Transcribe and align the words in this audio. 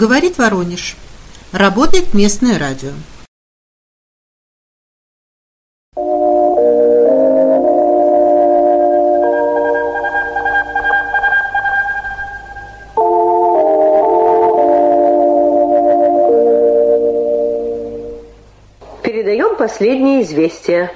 Говорит 0.00 0.38
Воронеж. 0.38 0.96
Работает 1.52 2.14
местное 2.14 2.58
радио. 2.58 2.88
Передаем 19.02 19.54
последние 19.58 20.22
известия. 20.22 20.90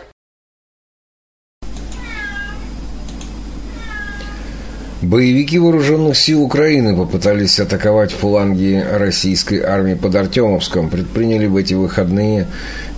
Боевики 5.15 5.61
вооруженных 5.61 6.17
сил 6.17 6.43
Украины 6.43 6.97
попытались 6.97 7.61
атаковать 7.61 8.11
фланги 8.11 8.85
российской 8.99 9.61
армии 9.61 9.95
под 9.95 10.17
Артемовском, 10.17 10.91
предприняли 10.91 11.47
в 11.47 11.55
эти 11.55 11.75
выходные 11.75 12.49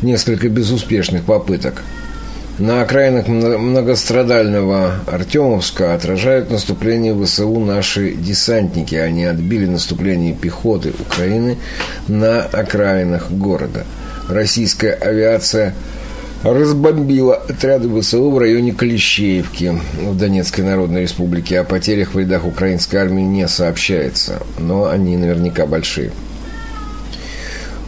несколько 0.01 0.49
безуспешных 0.49 1.25
попыток. 1.25 1.83
На 2.59 2.81
окраинах 2.81 3.29
многострадального 3.29 4.95
Артемовска 5.07 5.93
отражают 5.93 6.51
наступление 6.51 7.15
ВСУ 7.23 7.61
наши 7.61 8.13
десантники. 8.13 8.95
Они 8.95 9.27
отбили 9.27 9.67
наступление 9.67 10.33
пехоты 10.33 10.95
Украины 10.99 11.59
на 12.09 12.41
окраинах 12.41 13.31
города. 13.31 13.85
Российская 14.31 14.95
авиация– 14.95 15.75
разбомбила 16.43 17.35
отряды 17.35 17.89
ВСУ 18.01 18.31
в 18.31 18.39
районе 18.39 18.73
Клещеевки 18.73 19.79
в 20.01 20.17
Донецкой 20.17 20.65
Народной 20.65 21.03
Республике. 21.03 21.61
О 21.61 21.65
потерях 21.65 22.15
в 22.15 22.19
рядах 22.19 22.47
украинской 22.47 22.97
армии 22.97 23.23
не 23.23 23.49
сообщается, 23.49 24.43
но 24.59 24.87
они 24.87 25.17
наверняка 25.17 25.67
большие. 25.67 26.13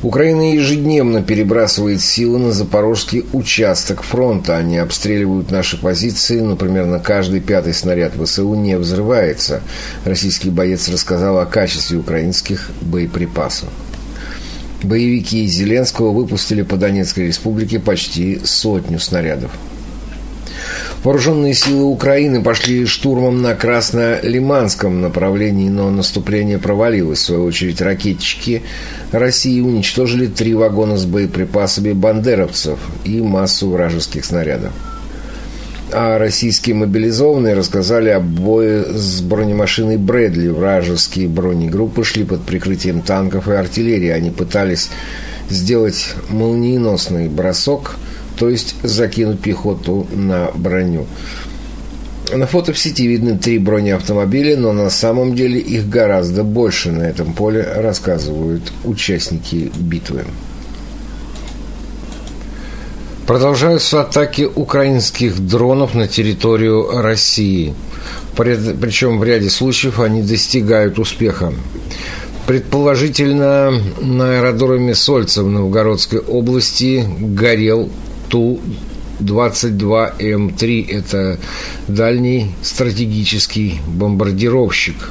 Украина 0.01 0.55
ежедневно 0.55 1.25
перебрасывает 1.25 2.01
силы 2.01 2.39
на 2.39 2.53
запорожский 2.53 3.25
участок 3.33 4.05
фронта. 4.05 4.57
Они 4.57 4.79
обстреливают 4.79 5.51
наши 5.51 5.77
позиции, 5.77 6.39
но 6.39 6.55
примерно 6.55 7.01
каждый 7.01 7.41
пятый 7.41 7.75
снаряд 7.75 8.13
ВСУ 8.15 8.55
не 8.55 8.79
взрывается. 8.79 9.61
Российский 10.05 10.51
боец 10.51 10.89
рассказал 10.89 11.39
о 11.41 11.47
качестве 11.47 11.99
украинских 11.99 12.71
боеприпасов. 12.81 13.69
Боевики 14.83 15.47
Зеленского 15.47 16.13
выпустили 16.13 16.63
по 16.63 16.77
Донецкой 16.77 17.27
республике 17.29 17.81
почти 17.81 18.41
сотню 18.45 19.01
снарядов. 19.01 19.51
Вооруженные 21.05 21.55
силы 21.55 21.85
Украины 21.85 22.43
пошли 22.43 22.85
штурмом 22.87 23.41
на 23.41 23.55
Красно-Лиманском 23.55 25.01
направлении, 25.01 25.69
но 25.69 25.91
наступление 25.91 26.59
провалилось. 26.59 27.21
В 27.21 27.25
свою 27.25 27.45
очередь 27.45 27.81
ракетчики 27.81 28.63
России 29.13 29.61
уничтожили 29.61 30.27
три 30.27 30.55
вагона 30.55 30.97
с 30.97 31.05
боеприпасами 31.05 31.93
бандеровцев 31.93 32.79
и 33.05 33.21
массу 33.21 33.71
вражеских 33.71 34.25
снарядов 34.25 34.73
а 35.93 36.19
российские 36.19 36.75
мобилизованные 36.77 37.55
рассказали 37.55 38.11
о 38.11 38.21
бое 38.21 38.85
с 38.85 39.21
бронемашиной 39.21 39.97
Брэдли. 39.97 40.49
Вражеские 40.49 41.29
бронегруппы 41.29 42.05
шли 42.05 42.25
под 42.25 42.43
прикрытием 42.43 43.01
танков 43.01 43.49
и 43.49 43.53
артиллерии. 43.53 44.09
Они 44.09 44.31
пытались 44.31 44.91
сделать 45.49 46.15
молниеносный 46.29 47.29
бросок, 47.29 47.97
то 48.37 48.49
есть 48.49 48.75
закинуть 48.83 49.41
пехоту 49.41 50.07
на 50.13 50.51
броню. 50.55 51.07
На 52.33 52.47
фото 52.47 52.75
в 52.75 52.79
сети 52.79 53.07
видны 53.07 53.39
три 53.39 53.59
бронеавтомобиля, 53.59 54.59
но 54.59 54.73
на 54.73 54.91
самом 54.91 55.35
деле 55.35 55.59
их 55.59 55.89
гораздо 55.89 56.45
больше 56.45 56.93
на 56.93 57.05
этом 57.05 57.33
поле, 57.33 57.67
рассказывают 57.77 58.71
участники 58.85 59.73
битвы. 59.77 60.25
Продолжаются 63.29 64.01
атаки 64.01 64.49
украинских 64.55 65.39
дронов 65.39 65.95
на 65.95 66.09
территорию 66.09 67.03
России. 67.03 67.75
Причем 68.35 69.19
в 69.19 69.25
ряде 69.25 69.51
случаев 69.51 70.01
они 70.01 70.23
достигают 70.23 70.99
успеха. 70.99 71.53
Предположительно, 72.47 73.75
на 74.01 74.39
аэродроме 74.39 74.95
Сольца 74.95 75.43
в 75.43 75.51
Новгородской 75.51 76.21
области 76.21 77.05
горел 77.19 77.91
Ту-22М3. 78.31 80.91
Это 80.91 81.39
дальний 81.87 82.53
стратегический 82.63 83.83
бомбардировщик. 83.87 85.11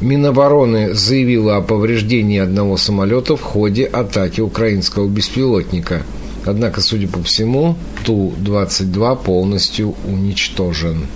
Минобороны 0.00 0.92
заявила 0.92 1.58
о 1.58 1.62
повреждении 1.62 2.40
одного 2.40 2.76
самолета 2.76 3.36
в 3.36 3.42
ходе 3.42 3.84
атаки 3.84 4.40
украинского 4.40 5.06
беспилотника– 5.06 6.02
Однако, 6.46 6.80
судя 6.80 7.08
по 7.08 7.22
всему, 7.22 7.76
Ту-22 8.04 9.24
полностью 9.24 9.94
уничтожен. 10.06 11.06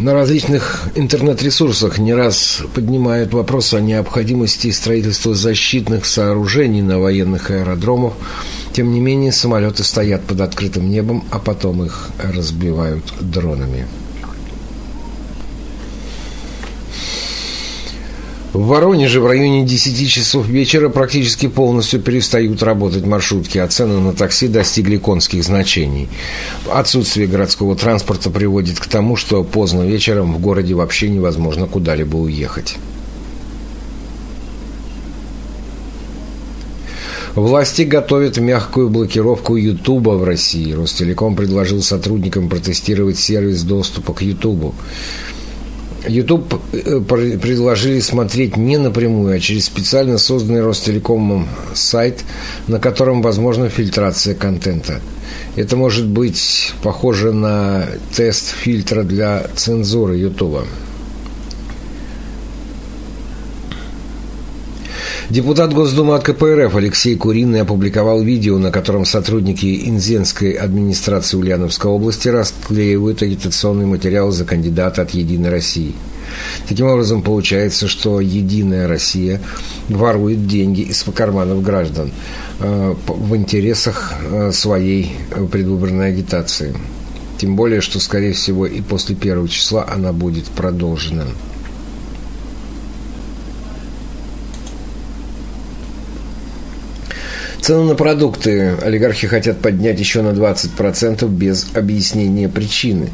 На 0.00 0.14
различных 0.14 0.88
интернет-ресурсах 0.94 1.98
не 1.98 2.14
раз 2.14 2.62
поднимают 2.74 3.34
вопрос 3.34 3.74
о 3.74 3.80
необходимости 3.80 4.70
строительства 4.70 5.34
защитных 5.34 6.06
сооружений 6.06 6.80
на 6.80 6.98
военных 6.98 7.50
аэродромах. 7.50 8.14
Тем 8.72 8.92
не 8.92 9.00
менее, 9.00 9.30
самолеты 9.30 9.84
стоят 9.84 10.22
под 10.22 10.40
открытым 10.40 10.88
небом, 10.88 11.24
а 11.30 11.38
потом 11.38 11.84
их 11.84 12.08
разбивают 12.18 13.04
дронами. 13.20 13.86
В 18.52 18.66
Воронеже 18.66 19.20
в 19.20 19.26
районе 19.26 19.64
10 19.64 20.10
часов 20.10 20.48
вечера 20.48 20.88
практически 20.88 21.46
полностью 21.46 22.00
перестают 22.00 22.64
работать 22.64 23.06
маршрутки, 23.06 23.58
а 23.58 23.68
цены 23.68 24.00
на 24.00 24.12
такси 24.12 24.48
достигли 24.48 24.96
конских 24.96 25.44
значений. 25.44 26.08
Отсутствие 26.68 27.28
городского 27.28 27.76
транспорта 27.76 28.28
приводит 28.28 28.80
к 28.80 28.86
тому, 28.86 29.14
что 29.14 29.44
поздно 29.44 29.82
вечером 29.82 30.34
в 30.34 30.40
городе 30.40 30.74
вообще 30.74 31.08
невозможно 31.08 31.68
куда-либо 31.68 32.16
уехать. 32.16 32.76
Власти 37.36 37.82
готовят 37.82 38.38
мягкую 38.38 38.90
блокировку 38.90 39.54
Ютуба 39.54 40.10
в 40.10 40.24
России. 40.24 40.72
Ростелеком 40.72 41.36
предложил 41.36 41.80
сотрудникам 41.80 42.48
протестировать 42.48 43.16
сервис 43.16 43.62
доступа 43.62 44.12
к 44.12 44.22
Ютубу. 44.22 44.74
YouTube 44.74 44.74
э, 46.72 47.00
предложили 47.00 48.00
смотреть 48.00 48.56
не 48.56 48.78
напрямую, 48.78 49.36
а 49.36 49.40
через 49.40 49.66
специально 49.66 50.18
созданный 50.18 50.62
Ростелекомом 50.62 51.48
сайт, 51.74 52.24
на 52.66 52.78
котором 52.78 53.22
возможна 53.22 53.68
фильтрация 53.68 54.34
контента. 54.34 55.00
Это 55.56 55.76
может 55.76 56.06
быть 56.06 56.72
похоже 56.82 57.32
на 57.32 57.86
тест 58.14 58.54
фильтра 58.54 59.02
для 59.02 59.46
цензуры 59.54 60.16
YouTube. 60.16 60.66
Депутат 65.30 65.72
Госдумы 65.72 66.16
от 66.16 66.24
КПРФ 66.24 66.74
Алексей 66.74 67.14
Куриный 67.14 67.60
опубликовал 67.60 68.20
видео, 68.20 68.58
на 68.58 68.72
котором 68.72 69.04
сотрудники 69.04 69.88
Инзенской 69.88 70.50
администрации 70.50 71.36
Ульяновской 71.36 71.88
области 71.88 72.26
расклеивают 72.26 73.22
агитационный 73.22 73.86
материал 73.86 74.32
за 74.32 74.44
кандидата 74.44 75.02
от 75.02 75.10
«Единой 75.10 75.50
России». 75.50 75.94
Таким 76.68 76.86
образом, 76.86 77.22
получается, 77.22 77.86
что 77.86 78.20
«Единая 78.20 78.88
Россия» 78.88 79.40
ворует 79.88 80.48
деньги 80.48 80.80
из 80.80 81.04
карманов 81.14 81.62
граждан 81.62 82.10
э, 82.58 82.94
в 83.06 83.36
интересах 83.36 84.14
э, 84.32 84.50
своей 84.50 85.12
предвыборной 85.52 86.08
агитации. 86.08 86.74
Тем 87.38 87.54
более, 87.54 87.80
что, 87.80 88.00
скорее 88.00 88.32
всего, 88.32 88.66
и 88.66 88.80
после 88.80 89.14
первого 89.14 89.48
числа 89.48 89.86
она 89.88 90.12
будет 90.12 90.46
продолжена. 90.46 91.26
Цены 97.60 97.84
на 97.84 97.94
продукты 97.94 98.74
олигархи 98.80 99.26
хотят 99.26 99.60
поднять 99.60 100.00
еще 100.00 100.22
на 100.22 100.30
20% 100.30 101.28
без 101.28 101.66
объяснения 101.74 102.48
причины. 102.48 103.10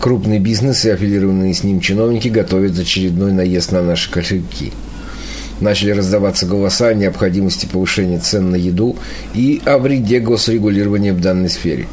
Крупный 0.00 0.38
бизнес 0.38 0.84
и 0.84 0.90
аффилированные 0.90 1.52
с 1.54 1.64
ним 1.64 1.80
чиновники 1.80 2.28
готовят 2.28 2.78
очередной 2.78 3.32
наезд 3.32 3.72
на 3.72 3.82
наши 3.82 4.10
кошельки. 4.10 4.72
Начали 5.60 5.90
раздаваться 5.90 6.46
голоса 6.46 6.88
о 6.88 6.94
необходимости 6.94 7.66
повышения 7.66 8.18
цен 8.18 8.52
на 8.52 8.56
еду 8.56 8.96
и 9.34 9.60
о 9.64 9.78
вреде 9.78 10.20
госрегулирования 10.20 11.12
в 11.12 11.20
данной 11.20 11.50
сфере. 11.50 11.86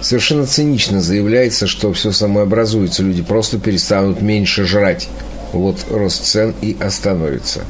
Совершенно 0.00 0.46
цинично 0.46 1.02
заявляется, 1.02 1.66
что 1.66 1.92
все 1.92 2.12
самообразуется, 2.12 3.02
люди 3.02 3.22
просто 3.22 3.58
перестанут 3.58 4.22
меньше 4.22 4.64
жрать. 4.64 5.08
Вот 5.52 5.84
рост 5.90 6.24
цен 6.24 6.54
и 6.62 6.76
остановится. 6.80 7.64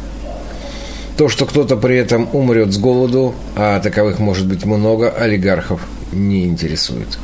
То, 1.20 1.28
что 1.28 1.44
кто-то 1.44 1.76
при 1.76 1.98
этом 1.98 2.30
умрет 2.32 2.72
с 2.72 2.78
голоду, 2.78 3.34
а 3.54 3.78
таковых 3.80 4.20
может 4.20 4.46
быть 4.46 4.64
много, 4.64 5.10
олигархов 5.10 5.82
не 6.12 6.46
интересует. 6.46 7.18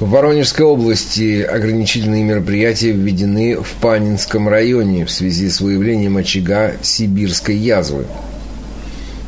В 0.00 0.08
Воронежской 0.08 0.64
области 0.64 1.42
ограничительные 1.42 2.24
мероприятия 2.24 2.92
введены 2.92 3.60
в 3.60 3.70
Панинском 3.82 4.48
районе 4.48 5.04
в 5.04 5.10
связи 5.10 5.50
с 5.50 5.60
выявлением 5.60 6.16
очага 6.16 6.76
сибирской 6.80 7.56
язвы. 7.56 8.06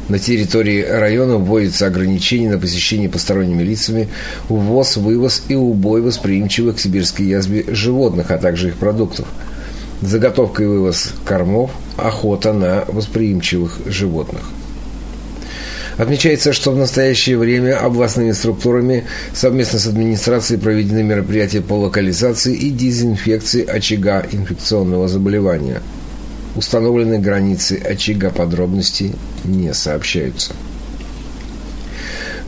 На 0.09 0.19
территории 0.19 0.81
района 0.81 1.37
вводятся 1.37 1.87
ограничения 1.87 2.49
на 2.49 2.59
посещение 2.59 3.11
посторонними 3.11 3.63
лицами, 3.63 4.09
ввоз, 4.49 4.97
вывоз 4.97 5.43
и 5.49 5.55
убой 5.55 6.01
восприимчивых 6.01 6.77
к 6.77 6.81
сибирской 6.81 7.27
язве 7.27 7.67
животных, 7.69 8.31
а 8.31 8.39
также 8.39 8.69
их 8.69 8.77
продуктов. 8.77 9.29
Заготовка 10.01 10.63
и 10.63 10.67
вывоз 10.67 11.13
кормов, 11.25 11.71
охота 11.97 12.53
на 12.53 12.85
восприимчивых 12.87 13.81
животных. 13.87 14.43
Отмечается, 15.97 16.53
что 16.53 16.71
в 16.71 16.77
настоящее 16.77 17.37
время 17.37 17.77
областными 17.77 18.31
структурами 18.31 19.05
совместно 19.35 19.81
с 19.81 19.87
администрацией 19.87 20.61
проведены 20.61 21.03
мероприятия 21.03 21.61
по 21.61 21.73
локализации 21.73 22.55
и 22.55 22.71
дезинфекции 22.71 23.67
очага 23.67 24.25
инфекционного 24.31 25.09
заболевания. 25.09 25.83
Установлены 26.55 27.19
границы 27.19 27.83
очага 27.85 28.31
подробностей 28.31 29.17
не 29.45 29.75
сообщаются. 29.75 30.55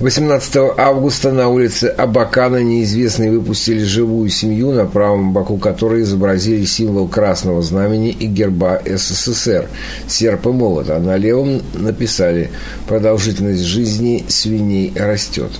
18 0.01 0.79
августа 0.79 1.31
на 1.31 1.51
улице 1.51 1.85
Абакана 1.85 2.63
неизвестные 2.63 3.31
выпустили 3.31 3.85
живую 3.85 4.31
семью, 4.31 4.73
на 4.73 4.87
правом 4.87 5.35
боку 5.35 5.59
которой 5.59 6.01
изобразили 6.03 6.65
символ 6.65 7.07
красного 7.07 7.61
знамени 7.61 8.09
и 8.09 8.27
герба 8.27 8.81
СССР– 8.87 9.69
серп 10.09 10.47
и 10.47 10.49
молот, 10.49 10.89
а 10.89 10.99
на 11.01 11.19
левом 11.19 11.61
написали 11.75 12.51
«Продолжительность 12.89 13.65
жизни 13.65 14.25
свиней 14.27 14.91
растет». 14.97 15.51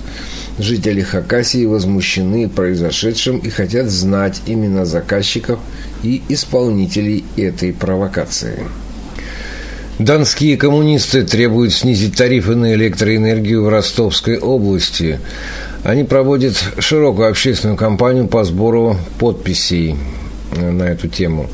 Жители 0.57 1.01
Хакасии 1.01 1.65
возмущены 1.65 2.49
произошедшим 2.49 3.37
и 3.37 3.49
хотят 3.49 3.91
знать 3.91 4.41
имена 4.47 4.85
заказчиков 4.85 5.59
и 6.01 6.23
исполнителей 6.29 7.25
этой 7.37 7.73
провокации. 7.73 8.57
Донские 10.03 10.57
коммунисты 10.57 11.21
требуют 11.21 11.73
снизить 11.73 12.17
тарифы 12.17 12.55
на 12.55 12.73
электроэнергию 12.73 13.63
в 13.63 13.69
Ростовской 13.69 14.39
области. 14.39 15.19
Они 15.83 16.03
проводят 16.03 16.55
широкую 16.79 17.29
общественную 17.29 17.77
кампанию 17.77 18.25
по 18.27 18.43
сбору 18.43 18.97
подписей 19.19 19.95
на 20.55 20.83
эту 20.83 21.07
тему. 21.07 21.51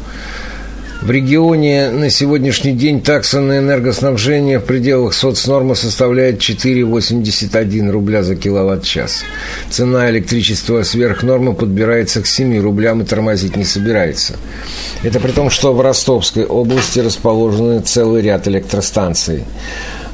В 1.07 1.09
регионе 1.09 1.89
на 1.89 2.09
сегодняшний 2.09 2.74
день 2.74 3.01
такса 3.01 3.39
на 3.39 3.59
энергоснабжение 3.59 4.59
в 4.59 4.65
пределах 4.65 5.13
соцнормы 5.13 5.74
составляет 5.74 6.39
4,81 6.42 7.89
рубля 7.92 8.24
за 8.24 8.36
киловатт-час. 8.36 9.24
Цена 9.69 10.09
электричества 10.09 10.83
сверх 10.83 11.24
нормы 11.24 11.54
подбирается 11.54 12.21
к 12.21 12.27
7 12.27 12.62
рублям 12.62 13.04
и 13.04 13.06
тормозить 13.06 13.56
не 13.56 13.63
собирается. 13.63 14.36
Это 15.01 15.21
при 15.21 15.31
том, 15.31 15.50
что 15.50 15.74
в 15.74 15.80
Ростовской 15.80 16.44
области 16.44 17.00
расположены 17.00 17.80
целый 17.80 18.21
ряд 18.21 18.45
электростанций 18.50 19.45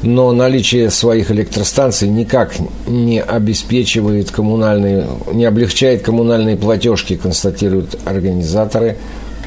но 0.03 0.33
наличие 0.33 0.91
своих 0.91 1.31
электростанций 1.31 2.09
никак 2.09 2.55
не 2.87 3.21
обеспечивает 3.21 4.31
коммунальные, 4.31 5.07
не 5.31 5.45
облегчает 5.45 6.01
коммунальные 6.01 6.57
платежки, 6.57 7.15
констатируют 7.15 7.97
организаторы 8.03 8.97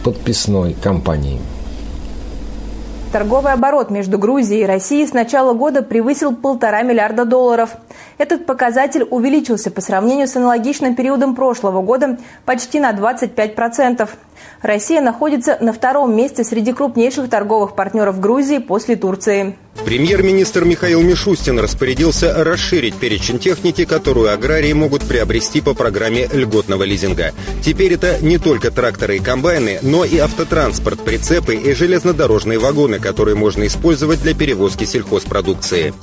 подписной 0.07 0.73
кампании. 0.75 1.41
Торговый 3.13 3.53
оборот 3.53 3.91
между 3.91 4.19
Грузией 4.19 4.63
и 4.63 4.65
Россией 4.65 5.05
с 5.05 5.13
начала 5.13 5.53
года 5.53 5.83
превысил 5.83 6.33
полтора 6.33 6.83
миллиарда 6.83 7.25
долларов. 7.25 7.71
Этот 8.17 8.47
показатель 8.47 9.03
увеличился 9.03 9.73
по 9.73 9.81
сравнению 9.81 10.29
с 10.29 10.37
аналогичным 10.37 10.95
периодом 10.95 11.35
прошлого 11.35 11.83
года 11.83 12.19
почти 12.45 12.79
на 12.79 12.93
25%. 12.93 14.09
Россия 14.63 15.01
находится 15.01 15.59
на 15.61 15.73
втором 15.73 16.17
месте 16.17 16.45
среди 16.45 16.73
крупнейших 16.73 17.29
торговых 17.31 17.75
партнеров 17.75 18.21
Грузии 18.21 18.59
после 18.59 18.97
Турции. 18.97 19.57
Премьер-министр 19.85 20.65
Михаил 20.65 21.03
Мишустин 21.03 21.59
распорядился 21.59 22.43
расширить 22.43 22.95
перечень 22.97 23.39
техники, 23.39 23.85
которую 23.85 24.33
аграрии 24.33 24.73
могут 24.73 25.05
приобрести 25.05 25.61
по 25.61 25.75
программе 25.75 26.27
льготного 26.33 26.83
лизинга. 26.83 27.33
Теперь 27.63 27.95
это 27.95 28.19
не 28.21 28.39
только 28.39 28.71
тракторы 28.71 29.17
и 29.17 29.21
комбайны, 29.21 29.79
но 29.83 30.05
и 30.05 30.19
автотранспорт, 30.19 31.01
прицепы 31.01 31.55
и 31.55 31.75
железнодорожные 31.75 32.59
вагоны, 32.59 32.99
которые 32.99 33.37
можно 33.37 33.67
использовать 33.67 34.23
для 34.23 34.35
перевозки 34.35 34.85
сельхозпродукции. 34.85 35.95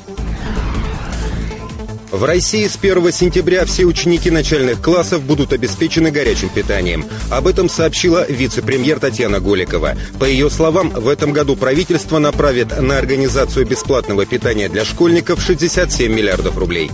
В 2.13 2.25
России 2.25 2.67
с 2.67 2.77
1 2.79 3.11
сентября 3.11 3.65
все 3.65 3.85
ученики 3.85 4.29
начальных 4.29 4.79
классов 4.79 5.23
будут 5.23 5.51
обеспечены 5.51 6.11
горячим 6.11 6.47
питанием. 6.47 7.05
Об 7.31 7.47
этом 7.47 7.67
сообщила 7.67 8.23
вице-премьер 8.29 8.99
Татьяна 8.99 9.39
Голикова. 9.39 9.95
По 10.19 10.25
ее 10.25 10.51
словам, 10.51 10.91
в 10.91 11.07
этом 11.07 11.33
году 11.33 11.55
правительство 11.55 12.19
направит 12.19 12.79
на 12.79 12.99
организацию 12.99 13.65
бесплатного 13.65 14.27
питания 14.27 14.69
для 14.69 14.85
школьников 14.85 15.41
67 15.41 16.13
миллиардов 16.13 16.55
рублей. 16.55 16.91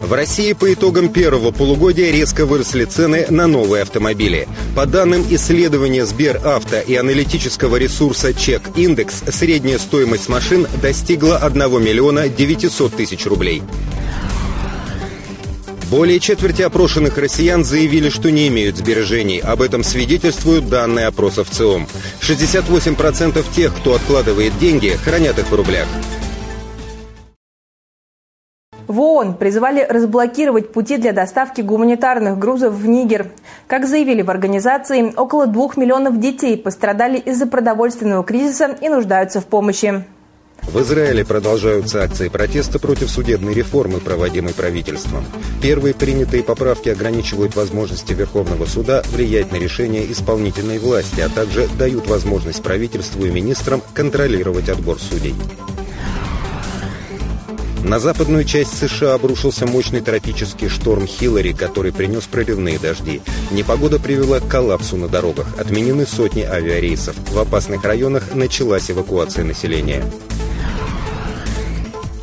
В 0.00 0.12
России 0.12 0.52
по 0.52 0.72
итогам 0.72 1.08
первого 1.08 1.50
полугодия 1.50 2.12
резко 2.12 2.46
выросли 2.46 2.84
цены 2.84 3.26
на 3.30 3.46
новые 3.46 3.82
автомобили. 3.82 4.48
По 4.76 4.86
данным 4.86 5.24
исследования 5.28 6.06
Сберавто 6.06 6.80
и 6.80 6.94
аналитического 6.94 7.76
ресурса 7.76 8.32
Чек 8.32 8.62
Индекс, 8.76 9.22
средняя 9.28 9.78
стоимость 9.78 10.28
машин 10.28 10.68
достигла 10.80 11.38
1 11.38 11.82
миллиона 11.82 12.28
900 12.28 12.94
тысяч 12.94 13.26
рублей. 13.26 13.62
Более 15.90 16.20
четверти 16.20 16.62
опрошенных 16.62 17.16
россиян 17.18 17.64
заявили, 17.64 18.10
что 18.10 18.30
не 18.30 18.48
имеют 18.48 18.76
сбережений. 18.76 19.38
Об 19.38 19.62
этом 19.62 19.82
свидетельствуют 19.82 20.68
данные 20.68 21.06
опросов 21.06 21.48
ЦИОМ. 21.50 21.88
68% 22.20 23.44
тех, 23.56 23.74
кто 23.74 23.94
откладывает 23.94 24.56
деньги, 24.58 24.98
хранят 25.02 25.38
их 25.38 25.50
в 25.50 25.54
рублях. 25.54 25.88
В 28.88 29.00
ООН 29.00 29.34
призывали 29.34 29.86
разблокировать 29.86 30.72
пути 30.72 30.96
для 30.96 31.12
доставки 31.12 31.60
гуманитарных 31.60 32.38
грузов 32.38 32.72
в 32.72 32.86
Нигер. 32.86 33.26
Как 33.66 33.86
заявили 33.86 34.22
в 34.22 34.30
организации, 34.30 35.12
около 35.14 35.46
двух 35.46 35.76
миллионов 35.76 36.18
детей 36.18 36.56
пострадали 36.56 37.18
из-за 37.18 37.46
продовольственного 37.46 38.24
кризиса 38.24 38.76
и 38.80 38.88
нуждаются 38.88 39.42
в 39.42 39.44
помощи. 39.44 40.04
В 40.62 40.80
Израиле 40.80 41.24
продолжаются 41.24 42.02
акции 42.02 42.28
протеста 42.28 42.78
против 42.78 43.10
судебной 43.10 43.52
реформы, 43.52 44.00
проводимой 44.00 44.54
правительством. 44.54 45.24
Первые 45.62 45.94
принятые 45.94 46.42
поправки 46.42 46.88
ограничивают 46.88 47.56
возможности 47.56 48.14
Верховного 48.14 48.64
суда 48.64 49.02
влиять 49.12 49.52
на 49.52 49.56
решения 49.56 50.10
исполнительной 50.10 50.78
власти, 50.78 51.20
а 51.20 51.28
также 51.28 51.68
дают 51.78 52.06
возможность 52.06 52.62
правительству 52.62 53.24
и 53.24 53.30
министрам 53.30 53.82
контролировать 53.94 54.70
отбор 54.70 54.98
судей. 54.98 55.34
На 57.84 58.00
западную 58.00 58.44
часть 58.44 58.76
США 58.76 59.14
обрушился 59.14 59.66
мощный 59.66 60.00
тропический 60.00 60.68
шторм 60.68 61.06
Хиллари, 61.06 61.52
который 61.52 61.92
принес 61.92 62.24
проливные 62.24 62.78
дожди. 62.78 63.20
Непогода 63.50 63.98
привела 63.98 64.40
к 64.40 64.48
коллапсу 64.48 64.96
на 64.96 65.08
дорогах. 65.08 65.46
Отменены 65.58 66.04
сотни 66.04 66.42
авиарейсов. 66.42 67.14
В 67.30 67.38
опасных 67.38 67.84
районах 67.84 68.34
началась 68.34 68.90
эвакуация 68.90 69.44
населения. 69.44 70.04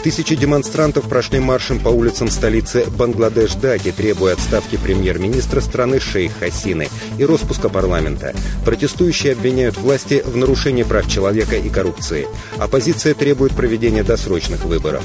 Тысячи 0.04 0.36
демонстрантов 0.36 1.10
прошли 1.10 1.40
маршем 1.40 1.80
по 1.80 1.90
улицам 1.90 2.30
столицы 2.30 2.86
Бангладеш-Даки, 2.96 3.92
требуя 3.92 4.34
отставки 4.34 4.78
премьер-министра 4.78 5.62
страны 5.62 6.00
Шейх 6.00 6.32
Хасины 6.38 6.90
и 7.18 7.26
распуска 7.26 7.70
парламента. 7.70 8.36
Протестующие 8.66 9.34
обвиняют 9.34 9.78
власти 9.78 10.22
в 10.24 10.38
нарушении 10.38 10.84
прав 10.84 11.10
человека 11.10 11.56
и 11.56 11.70
коррупции. 11.70 12.28
Оппозиция 12.60 13.16
требует 13.16 13.56
проведения 13.56 14.04
досрочных 14.04 14.66
выборов. 14.66 15.04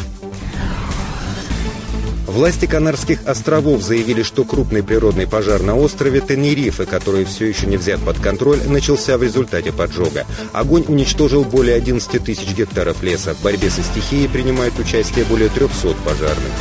Власти 2.31 2.67
Канарских 2.67 3.27
островов 3.27 3.83
заявили, 3.83 4.23
что 4.23 4.45
крупный 4.45 4.85
природный 4.85 5.27
пожар 5.27 5.63
на 5.65 5.75
острове 5.77 6.21
Тенерифе, 6.21 6.87
который 6.87 7.25
все 7.25 7.47
еще 7.47 7.67
не 7.67 7.77
взят 7.77 7.99
под 8.05 8.21
контроль, 8.21 8.61
начался 8.69 9.19
в 9.19 9.23
результате 9.25 9.73
поджога. 9.73 10.27
Огонь 10.53 10.85
уничтожил 10.87 11.45
более 11.45 11.75
11 11.75 12.23
тысяч 12.23 12.55
гектаров 12.55 13.03
леса. 13.03 13.35
В 13.35 13.43
борьбе 13.43 13.69
со 13.69 13.83
стихией 13.83 14.29
принимают 14.29 14.79
участие 14.79 15.25
более 15.25 15.49
300 15.49 15.97
пожарных. 16.05 16.53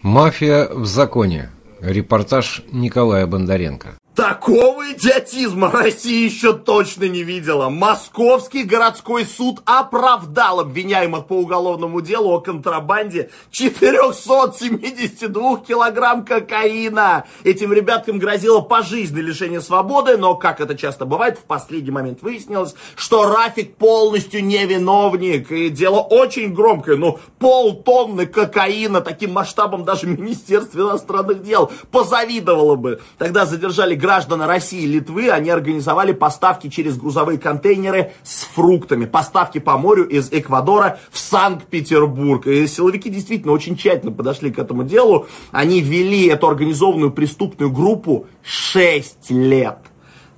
Мафия 0.00 0.66
в 0.70 0.86
законе. 0.86 1.50
Репортаж 1.82 2.62
Николая 2.72 3.26
Бондаренко. 3.26 3.98
Такого 4.18 4.90
идиотизма 4.90 5.70
Россия 5.70 6.24
еще 6.24 6.52
точно 6.52 7.04
не 7.04 7.22
видела. 7.22 7.68
Московский 7.68 8.64
городской 8.64 9.24
суд 9.24 9.60
оправдал 9.64 10.58
обвиняемых 10.58 11.28
по 11.28 11.34
уголовному 11.34 12.00
делу 12.00 12.32
о 12.32 12.40
контрабанде 12.40 13.30
472 13.52 15.58
килограмм 15.58 16.24
кокаина. 16.24 17.26
Этим 17.44 17.72
ребяткам 17.72 18.18
грозило 18.18 18.60
пожизненное 18.60 19.22
лишение 19.22 19.60
свободы, 19.60 20.16
но, 20.16 20.34
как 20.34 20.60
это 20.60 20.76
часто 20.76 21.04
бывает, 21.04 21.38
в 21.38 21.44
последний 21.44 21.92
момент 21.92 22.20
выяснилось, 22.20 22.74
что 22.96 23.32
Рафик 23.32 23.76
полностью 23.76 24.44
невиновник. 24.44 25.52
И 25.52 25.68
дело 25.68 26.00
очень 26.00 26.52
громкое, 26.52 26.96
ну, 26.96 27.20
полтонны 27.38 28.26
кокаина, 28.26 29.00
таким 29.00 29.32
масштабом 29.32 29.84
даже 29.84 30.08
Министерство 30.08 30.80
иностранных 30.80 31.44
дел 31.44 31.70
позавидовало 31.92 32.74
бы. 32.74 33.00
Тогда 33.16 33.46
задержали 33.46 33.94
граждан 34.08 34.40
России 34.40 34.84
и 34.84 34.86
Литвы, 34.86 35.28
они 35.28 35.50
организовали 35.50 36.12
поставки 36.12 36.70
через 36.70 36.96
грузовые 36.96 37.38
контейнеры 37.38 38.12
с 38.22 38.44
фруктами. 38.44 39.04
Поставки 39.04 39.58
по 39.58 39.76
морю 39.76 40.08
из 40.08 40.32
Эквадора 40.32 40.98
в 41.10 41.18
Санкт-Петербург. 41.18 42.46
И 42.46 42.66
силовики 42.66 43.10
действительно 43.10 43.52
очень 43.52 43.76
тщательно 43.76 44.10
подошли 44.10 44.50
к 44.50 44.58
этому 44.58 44.82
делу. 44.82 45.26
Они 45.50 45.82
вели 45.82 46.26
эту 46.26 46.48
организованную 46.48 47.10
преступную 47.10 47.70
группу 47.70 48.26
6 48.44 49.30
лет. 49.30 49.76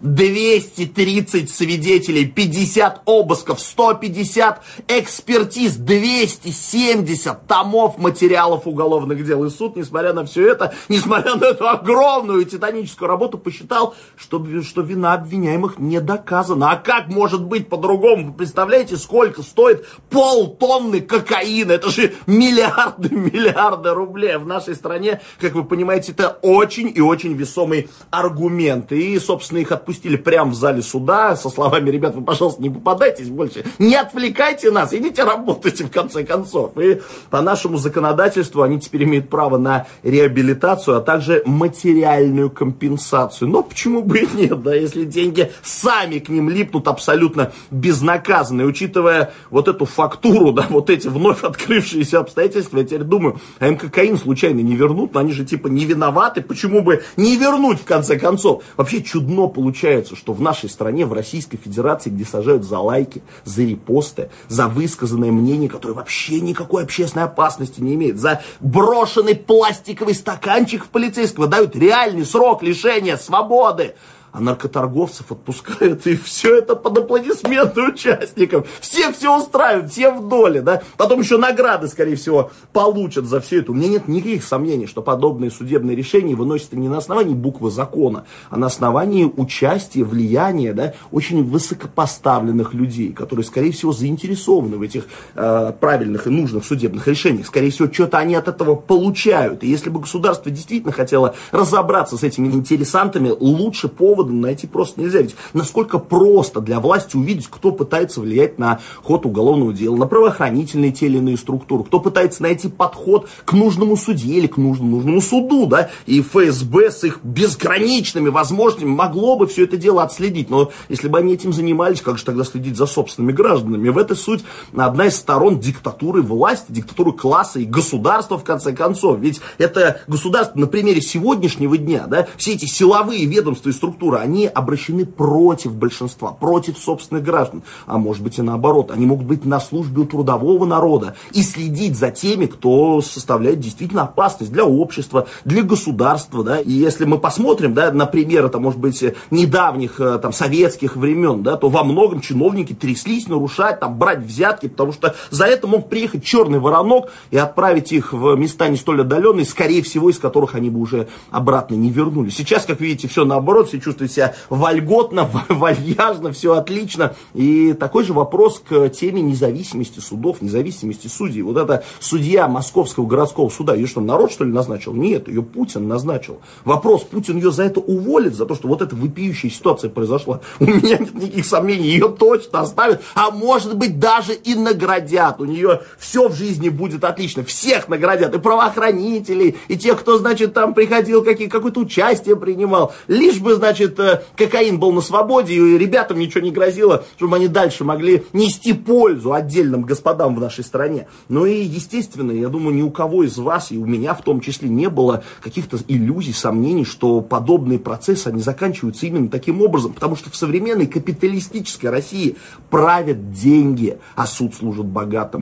230 0.01 1.51
свидетелей, 1.51 2.27
50 2.27 3.03
обысков, 3.05 3.61
150 3.61 4.63
экспертиз, 4.89 5.77
270 5.77 7.47
томов 7.47 7.99
материалов 7.99 8.67
уголовных 8.67 9.25
дел. 9.25 9.45
И 9.45 9.51
суд, 9.51 9.77
несмотря 9.77 10.13
на 10.13 10.25
все 10.25 10.49
это, 10.49 10.75
несмотря 10.89 11.37
на 11.37 11.45
эту 11.47 11.69
огромную 11.69 12.45
титаническую 12.45 13.09
работу, 13.09 13.39
посчитал, 13.39 13.95
что, 14.17 14.45
что 14.63 14.83
вина 14.83 15.15
обвиняемых 15.15 15.79
не 15.79 16.01
доказана. 16.01 16.73
А 16.73 16.77
как 16.77 17.09
может 17.09 17.45
быть 17.45 17.69
по-другому? 17.69 18.29
Вы 18.29 18.33
представляете, 18.33 18.97
сколько 18.97 19.43
стоит 19.43 19.87
полтонны 20.09 21.01
кокаина? 21.01 21.73
Это 21.73 21.91
же 21.91 22.15
миллиарды, 22.27 23.09
миллиарды 23.15 23.91
рублей. 23.91 24.37
В 24.39 24.47
нашей 24.47 24.75
стране, 24.75 25.21
как 25.39 25.55
вы 25.55 25.65
понимаете, 25.65 26.13
это 26.13 26.39
очень 26.43 26.91
и 26.95 27.01
очень 27.01 27.35
весомый 27.35 27.89
аргумент. 28.11 28.93
И, 28.93 29.19
собственно, 29.19 29.59
их 29.59 29.73
отпустили 29.73 29.90
отпустили 29.91 30.17
прямо 30.17 30.53
в 30.53 30.55
зале 30.55 30.83
суда 30.83 31.35
со 31.37 31.51
словами, 31.51 31.91
ребят, 31.91 32.15
вы, 32.15 32.23
пожалуйста, 32.23 32.63
не 32.63 32.71
попадайтесь 32.71 33.29
больше, 33.29 33.65
не 33.79 33.97
отвлекайте 33.97 34.71
нас, 34.71 34.95
идите 34.95 35.25
работайте 35.25 35.85
в 35.85 35.91
конце 35.91 36.25
концов. 36.25 36.79
И 36.79 37.01
по 37.29 37.41
нашему 37.41 37.77
законодательству 37.77 38.63
они 38.63 38.79
теперь 38.79 39.05
имеют 39.05 39.29
право 39.29 39.59
на 39.59 39.87
реабилитацию, 40.05 40.97
а 40.97 41.01
также 41.01 41.43
материальную 41.45 42.51
компенсацию. 42.51 43.49
Но 43.49 43.63
почему 43.63 44.03
бы 44.03 44.19
и 44.19 44.29
нет, 44.33 44.63
да, 44.63 44.75
если 44.75 45.05
деньги 45.05 45.51
сами 45.63 46.21
к 46.21 46.29
ним 46.29 46.49
липнут 46.49 46.87
абсолютно 46.87 47.53
безнаказанно. 47.71 48.63
И 48.63 48.65
учитывая 48.65 49.33
вот 49.51 49.67
эту 49.67 49.87
фактуру, 49.87 50.53
да, 50.53 50.67
вот 50.71 50.89
эти 50.89 51.09
вновь 51.09 51.43
открывшиеся 51.43 52.21
обстоятельства, 52.21 52.79
я 52.79 52.85
теперь 52.85 53.03
думаю, 53.03 53.41
а 53.59 53.67
им 53.67 53.77
кокаин 53.77 54.17
случайно 54.17 54.61
не 54.61 54.77
вернут, 54.77 55.15
но 55.15 55.21
они 55.21 55.33
же 55.33 55.45
типа 55.45 55.67
не 55.67 55.85
виноваты, 55.85 56.43
почему 56.43 56.83
бы 56.83 57.03
не 57.17 57.37
вернуть 57.37 57.81
в 57.81 57.85
конце 57.85 58.19
концов? 58.19 58.63
Вообще 58.77 59.03
чудно 59.03 59.49
получается 59.49 59.80
получается, 59.81 60.15
что 60.15 60.35
в 60.35 60.43
нашей 60.43 60.69
стране, 60.69 61.07
в 61.07 61.13
Российской 61.15 61.57
Федерации, 61.57 62.11
где 62.11 62.27
сажают 62.27 62.65
за 62.65 62.79
лайки, 62.79 63.23
за 63.45 63.63
репосты, 63.63 64.31
за 64.49 64.69
высказанное 64.69 65.33
мнение, 65.33 65.71
которое 65.71 65.95
вообще 65.95 66.41
никакой 66.41 66.83
общественной 66.83 67.25
опасности 67.25 67.81
не 67.81 67.95
имеет, 67.95 68.19
за 68.19 68.43
брошенный 68.61 69.35
пластиковый 69.35 70.15
стаканчик 70.15 70.85
в 70.85 70.89
полицейского 70.89 71.47
дают 71.47 71.75
реальный 71.77 72.27
срок 72.27 72.63
лишения 72.63 73.17
свободы 73.17 73.95
а 74.33 74.41
наркоторговцев 74.41 75.33
отпускают, 75.33 76.07
и 76.07 76.17
все 76.17 76.59
это 76.59 76.77
под 76.77 76.99
аплодисменты 76.99 77.83
участников. 77.83 78.69
Все 78.81 79.13
все 79.13 79.37
устраивают, 79.37 79.91
все 79.91 80.11
в 80.11 80.29
доле, 80.29 80.63
да. 80.63 80.83
Потом 80.97 81.21
еще 81.21 81.37
награды, 81.37 81.89
скорее 81.89 82.17
всего, 82.17 82.51
получат 82.73 83.27
за 83.27 83.41
все 83.41 83.61
это. 83.61 83.73
У 83.73 83.75
меня 83.75 83.89
нет 83.89 84.09
никаких 84.09 84.45
сомнений, 84.45 84.87
что 84.87 85.03
подобные 85.03 85.51
судебные 85.51 85.97
решения 85.97 86.35
выносятся 86.35 86.77
не 86.77 86.89
на 86.89 86.99
основании 86.99 87.35
буквы 87.35 87.71
закона, 87.71 88.25
а 88.49 88.57
на 88.57 88.67
основании 88.67 89.25
участия, 89.25 90.05
влияния, 90.05 90.73
да, 90.73 90.95
очень 91.11 91.43
высокопоставленных 91.45 92.75
людей, 92.75 93.13
которые, 93.13 93.45
скорее 93.45 93.73
всего, 93.73 93.93
заинтересованы 93.93 94.77
в 94.77 94.83
этих 94.83 95.07
э, 95.35 95.73
правильных 95.81 96.27
и 96.27 96.31
нужных 96.31 96.65
судебных 96.65 97.07
решениях. 97.09 97.47
Скорее 97.47 97.71
всего, 97.71 97.93
что-то 97.93 98.19
они 98.19 98.35
от 98.35 98.49
этого 98.49 98.77
получают. 98.77 99.65
И 99.65 99.69
если 99.69 99.91
бы 99.91 100.01
государство 100.01 100.51
действительно 100.51 100.93
хотело 100.93 101.35
разобраться 101.51 102.17
с 102.17 102.23
этими 102.23 102.49
интересантами, 102.49 103.33
лучше 103.39 103.89
повод 103.89 104.20
повода 104.21 104.33
найти 104.33 104.67
просто 104.67 105.01
нельзя. 105.01 105.21
Ведь 105.21 105.35
насколько 105.53 105.99
просто 105.99 106.61
для 106.61 106.81
власти 106.81 107.17
увидеть, 107.17 107.49
кто 107.49 107.73
пытается 107.73 108.21
влиять 108.21 108.59
на 108.59 108.81
ход 109.03 109.27
уголовного 109.27 109.73
дела, 109.73 109.97
на 109.97 110.07
правоохранительные 110.07 110.93
те 110.93 111.07
или 111.07 111.19
иные 111.19 111.37
структуры, 111.37 111.85
кто 111.85 112.01
пытается 112.01 112.43
найти 112.43 112.69
подход 112.69 113.29
к 113.45 113.53
нужному 113.53 113.97
судье 113.97 114.37
или 114.37 114.47
к 114.47 114.57
нужному, 114.57 114.97
нужному 114.97 115.21
суду, 115.21 115.67
да, 115.67 115.91
и 116.07 116.21
ФСБ 116.21 116.91
с 116.91 117.05
их 117.05 117.21
безграничными 117.23 118.29
возможностями 118.29 118.91
могло 118.91 119.37
бы 119.37 119.47
все 119.47 119.65
это 119.65 119.77
дело 119.77 120.03
отследить, 120.03 120.51
но 120.51 120.71
если 120.89 121.09
бы 121.09 121.19
они 121.19 121.35
этим 121.35 121.53
занимались, 121.53 122.01
как 122.01 122.19
же 122.19 122.25
тогда 122.25 122.45
следить 122.45 122.77
за 122.77 122.87
собственными 122.87 123.33
гражданами? 123.33 123.89
В 123.89 123.99
этой 123.99 124.17
суть 124.17 124.45
одна 124.77 125.07
из 125.07 125.17
сторон 125.17 125.61
диктатуры 125.61 126.23
власти, 126.23 126.67
диктатуры 126.69 127.13
класса 127.13 127.61
и 127.61 127.65
государства, 127.65 128.39
в 128.39 128.45
конце 128.45 128.73
концов. 128.73 129.19
Ведь 129.21 129.41
это 129.59 130.01
государство 130.07 130.59
на 130.59 130.67
примере 130.67 131.01
сегодняшнего 131.01 131.77
дня, 131.79 132.07
да, 132.07 132.27
все 132.37 132.53
эти 132.53 132.67
силовые 132.67 133.25
ведомства 133.25 133.71
и 133.71 133.73
структуры, 133.73 134.10
структуры, 134.11 134.19
они 134.19 134.47
обращены 134.47 135.07
против 135.07 135.75
большинства, 135.75 136.33
против 136.33 136.79
собственных 136.79 137.25
граждан. 137.25 137.63
А 137.87 137.99
может 137.99 138.23
быть 138.23 138.39
и 138.39 138.43
наоборот. 138.43 138.91
Они 138.91 139.07
могут 139.07 139.27
быть 139.27 139.45
на 139.45 139.61
службе 139.61 140.03
у 140.03 140.05
трудового 140.05 140.65
народа 140.67 141.15
и 141.33 141.43
следить 141.43 141.97
за 141.97 142.11
теми, 142.11 142.47
кто 142.47 143.01
составляет 143.01 143.61
действительно 143.61 144.03
опасность 144.03 144.53
для 144.53 144.65
общества, 144.65 145.27
для 145.45 145.63
государства. 145.63 146.45
Да? 146.45 146.61
И 146.61 146.73
если 146.73 147.05
мы 147.05 147.19
посмотрим, 147.19 147.75
да, 147.75 147.93
на 147.93 148.07
пример, 148.07 148.47
это 148.47 148.59
может 148.59 148.79
быть 148.79 149.03
недавних 149.31 150.01
э, 150.01 150.19
там, 150.19 150.33
советских 150.33 150.97
времен, 150.97 151.43
да, 151.43 151.57
то 151.57 151.69
во 151.69 151.85
многом 151.85 152.21
чиновники 152.21 152.73
тряслись 152.73 153.29
нарушать, 153.29 153.81
там, 153.81 153.99
брать 153.99 154.21
взятки, 154.21 154.69
потому 154.69 154.93
что 154.93 155.15
за 155.31 155.45
это 155.45 155.67
мог 155.67 155.89
приехать 155.89 156.25
черный 156.25 156.59
воронок 156.59 157.11
и 157.31 157.37
отправить 157.37 157.93
их 157.93 158.13
в 158.13 158.35
места 158.37 158.69
не 158.69 158.77
столь 158.77 159.03
отдаленные, 159.03 159.45
скорее 159.45 159.83
всего, 159.83 160.11
из 160.11 160.19
которых 160.19 160.55
они 160.55 160.71
бы 160.71 160.81
уже 160.81 161.09
обратно 161.31 161.75
не 161.75 161.91
вернулись. 161.91 162.37
Сейчас, 162.37 162.65
как 162.65 162.81
видите, 162.81 163.09
все 163.09 163.25
наоборот, 163.25 163.69
все 163.69 163.81
чувствуют 163.81 164.00
чувствует 164.01 164.13
себя 164.13 164.35
вольготно, 164.49 165.29
вальяжно, 165.49 166.33
все 166.33 166.55
отлично. 166.55 167.15
И 167.35 167.73
такой 167.75 168.05
же 168.05 168.13
вопрос 168.13 168.63
к 168.67 168.89
теме 168.91 169.23
независимости 169.23 170.01
судов, 170.01 170.41
независимости 170.41 171.09
судей. 171.09 171.43
Вот 171.43 171.57
эта 171.57 171.85
судья 172.01 172.49
Московского 172.49 173.07
городского 173.07 173.49
суда, 173.49 173.75
ее 173.75 173.87
что, 173.87 174.01
народ 174.01 174.33
что 174.33 174.45
ли 174.45 174.53
назначил? 174.53 174.93
Нет, 174.93 175.29
ее 175.29 175.43
Путин 175.43 175.89
назначил. 175.89 176.41
Вопрос, 176.65 177.03
Путин 177.03 177.37
ее 177.37 177.53
за 177.53 177.65
это 177.65 177.81
уволит, 177.81 178.35
за 178.35 178.47
то, 178.47 178.55
что 178.55 178.69
вот 178.69 178.83
эта 178.83 178.95
выпиющая 178.97 179.51
ситуация 179.51 179.91
произошла. 179.91 180.41
У 180.61 180.65
меня 180.65 180.99
нет 180.99 181.15
никаких 181.15 181.47
сомнений, 181.47 181.89
ее 181.89 182.09
точно 182.09 182.61
оставят, 182.61 183.03
а 183.15 183.31
может 183.31 183.77
быть 183.77 183.99
даже 183.99 184.35
и 184.35 184.55
наградят. 184.55 185.41
У 185.41 185.45
нее 185.45 185.83
все 185.99 186.29
в 186.29 186.35
жизни 186.35 186.69
будет 186.69 187.05
отлично, 187.05 187.45
всех 187.45 187.89
наградят, 187.89 188.35
и 188.35 188.39
правоохранителей, 188.39 189.57
и 189.69 189.77
тех, 189.77 190.01
кто, 190.01 190.19
значит, 190.19 190.55
там 190.55 190.75
приходил, 190.75 191.23
какие, 191.23 191.49
какое-то 191.49 191.81
участие 191.81 192.37
принимал. 192.37 192.93
Лишь 193.09 193.39
бы, 193.39 193.55
значит, 193.55 193.90
значит, 193.97 194.25
кокаин 194.37 194.79
был 194.79 194.93
на 194.93 195.01
свободе, 195.01 195.55
и 195.55 195.79
ребятам 195.79 196.19
ничего 196.19 196.43
не 196.43 196.51
грозило, 196.51 197.05
чтобы 197.17 197.37
они 197.37 197.49
дальше 197.49 197.85
могли 197.85 198.25
нести 198.33 198.73
пользу 198.73 199.33
отдельным 199.33 199.83
господам 199.83 200.35
в 200.35 200.41
нашей 200.41 200.65
стране. 200.65 201.07
Ну 201.29 201.47
и, 201.47 201.63
естественно, 201.63 202.33
я 202.33 202.49
думаю, 202.49 202.75
ни 202.75 202.83
у 202.83 202.91
кого 202.91 203.25
из 203.25 203.37
вас, 203.39 203.73
и 203.73 203.79
у 203.79 203.87
меня 203.87 204.15
в 204.15 204.23
том 204.23 204.41
числе, 204.41 204.69
не 204.69 204.89
было 204.89 205.23
каких-то 205.43 205.79
иллюзий, 205.89 206.33
сомнений, 206.33 206.85
что 206.85 207.21
подобные 207.21 207.79
процессы, 207.79 208.29
они 208.29 208.41
заканчиваются 208.41 209.07
именно 209.07 209.29
таким 209.29 209.63
образом, 209.63 209.93
потому 209.93 210.17
что 210.17 210.31
в 210.31 210.37
современной 210.37 210.87
капиталистической 210.87 211.87
России 211.87 212.37
правят 212.71 213.33
деньги, 213.33 213.99
а 214.15 214.27
суд 214.27 214.55
служит 214.55 214.87
богатым. 214.87 215.41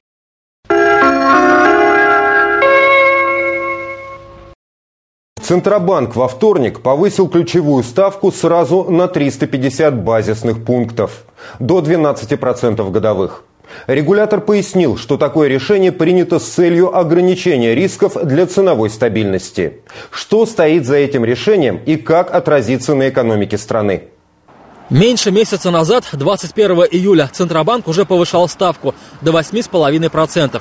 Центробанк 5.49 6.15
во 6.15 6.29
вторник 6.29 6.83
повысил 6.83 7.27
ключевую 7.27 7.83
ставку 7.83 8.31
сразу 8.31 8.85
на 8.91 9.09
350 9.09 10.05
базисных 10.05 10.63
пунктов, 10.63 11.25
до 11.59 11.79
12% 11.79 12.91
годовых. 12.91 13.45
Регулятор 13.87 14.43
пояснил, 14.43 14.99
что 14.99 15.17
такое 15.17 15.49
решение 15.49 15.91
принято 15.91 16.39
с 16.39 16.45
целью 16.45 16.95
ограничения 16.95 17.75
рисков 17.75 18.23
для 18.23 18.45
ценовой 18.47 18.91
стабильности. 18.91 19.81
Что 20.11 20.45
стоит 20.45 20.85
за 20.85 20.97
этим 20.97 21.25
решением 21.25 21.81
и 21.87 21.97
как 21.97 22.35
отразится 22.35 22.95
на 22.95 23.09
экономике 23.09 23.57
страны? 23.57 24.03
Меньше 24.91 25.31
месяца 25.31 25.71
назад, 25.71 26.05
21 26.13 26.89
июля, 26.91 27.31
Центробанк 27.33 27.89
уже 27.89 28.05
повышал 28.05 28.47
ставку 28.49 28.95
до 29.23 29.31
8,5%. 29.31 30.61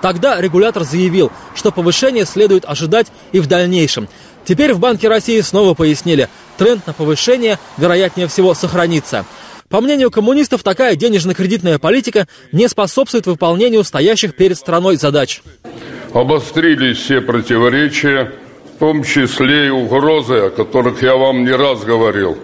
Тогда 0.00 0.40
регулятор 0.40 0.84
заявил, 0.84 1.32
что 1.54 1.72
повышение 1.72 2.26
следует 2.26 2.64
ожидать 2.64 3.08
и 3.32 3.40
в 3.40 3.46
дальнейшем. 3.46 4.08
Теперь 4.46 4.72
в 4.72 4.78
Банке 4.78 5.08
России 5.08 5.40
снова 5.40 5.74
пояснили, 5.74 6.28
тренд 6.56 6.86
на 6.86 6.92
повышение, 6.92 7.58
вероятнее 7.76 8.28
всего, 8.28 8.54
сохранится. 8.54 9.26
По 9.68 9.80
мнению 9.80 10.12
коммунистов, 10.12 10.62
такая 10.62 10.94
денежно-кредитная 10.94 11.80
политика 11.80 12.28
не 12.52 12.68
способствует 12.68 13.26
выполнению 13.26 13.82
стоящих 13.82 14.36
перед 14.36 14.56
страной 14.56 14.96
задач. 14.96 15.42
Обострились 16.14 16.98
все 16.98 17.20
противоречия, 17.20 18.32
в 18.76 18.78
том 18.78 19.02
числе 19.02 19.66
и 19.66 19.70
угрозы, 19.70 20.34
о 20.34 20.50
которых 20.50 21.02
я 21.02 21.16
вам 21.16 21.44
не 21.44 21.50
раз 21.50 21.82
говорил. 21.82 22.38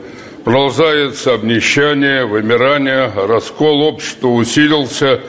Продолжается 0.44 1.34
обнищание, 1.34 2.26
вымирание, 2.26 3.12
раскол 3.14 3.82
общества 3.82 4.26
усилился, 4.26 5.20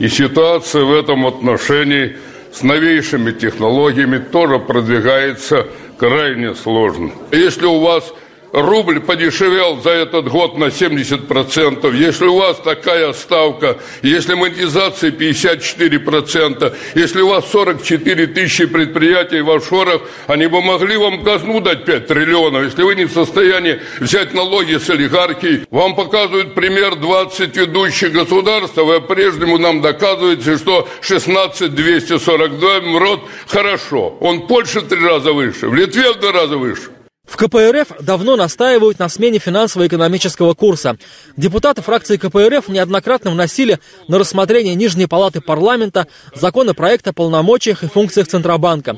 и 0.00 0.08
ситуация 0.08 0.82
в 0.82 0.92
этом 0.92 1.24
отношении 1.24 2.16
с 2.52 2.62
новейшими 2.62 3.30
технологиями 3.30 4.18
тоже 4.18 4.58
продвигается 4.58 5.66
крайне 5.98 6.54
сложно. 6.54 7.10
Если 7.32 7.66
у 7.66 7.80
вас 7.80 8.12
рубль 8.52 9.00
подешевел 9.00 9.80
за 9.82 9.90
этот 9.90 10.28
год 10.28 10.56
на 10.58 10.66
70%, 10.66 11.94
если 11.94 12.26
у 12.26 12.36
вас 12.36 12.58
такая 12.58 13.12
ставка, 13.12 13.78
если 14.02 14.34
монетизация 14.34 15.10
54%, 15.10 16.74
если 16.94 17.20
у 17.20 17.28
вас 17.28 17.50
44 17.50 18.26
тысячи 18.28 18.66
предприятий 18.66 19.40
в 19.40 19.50
офшорах, 19.50 20.02
они 20.26 20.46
бы 20.46 20.62
могли 20.62 20.96
вам 20.96 21.22
казну 21.24 21.60
дать 21.60 21.84
5 21.84 22.06
триллионов, 22.06 22.64
если 22.64 22.82
вы 22.82 22.94
не 22.94 23.04
в 23.04 23.12
состоянии 23.12 23.80
взять 24.00 24.34
налоги 24.34 24.76
с 24.78 24.88
олигархии. 24.90 25.66
Вам 25.70 25.94
показывают 25.94 26.54
пример 26.54 26.96
20 26.96 27.56
ведущих 27.56 28.12
государств, 28.12 28.78
а 28.78 28.84
вы 28.84 29.00
прежнему 29.00 29.58
нам 29.58 29.80
доказываете, 29.80 30.56
что 30.56 30.88
16 31.00 31.74
242 31.74 32.80
МРОД 32.80 33.20
хорошо. 33.46 34.16
Он 34.20 34.40
в 34.40 34.46
Польше 34.46 34.80
в 34.80 34.88
три 34.88 35.00
раза 35.00 35.32
выше, 35.32 35.68
в 35.68 35.74
Литве 35.74 36.12
в 36.12 36.20
два 36.20 36.32
раза 36.32 36.56
выше. 36.56 36.95
В 37.26 37.36
КПРФ 37.36 38.00
давно 38.00 38.36
настаивают 38.36 38.98
на 38.98 39.08
смене 39.08 39.38
финансово-экономического 39.38 40.54
курса. 40.54 40.96
Депутаты 41.36 41.82
фракции 41.82 42.16
КПРФ 42.16 42.68
неоднократно 42.68 43.32
вносили 43.32 43.80
на 44.06 44.18
рассмотрение 44.18 44.74
Нижней 44.74 45.06
палаты 45.06 45.40
парламента 45.40 46.06
законопроект 46.34 47.06
о 47.08 47.12
полномочиях 47.12 47.82
и 47.82 47.88
функциях 47.88 48.28
Центробанка. 48.28 48.96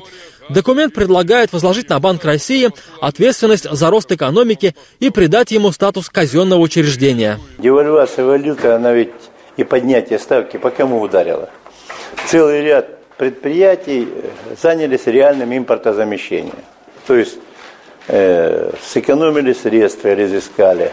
Документ 0.49 0.93
предлагает 0.93 1.51
возложить 1.53 1.89
на 1.89 1.99
Банк 1.99 2.23
России 2.23 2.69
ответственность 3.01 3.69
за 3.69 3.89
рост 3.89 4.11
экономики 4.11 4.75
и 4.99 5.09
придать 5.09 5.51
ему 5.51 5.71
статус 5.71 6.09
казенного 6.09 6.59
учреждения. 6.59 7.39
Девальвация 7.57 8.25
валюты, 8.25 8.69
она 8.69 8.93
ведь 8.93 9.11
и 9.57 9.63
поднятие 9.63 10.19
ставки 10.19 10.57
по 10.57 10.69
кому 10.69 11.01
ударила? 11.01 11.49
Целый 12.27 12.61
ряд 12.61 12.99
предприятий 13.17 14.07
занялись 14.61 15.05
реальным 15.05 15.55
импортозамещением. 15.55 16.55
То 17.05 17.15
есть 17.15 17.37
э, 18.09 18.71
сэкономили 18.81 19.53
средства, 19.53 20.15
разыскали, 20.15 20.91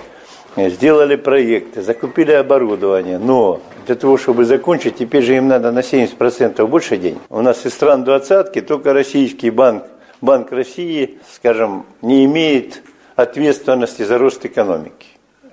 э, 0.55 0.71
сделали 0.71 1.17
проекты, 1.17 1.83
закупили 1.83 2.33
оборудование. 2.33 3.19
Но 3.19 3.61
для 3.87 3.95
того, 3.97 4.19
чтобы 4.19 4.45
закончить, 4.45 4.97
теперь 4.97 5.23
же 5.23 5.37
им 5.37 5.49
надо 5.49 5.73
на 5.73 5.81
70% 5.81 6.67
больше 6.67 6.97
денег. 6.97 7.21
У 7.31 7.41
нас 7.41 7.65
из 7.67 7.75
стран 7.75 8.05
двадцатки 8.05 8.61
только 8.61 8.93
российский 8.93 9.51
банк, 9.51 9.85
Банк 10.21 10.51
России, 10.51 11.19
скажем, 11.35 11.85
не 12.01 12.25
имеет 12.25 12.83
ответственности 13.17 14.03
за 14.03 14.19
рост 14.19 14.45
экономики. 14.47 15.07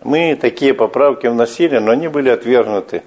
Мы 0.03 0.37
такие 0.39 0.73
поправки 0.73 1.27
вносили, 1.27 1.77
но 1.79 1.91
они 1.91 2.07
были 2.07 2.29
отвергнуты 2.29 3.03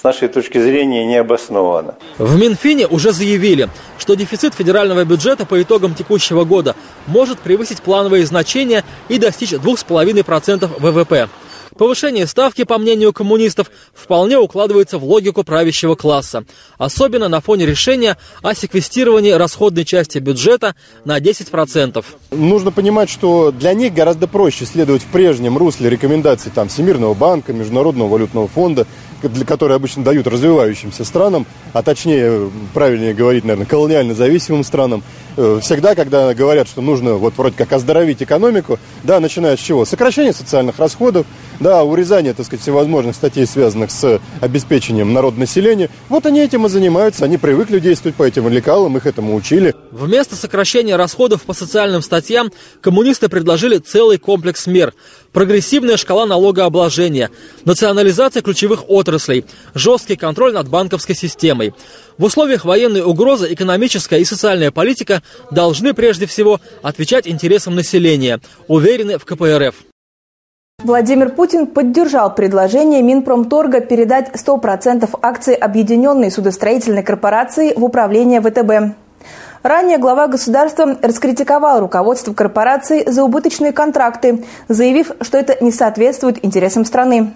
с 0.00 0.02
нашей 0.02 0.28
точки 0.28 0.56
зрения 0.56 1.04
необоснованно. 1.04 1.94
В 2.16 2.38
Минфине 2.38 2.86
уже 2.86 3.12
заявили, 3.12 3.68
что 3.98 4.14
дефицит 4.14 4.54
федерального 4.54 5.04
бюджета 5.04 5.44
по 5.44 5.60
итогам 5.60 5.94
текущего 5.94 6.44
года 6.44 6.74
может 7.06 7.38
превысить 7.38 7.82
плановые 7.82 8.24
значения 8.24 8.82
и 9.10 9.18
достичь 9.18 9.52
2,5% 9.52 10.70
ВВП. 10.78 11.28
Повышение 11.80 12.26
ставки, 12.26 12.64
по 12.64 12.76
мнению 12.76 13.14
коммунистов, 13.14 13.70
вполне 13.94 14.36
укладывается 14.36 14.98
в 14.98 15.04
логику 15.04 15.44
правящего 15.44 15.94
класса, 15.94 16.44
особенно 16.76 17.28
на 17.28 17.40
фоне 17.40 17.64
решения 17.64 18.18
о 18.42 18.54
секвестировании 18.54 19.30
расходной 19.30 19.86
части 19.86 20.18
бюджета 20.18 20.74
на 21.06 21.18
10%. 21.18 22.04
Нужно 22.32 22.70
понимать, 22.70 23.08
что 23.08 23.50
для 23.50 23.72
них 23.72 23.94
гораздо 23.94 24.28
проще 24.28 24.66
следовать 24.66 25.00
в 25.00 25.06
прежнем 25.06 25.56
русле 25.56 25.88
рекомендаций 25.88 26.52
там, 26.54 26.68
Всемирного 26.68 27.14
банка, 27.14 27.54
Международного 27.54 28.08
валютного 28.08 28.46
фонда, 28.46 28.86
которые 29.46 29.76
обычно 29.76 30.04
дают 30.04 30.26
развивающимся 30.26 31.04
странам, 31.04 31.46
а 31.72 31.82
точнее, 31.82 32.50
правильнее 32.74 33.14
говорить, 33.14 33.44
наверное, 33.44 33.66
колониально 33.66 34.14
зависимым 34.14 34.64
странам, 34.64 35.02
э, 35.36 35.60
всегда, 35.62 35.94
когда 35.94 36.34
говорят, 36.34 36.68
что 36.68 36.82
нужно 36.82 37.14
вот 37.14 37.38
вроде 37.38 37.56
как 37.56 37.72
оздоровить 37.72 38.22
экономику, 38.22 38.78
да, 39.02 39.20
начиная 39.20 39.56
с 39.56 39.60
чего? 39.60 39.84
Сокращение 39.84 40.32
социальных 40.32 40.78
расходов, 40.78 41.26
да, 41.60 41.84
урезание, 41.84 42.32
так 42.32 42.46
сказать, 42.46 42.62
всевозможных 42.62 43.14
статей, 43.14 43.46
связанных 43.46 43.90
с 43.90 44.20
обеспечением 44.40 45.12
народонаселения. 45.12 45.90
Вот 46.08 46.26
они 46.26 46.40
этим 46.40 46.66
и 46.66 46.68
занимаются, 46.68 47.24
они 47.24 47.36
привыкли 47.36 47.78
действовать 47.78 48.16
по 48.16 48.24
этим 48.24 48.48
лекалам, 48.48 48.96
их 48.96 49.06
этому 49.06 49.34
учили. 49.34 49.74
Вместо 49.90 50.36
сокращения 50.36 50.96
расходов 50.96 51.42
по 51.42 51.52
социальным 51.52 52.02
статьям 52.02 52.50
коммунисты 52.80 53.28
предложили 53.28 53.78
целый 53.78 54.18
комплекс 54.18 54.66
мер. 54.66 54.94
Прогрессивная 55.32 55.96
шкала 55.96 56.26
налогообложения, 56.26 57.30
национализация 57.64 58.42
ключевых 58.42 58.88
отраслей, 58.88 59.44
жесткий 59.74 60.16
контроль 60.16 60.52
над 60.52 60.68
банковской 60.68 61.14
системой. 61.14 61.74
В 62.18 62.24
условиях 62.24 62.64
военной 62.64 63.02
угрозы 63.02 63.52
экономическая 63.52 64.18
и 64.18 64.24
социальная 64.24 64.70
политика 64.70 65.22
должны 65.50 65.94
прежде 65.94 66.26
всего 66.26 66.60
отвечать 66.82 67.28
интересам 67.28 67.74
населения, 67.74 68.40
уверены 68.66 69.18
в 69.18 69.24
КПРФ. 69.24 69.74
Владимир 70.82 71.28
Путин 71.28 71.66
поддержал 71.66 72.34
предложение 72.34 73.02
Минпромторга 73.02 73.80
передать 73.80 74.30
100% 74.32 75.08
акций 75.20 75.54
Объединенной 75.54 76.30
судостроительной 76.30 77.02
корпорации 77.02 77.74
в 77.76 77.84
управление 77.84 78.40
ВТБ. 78.40 78.96
Ранее 79.62 79.98
глава 79.98 80.26
государства 80.26 80.96
раскритиковал 81.02 81.80
руководство 81.80 82.32
корпорации 82.32 83.04
за 83.06 83.22
убыточные 83.24 83.72
контракты, 83.72 84.42
заявив, 84.68 85.12
что 85.20 85.36
это 85.36 85.62
не 85.62 85.70
соответствует 85.70 86.42
интересам 86.42 86.86
страны. 86.86 87.34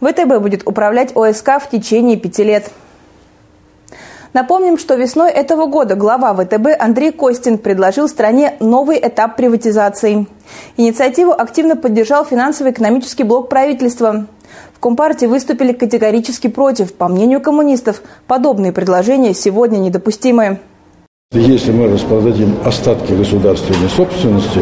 ВТБ 0.00 0.38
будет 0.40 0.64
управлять 0.64 1.10
ОСК 1.16 1.60
в 1.60 1.68
течение 1.68 2.16
пяти 2.16 2.44
лет. 2.44 2.70
Напомним, 4.36 4.76
что 4.76 4.96
весной 4.96 5.30
этого 5.30 5.64
года 5.64 5.94
глава 5.94 6.34
ВТБ 6.34 6.78
Андрей 6.78 7.10
Костин 7.10 7.56
предложил 7.56 8.06
стране 8.06 8.58
новый 8.60 8.98
этап 8.98 9.34
приватизации. 9.34 10.26
Инициативу 10.76 11.32
активно 11.32 11.74
поддержал 11.74 12.22
финансово-экономический 12.26 13.22
блок 13.22 13.48
правительства. 13.48 14.26
В 14.74 14.78
Компартии 14.78 15.24
выступили 15.24 15.72
категорически 15.72 16.48
против. 16.48 16.92
По 16.92 17.08
мнению 17.08 17.40
коммунистов, 17.40 18.02
подобные 18.26 18.72
предложения 18.72 19.32
сегодня 19.32 19.78
недопустимы. 19.78 20.60
Если 21.32 21.70
мы 21.70 21.88
распродадим 21.88 22.54
остатки 22.64 23.12
государственной 23.12 23.88
собственности, 23.88 24.60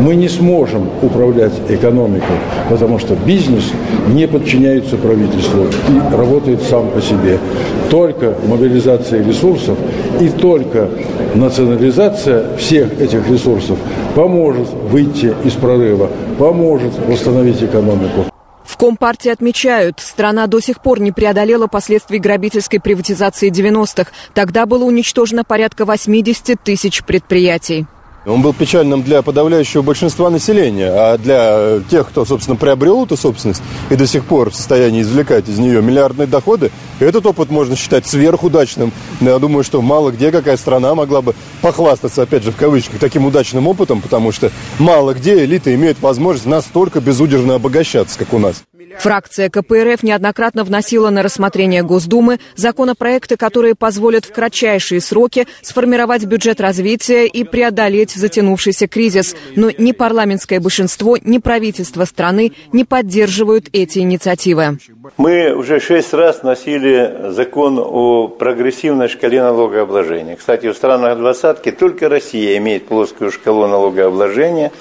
мы 0.00 0.16
не 0.16 0.28
сможем 0.28 0.88
управлять 1.00 1.52
экономикой, 1.68 2.38
потому 2.68 2.98
что 2.98 3.14
бизнес 3.14 3.64
не 4.08 4.26
подчиняется 4.26 4.96
правительству 4.96 5.66
и 5.88 6.16
работает 6.16 6.62
сам 6.62 6.88
по 6.88 7.00
себе. 7.00 7.38
Только 7.90 8.34
мобилизация 8.48 9.22
ресурсов 9.22 9.78
и 10.20 10.28
только 10.28 10.88
национализация 11.34 12.56
всех 12.56 13.00
этих 13.00 13.28
ресурсов 13.30 13.78
поможет 14.14 14.68
выйти 14.90 15.32
из 15.44 15.52
прорыва, 15.52 16.08
поможет 16.38 16.92
восстановить 17.06 17.62
экономику. 17.62 18.24
Компартии 18.78 19.30
отмечают, 19.30 20.00
страна 20.00 20.46
до 20.46 20.60
сих 20.60 20.82
пор 20.82 21.00
не 21.00 21.10
преодолела 21.10 21.66
последствий 21.66 22.18
грабительской 22.18 22.78
приватизации 22.78 23.50
90-х. 23.50 24.10
Тогда 24.34 24.66
было 24.66 24.84
уничтожено 24.84 25.44
порядка 25.44 25.84
80 25.84 26.62
тысяч 26.62 27.02
предприятий. 27.02 27.86
Он 28.26 28.42
был 28.42 28.52
печальным 28.52 29.04
для 29.04 29.22
подавляющего 29.22 29.82
большинства 29.82 30.30
населения, 30.30 30.90
а 30.90 31.16
для 31.16 31.80
тех, 31.88 32.08
кто, 32.08 32.24
собственно, 32.24 32.56
приобрел 32.56 33.04
эту 33.04 33.16
собственность 33.16 33.62
и 33.88 33.94
до 33.94 34.04
сих 34.08 34.24
пор 34.24 34.50
в 34.50 34.56
состоянии 34.56 35.02
извлекать 35.02 35.48
из 35.48 35.58
нее 35.60 35.80
миллиардные 35.80 36.26
доходы, 36.26 36.72
этот 36.98 37.24
опыт 37.24 37.50
можно 37.50 37.76
считать 37.76 38.04
сверхудачным. 38.04 38.92
Я 39.20 39.38
думаю, 39.38 39.62
что 39.62 39.80
мало 39.80 40.10
где 40.10 40.32
какая 40.32 40.56
страна 40.56 40.96
могла 40.96 41.22
бы 41.22 41.36
похвастаться, 41.62 42.22
опять 42.22 42.42
же, 42.42 42.50
в 42.50 42.56
кавычках, 42.56 42.98
таким 42.98 43.26
удачным 43.26 43.68
опытом, 43.68 44.00
потому 44.00 44.32
что 44.32 44.50
мало 44.80 45.14
где 45.14 45.44
элита 45.44 45.72
имеет 45.72 46.00
возможность 46.00 46.46
настолько 46.46 47.00
безудержно 47.00 47.54
обогащаться, 47.54 48.18
как 48.18 48.32
у 48.32 48.40
нас. 48.40 48.64
Фракция 48.98 49.50
КПРФ 49.50 50.02
неоднократно 50.02 50.64
вносила 50.64 51.10
на 51.10 51.22
рассмотрение 51.22 51.82
Госдумы 51.82 52.38
законопроекты, 52.54 53.36
которые 53.36 53.74
позволят 53.74 54.24
в 54.24 54.32
кратчайшие 54.32 55.00
сроки 55.00 55.46
сформировать 55.62 56.24
бюджет 56.24 56.60
развития 56.60 57.26
и 57.26 57.44
преодолеть 57.44 58.12
затянувшийся 58.12 58.88
кризис. 58.88 59.36
Но 59.54 59.70
ни 59.76 59.92
парламентское 59.92 60.60
большинство, 60.60 61.16
ни 61.20 61.38
правительство 61.38 62.04
страны 62.04 62.52
не 62.72 62.84
поддерживают 62.84 63.68
эти 63.72 64.00
инициативы. 64.00 64.78
Мы 65.16 65.52
уже 65.52 65.80
шесть 65.80 66.12
раз 66.12 66.42
носили 66.42 67.32
закон 67.32 67.78
о 67.78 68.28
прогрессивной 68.28 69.08
шкале 69.08 69.42
налогообложения. 69.42 70.36
Кстати, 70.36 70.70
в 70.70 70.76
странах 70.76 71.18
двадцатки 71.18 71.70
только 71.70 72.08
Россия 72.08 72.56
имеет 72.58 72.86
плоскую 72.86 73.30
шкалу 73.30 73.66
налогообложения, 73.66 74.72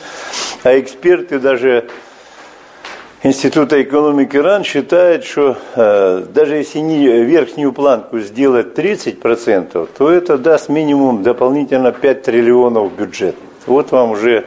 а 0.63 0.79
эксперты 0.79 1.39
даже 1.39 1.87
Института 3.25 3.81
экономики 3.81 4.37
РАН 4.37 4.63
считает, 4.63 5.23
что 5.23 5.57
э, 5.75 6.27
даже 6.31 6.57
если 6.57 6.77
не, 6.77 7.23
верхнюю 7.23 7.73
планку 7.73 8.19
сделать 8.19 8.77
30%, 8.77 9.89
то 9.97 10.11
это 10.11 10.37
даст 10.37 10.69
минимум 10.69 11.23
дополнительно 11.23 11.91
5 11.91 12.21
триллионов 12.21 12.95
бюджет. 12.95 13.35
Вот 13.65 13.89
вам 13.89 14.11
уже 14.11 14.45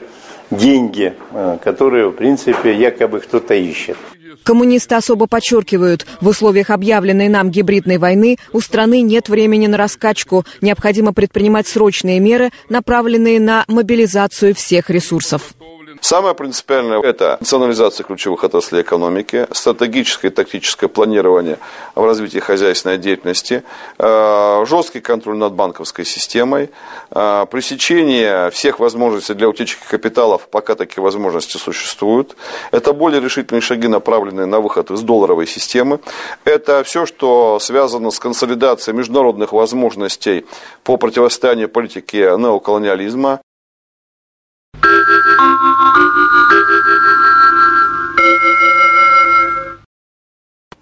деньги, 0.53 1.13
э, 1.33 1.59
которые, 1.61 2.11
в 2.11 2.13
принципе, 2.13 2.73
якобы 2.73 3.19
кто-то 3.19 3.53
ищет. 3.55 3.97
Коммунисты 4.45 4.95
особо 4.95 5.27
подчеркивают, 5.27 6.07
в 6.21 6.29
условиях 6.29 6.71
объявленной 6.71 7.29
нам 7.29 7.51
гибридной 7.51 7.99
войны 7.99 8.37
у 8.53 8.61
страны 8.61 9.01
нет 9.01 9.29
времени 9.29 9.67
на 9.67 9.77
раскачку. 9.77 10.45
Необходимо 10.61 11.13
предпринимать 11.13 11.67
срочные 11.67 12.21
меры, 12.21 12.51
направленные 12.69 13.41
на 13.41 13.65
мобилизацию 13.67 14.55
всех 14.55 14.89
ресурсов. 14.89 15.55
Самое 16.01 16.35
принципиальное– 16.35 17.01
это 17.03 17.37
национализация 17.41 18.05
ключевых 18.05 18.45
отраслей 18.45 18.83
экономики, 18.83 19.47
стратегическое 19.53 20.29
и 20.29 20.31
тактическое 20.31 20.89
планирование 20.89 21.59
в 21.95 22.05
развитии 22.05 22.39
хозяйственной 22.39 22.99
деятельности, 22.99 23.63
э, 23.99 24.65
жесткий 24.67 25.01
контроль 25.01 25.37
над 25.37 25.55
банковской 25.55 26.05
системой, 26.05 26.71
э, 27.11 27.47
пресечение 27.51 28.51
всех 28.51 28.79
возможностей 28.79 29.35
для 29.35 29.49
утечки 29.49 29.83
капиталов, 29.89 30.49
пока 30.49 30.75
такие 30.75 31.03
возможности 31.03 31.57
существуют. 31.57 32.37
Это 32.71 32.93
более 32.93 33.21
решительные 33.21 33.61
шаги, 33.61 33.89
направленные 33.89 34.47
на 34.47 34.61
выход 34.61 34.91
из 34.91 35.03
долларовой 35.03 35.47
системы. 35.47 35.99
Это 36.45 36.85
все, 36.85 37.07
что 37.07 37.59
связано 37.61 38.11
с 38.11 38.19
консолидацией 38.19 38.97
международных 38.97 39.53
возможностей 39.53 40.47
по 40.85 40.97
противостоянию 40.97 41.69
политике 41.69 42.35
неоколониализма. 42.39 43.41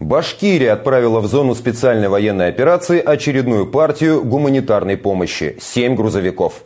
Башкирия 0.07 0.73
отправила 0.73 1.19
в 1.19 1.27
зону 1.27 1.57
специальной 1.57 2.09
военной 2.09 2.47
операции 2.47 3.03
очередную 3.05 3.67
партию 3.67 4.23
гуманитарной 4.23 4.97
помощи– 4.97 5.57
семь 5.61 5.97
грузовиков. 5.97 6.63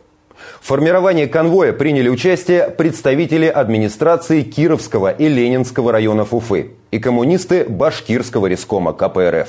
В 0.60 0.66
формировании 0.66 1.24
конвоя 1.24 1.72
приняли 1.72 2.10
участие 2.10 2.68
представители 2.68 3.46
администрации 3.46 4.42
Кировского 4.42 5.10
и 5.10 5.26
Ленинского 5.26 5.90
районов 5.90 6.34
Уфы 6.34 6.72
и 6.90 6.98
коммунисты 6.98 7.64
Башкирского 7.64 8.46
рескома 8.46 8.92
КПРФ. 8.92 9.48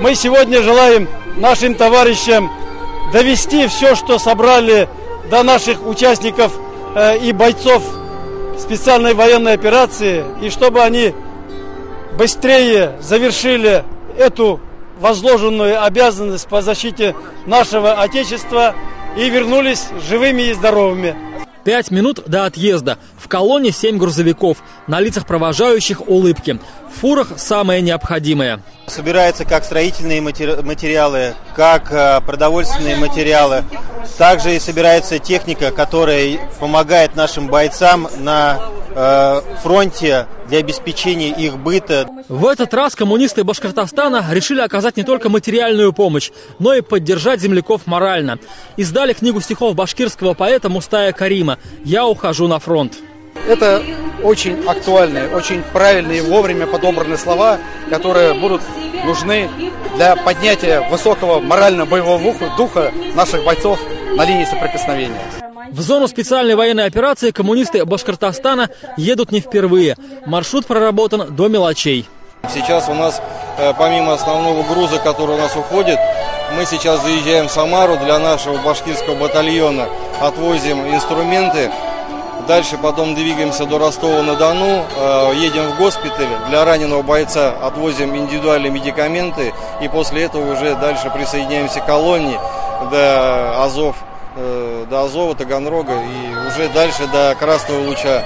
Мы 0.00 0.16
сегодня 0.16 0.60
желаем 0.62 1.06
нашим 1.36 1.76
товарищам 1.76 2.50
довести 3.12 3.68
все, 3.68 3.94
что 3.94 4.18
собрали 4.18 4.88
до 5.30 5.44
наших 5.44 5.86
участников 5.86 6.58
э, 6.96 7.18
и 7.18 7.30
бойцов 7.30 7.84
специальной 8.58 9.14
военной 9.14 9.52
операции, 9.52 10.24
и 10.42 10.50
чтобы 10.50 10.80
они 10.80 11.14
быстрее 12.16 12.96
завершили 13.00 13.84
эту 14.18 14.60
возложенную 15.00 15.82
обязанность 15.82 16.48
по 16.48 16.62
защите 16.62 17.14
нашего 17.44 18.00
Отечества 18.00 18.74
и 19.16 19.28
вернулись 19.28 19.88
живыми 20.08 20.42
и 20.42 20.52
здоровыми. 20.52 21.16
Пять 21.64 21.90
минут 21.90 22.22
до 22.26 22.46
отъезда. 22.46 22.98
В 23.18 23.28
колонне 23.28 23.72
семь 23.72 23.98
грузовиков. 23.98 24.58
На 24.86 25.00
лицах 25.00 25.26
провожающих 25.26 26.08
улыбки. 26.08 26.60
В 26.90 27.00
фурах 27.00 27.32
самое 27.36 27.82
необходимое. 27.82 28.60
Собираются 28.86 29.44
как 29.44 29.64
строительные 29.64 30.20
материалы, 30.20 31.34
как 31.54 31.92
э, 31.92 32.20
продовольственные 32.20 32.96
материалы. 32.96 33.64
Также 34.18 34.54
и 34.54 34.60
собирается 34.60 35.18
техника, 35.18 35.72
которая 35.72 36.38
помогает 36.58 37.16
нашим 37.16 37.48
бойцам 37.48 38.08
на 38.18 38.60
Э, 38.98 39.42
фронте 39.62 40.26
для 40.48 40.60
обеспечения 40.60 41.28
их 41.28 41.58
быта. 41.58 42.08
В 42.30 42.46
этот 42.46 42.72
раз 42.72 42.94
коммунисты 42.94 43.44
Башкортостана 43.44 44.24
решили 44.30 44.60
оказать 44.62 44.96
не 44.96 45.02
только 45.02 45.28
материальную 45.28 45.92
помощь, 45.92 46.30
но 46.58 46.72
и 46.72 46.80
поддержать 46.80 47.42
земляков 47.42 47.82
морально. 47.86 48.38
Издали 48.78 49.12
книгу 49.12 49.42
стихов 49.42 49.74
башкирского 49.74 50.32
поэта 50.32 50.70
Мустая 50.70 51.12
Карима 51.12 51.58
«Я 51.84 52.06
ухожу 52.06 52.48
на 52.48 52.58
фронт». 52.58 52.94
Это 53.48 53.82
очень 54.22 54.64
актуальные, 54.66 55.28
очень 55.28 55.62
правильные, 55.62 56.22
вовремя 56.22 56.66
подобранные 56.66 57.18
слова, 57.18 57.58
которые 57.90 58.34
будут 58.34 58.62
нужны 59.04 59.48
для 59.94 60.16
поднятия 60.16 60.80
высокого 60.90 61.40
морально-боевого 61.40 62.56
духа 62.56 62.92
наших 63.14 63.44
бойцов 63.44 63.78
на 64.16 64.24
линии 64.24 64.44
соприкосновения. 64.44 65.20
В 65.70 65.80
зону 65.80 66.06
специальной 66.06 66.54
военной 66.54 66.86
операции 66.86 67.30
коммунисты 67.30 67.84
Башкортостана 67.84 68.70
едут 68.96 69.32
не 69.32 69.40
впервые. 69.40 69.96
Маршрут 70.24 70.66
проработан 70.66 71.34
до 71.34 71.48
мелочей. 71.48 72.08
Сейчас 72.52 72.88
у 72.88 72.94
нас, 72.94 73.20
э, 73.58 73.72
помимо 73.76 74.12
основного 74.14 74.62
груза, 74.62 74.98
который 74.98 75.34
у 75.34 75.38
нас 75.38 75.56
уходит, 75.56 75.98
мы 76.56 76.64
сейчас 76.64 77.02
заезжаем 77.02 77.48
в 77.48 77.50
Самару 77.50 77.96
для 77.96 78.18
нашего 78.18 78.56
башкирского 78.58 79.16
батальона, 79.16 79.88
отвозим 80.20 80.86
инструменты. 80.94 81.70
Дальше 82.46 82.78
потом 82.80 83.14
двигаемся 83.14 83.66
до 83.66 83.78
Ростова-на-Дону, 83.78 84.84
э, 84.96 85.32
едем 85.36 85.72
в 85.72 85.78
госпиталь, 85.78 86.28
для 86.48 86.64
раненого 86.64 87.02
бойца 87.02 87.54
отвозим 87.62 88.16
индивидуальные 88.16 88.70
медикаменты 88.70 89.52
и 89.80 89.88
после 89.88 90.24
этого 90.24 90.52
уже 90.52 90.76
дальше 90.76 91.10
присоединяемся 91.10 91.80
к 91.80 91.86
колонии 91.86 92.38
до 92.90 93.64
Азов 93.64 93.96
Э, 94.38 94.84
до 94.90 95.04
Азова, 95.04 95.34
Таганрога 95.34 95.94
и 95.94 96.48
уже 96.48 96.68
дальше 96.68 97.06
до 97.10 97.34
Красного 97.38 97.86
Луча. 97.86 98.22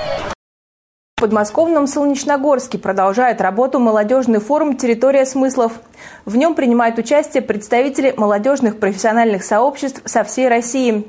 В 1.17 1.21
подмосковном 1.21 1.87
Солнечногорске 1.87 2.79
продолжает 2.79 3.41
работу 3.41 3.79
молодежный 3.79 4.41
форум 4.41 4.77
«Территория 4.77 5.25
смыслов». 5.25 5.73
В 6.25 6.35
нем 6.35 6.57
принимают 6.57 6.99
участие 6.99 7.43
представители 7.43 8.13
молодежных 8.17 8.81
профессиональных 8.81 9.45
сообществ 9.45 10.03
со 10.05 10.25
всей 10.25 10.49
России. 10.49 11.07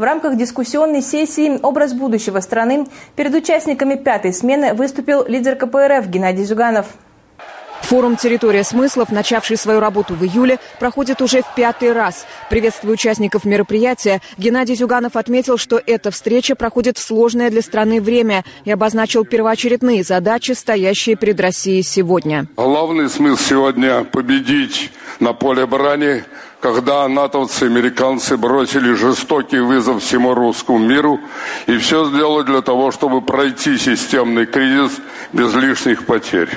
В 0.00 0.02
рамках 0.02 0.38
дискуссионной 0.38 1.02
сессии 1.02 1.60
«Образ 1.60 1.92
будущего 1.92 2.40
страны» 2.40 2.86
перед 3.16 3.34
участниками 3.34 3.96
пятой 3.96 4.32
смены 4.32 4.72
выступил 4.72 5.26
лидер 5.26 5.56
КПРФ 5.56 6.06
Геннадий 6.06 6.44
Зюганов. 6.44 6.86
Форум 7.82 8.16
«Территория 8.16 8.64
смыслов», 8.64 9.12
начавший 9.12 9.58
свою 9.58 9.78
работу 9.78 10.14
в 10.14 10.24
июле, 10.24 10.58
проходит 10.78 11.20
уже 11.20 11.42
в 11.42 11.54
пятый 11.54 11.92
раз. 11.92 12.24
Приветствуя 12.48 12.94
участников 12.94 13.44
мероприятия, 13.44 14.22
Геннадий 14.38 14.74
Зюганов 14.74 15.16
отметил, 15.16 15.58
что 15.58 15.78
эта 15.84 16.10
встреча 16.10 16.54
проходит 16.54 16.96
в 16.96 17.02
сложное 17.02 17.50
для 17.50 17.60
страны 17.60 18.00
время 18.00 18.42
и 18.64 18.70
обозначил 18.70 19.26
первоочередные 19.26 20.02
задачи, 20.02 20.52
стоящие 20.52 21.16
перед 21.16 21.38
Россией 21.38 21.82
сегодня. 21.82 22.46
Главный 22.56 23.10
смысл 23.10 23.42
сегодня– 23.42 24.04
победить 24.12 24.92
на 25.18 25.34
поле 25.34 25.66
брани, 25.66 26.24
когда 26.60 27.08
натовцы, 27.08 27.64
американцы 27.64 28.36
бросили 28.36 28.92
жестокий 28.92 29.60
вызов 29.60 30.02
всему 30.02 30.34
русскому 30.34 30.78
миру 30.78 31.18
и 31.66 31.78
все 31.78 32.04
сделали 32.06 32.44
для 32.44 32.60
того, 32.60 32.92
чтобы 32.92 33.22
пройти 33.22 33.78
системный 33.78 34.46
кризис 34.46 34.92
без 35.32 35.54
лишних 35.54 36.04
потерь. 36.04 36.50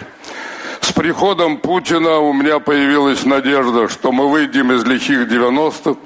С 0.82 0.92
приходом 0.92 1.58
Путина 1.58 2.20
у 2.20 2.34
меня 2.34 2.60
появилась 2.60 3.24
надежда, 3.24 3.88
что 3.88 4.12
мы 4.12 4.30
выйдем 4.30 4.74
из 4.74 4.84
лихих 4.84 5.30
90-х 5.32 5.98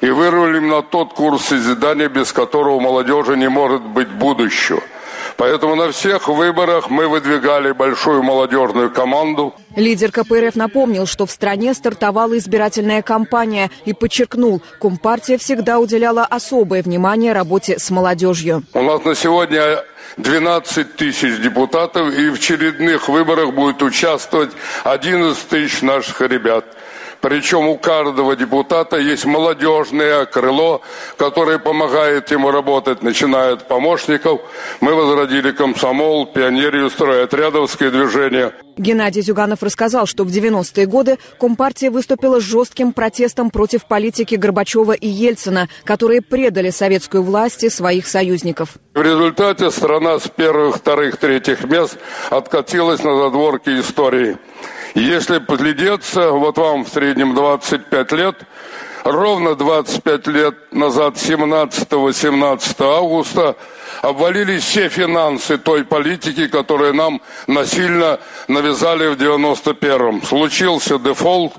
и 0.00 0.10
вырулим 0.10 0.68
на 0.68 0.82
тот 0.82 1.14
курс 1.14 1.44
созидания, 1.44 2.08
без 2.08 2.32
которого 2.32 2.80
молодежи 2.80 3.36
не 3.36 3.48
может 3.48 3.82
быть 3.82 4.08
будущего. 4.08 4.82
Поэтому 5.36 5.74
на 5.74 5.90
всех 5.90 6.28
выборах 6.28 6.90
мы 6.90 7.08
выдвигали 7.08 7.72
большую 7.72 8.22
молодежную 8.22 8.90
команду. 8.90 9.54
Лидер 9.76 10.12
КПРФ 10.12 10.54
напомнил, 10.54 11.06
что 11.06 11.26
в 11.26 11.30
стране 11.30 11.74
стартовала 11.74 12.38
избирательная 12.38 13.02
кампания 13.02 13.70
и 13.84 13.92
подчеркнул, 13.92 14.62
Компартия 14.80 15.38
всегда 15.38 15.78
уделяла 15.78 16.24
особое 16.24 16.82
внимание 16.82 17.32
работе 17.32 17.78
с 17.78 17.90
молодежью. 17.90 18.62
У 18.72 18.82
нас 18.82 19.04
на 19.04 19.14
сегодня 19.14 19.84
12 20.16 20.96
тысяч 20.96 21.40
депутатов, 21.40 22.16
и 22.16 22.28
в 22.28 22.34
очередных 22.34 23.08
выборах 23.08 23.52
будет 23.52 23.82
участвовать 23.82 24.50
11 24.84 25.48
тысяч 25.48 25.82
наших 25.82 26.20
ребят. 26.20 26.64
Причем 27.24 27.68
у 27.68 27.78
каждого 27.78 28.36
депутата 28.36 28.98
есть 28.98 29.24
молодежное 29.24 30.26
крыло, 30.26 30.82
которое 31.16 31.58
помогает 31.58 32.30
ему 32.30 32.50
работать, 32.50 33.02
начиная 33.02 33.54
от 33.54 33.66
помощников. 33.66 34.42
Мы 34.82 34.94
возродили 34.94 35.50
комсомол, 35.52 36.26
пионерию, 36.26 36.90
стройотрядовское 36.90 37.90
движение– 37.90 38.52
Геннадий 38.76 39.22
Зюганов 39.22 39.62
рассказал, 39.62 40.06
что 40.06 40.24
в 40.24 40.28
90-е 40.28 40.86
годы 40.86 41.18
Компартия 41.38 41.90
выступила 41.90 42.40
с 42.40 42.42
жестким 42.42 42.92
протестом 42.92 43.50
против 43.50 43.86
политики 43.86 44.34
Горбачева 44.34 44.92
и 44.92 45.06
Ельцина, 45.06 45.68
которые 45.84 46.22
предали 46.22 46.70
советскую 46.70 47.22
власть 47.22 47.62
и 47.62 47.70
своих 47.70 48.06
союзников. 48.06 48.70
В 48.94 49.00
результате 49.00 49.70
страна 49.70 50.18
с 50.18 50.28
первых, 50.28 50.76
вторых, 50.76 51.18
третьих 51.18 51.64
мест 51.64 51.98
откатилась 52.30 53.02
на 53.04 53.16
задворки 53.16 53.80
истории. 53.80 54.38
Если 54.94 55.38
поглядеться, 55.38 56.30
вот 56.30 56.56
вам 56.56 56.84
в 56.84 56.88
среднем 56.88 57.34
25 57.34 58.12
лет, 58.12 58.36
ровно 59.02 59.56
25 59.56 60.26
лет 60.28 60.72
назад, 60.72 61.14
17-18 61.16 62.76
августа, 62.80 63.56
обвалились 64.02 64.62
все 64.62 64.88
финансы 64.88 65.58
той 65.58 65.84
политики, 65.84 66.46
которую 66.46 66.94
нам 66.94 67.20
насильно 67.48 68.20
навязали 68.46 69.08
в 69.08 69.18
91-м. 69.18 70.22
Случился 70.22 71.00
дефолт. 71.00 71.54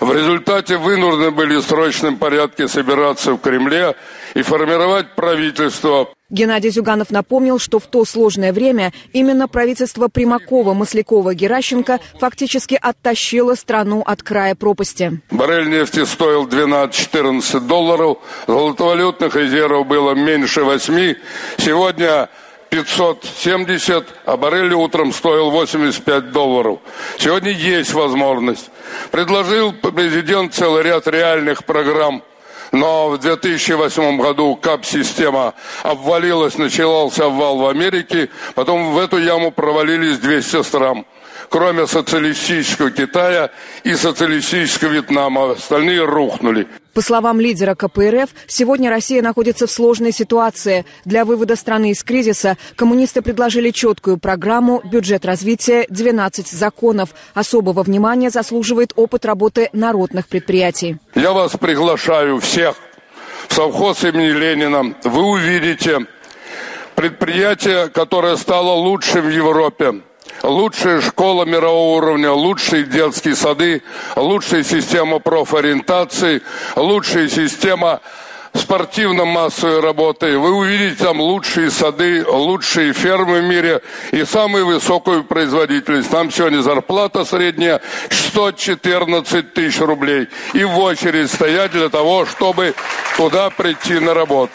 В 0.00 0.12
результате 0.12 0.76
вынуждены 0.76 1.30
были 1.30 1.56
в 1.56 1.62
срочном 1.62 2.16
порядке 2.16 2.66
собираться 2.66 3.34
в 3.34 3.38
Кремле 3.38 3.94
и 4.34 4.42
формировать 4.42 5.14
правительство. 5.14 6.08
Геннадий 6.30 6.70
Зюганов 6.70 7.10
напомнил, 7.10 7.58
что 7.58 7.78
в 7.78 7.86
то 7.86 8.04
сложное 8.04 8.52
время 8.52 8.92
именно 9.12 9.48
правительство 9.48 10.08
Примакова, 10.08 10.74
Маслякова, 10.74 11.34
Геращенко 11.34 11.98
фактически 12.18 12.78
оттащило 12.80 13.54
страну 13.54 14.02
от 14.06 14.22
края 14.22 14.54
пропасти. 14.54 15.20
Баррель 15.30 15.68
нефти 15.68 16.04
стоил 16.04 16.46
12-14 16.46 17.60
долларов, 17.66 18.18
золотовалютных 18.46 19.34
резервов 19.34 19.86
было 19.86 20.14
меньше 20.14 20.62
8. 20.62 21.16
Сегодня 21.58 22.28
570, 22.70 24.06
а 24.24 24.36
баррель 24.36 24.72
утром 24.74 25.12
стоил 25.12 25.50
85 25.50 26.30
долларов. 26.30 26.78
Сегодня 27.18 27.50
есть 27.50 27.92
возможность. 27.92 28.70
Предложил 29.10 29.72
президент 29.72 30.54
целый 30.54 30.84
ряд 30.84 31.08
реальных 31.08 31.64
программ– 31.64 32.22
но 32.72 33.10
в 33.10 33.18
2008 33.18 34.20
году 34.20 34.56
КАП-система 34.56 35.54
обвалилась, 35.82 36.58
начался 36.58 37.26
обвал 37.26 37.58
в 37.58 37.66
Америке, 37.66 38.28
потом 38.54 38.92
в 38.92 38.98
эту 38.98 39.18
яму 39.18 39.50
провалились 39.50 40.18
200 40.18 40.62
стран 40.62 41.04
кроме 41.50 41.86
социалистического 41.86 42.90
Китая 42.90 43.50
и 43.84 43.94
социалистического 43.94 44.90
Вьетнама. 44.90 45.52
Остальные 45.52 46.04
рухнули. 46.04 46.68
По 46.94 47.02
словам 47.02 47.40
лидера 47.40 47.74
КПРФ, 47.74 48.30
сегодня 48.46 48.88
Россия 48.88 49.20
находится 49.20 49.66
в 49.66 49.70
сложной 49.70 50.12
ситуации. 50.12 50.86
Для 51.04 51.24
вывода 51.24 51.56
страны 51.56 51.90
из 51.90 52.02
кризиса 52.02 52.56
коммунисты 52.76 53.20
предложили 53.20 53.70
четкую 53.70 54.18
программу 54.18 54.80
«Бюджет 54.84 55.24
развития», 55.24 55.86
12 55.88 56.48
законов. 56.48 57.10
Особого 57.34 57.82
внимания 57.82 58.30
заслуживает 58.30 58.92
опыт 58.96 59.24
работы 59.24 59.68
народных 59.72 60.28
предприятий. 60.28 60.98
Я 61.14 61.32
вас 61.32 61.52
приглашаю 61.52 62.40
всех 62.40 62.76
в 63.48 63.54
совхоз 63.54 64.04
имени 64.04 64.30
Ленина. 64.30 64.94
Вы 65.04 65.22
увидите 65.22 66.06
предприятие, 66.94 67.88
которое 67.88 68.36
стало 68.36 68.72
лучшим 68.72 69.26
в 69.26 69.30
Европе 69.30 70.02
лучшая 70.42 71.00
школа 71.00 71.44
мирового 71.44 71.96
уровня, 71.96 72.32
лучшие 72.32 72.84
детские 72.84 73.36
сады, 73.36 73.82
лучшая 74.16 74.62
система 74.62 75.18
профориентации, 75.18 76.42
лучшая 76.76 77.28
система 77.28 78.00
спортивно-массовой 78.54 79.80
работы. 79.80 80.36
Вы 80.38 80.52
увидите 80.52 81.04
там 81.04 81.20
лучшие 81.20 81.70
сады, 81.70 82.24
лучшие 82.26 82.92
фермы 82.92 83.40
в 83.40 83.44
мире 83.44 83.80
и 84.10 84.24
самую 84.24 84.66
высокую 84.66 85.24
производительность. 85.24 86.10
Там 86.10 86.30
сегодня 86.30 86.60
зарплата 86.60 87.24
средняя 87.24 87.80
114 88.10 89.54
тысяч 89.54 89.80
рублей. 89.80 90.28
И 90.52 90.64
в 90.64 90.78
очередь 90.78 91.30
стоять 91.30 91.72
для 91.72 91.88
того, 91.88 92.26
чтобы 92.26 92.74
туда 93.16 93.50
прийти 93.50 93.98
на 93.98 94.14
работу. 94.14 94.52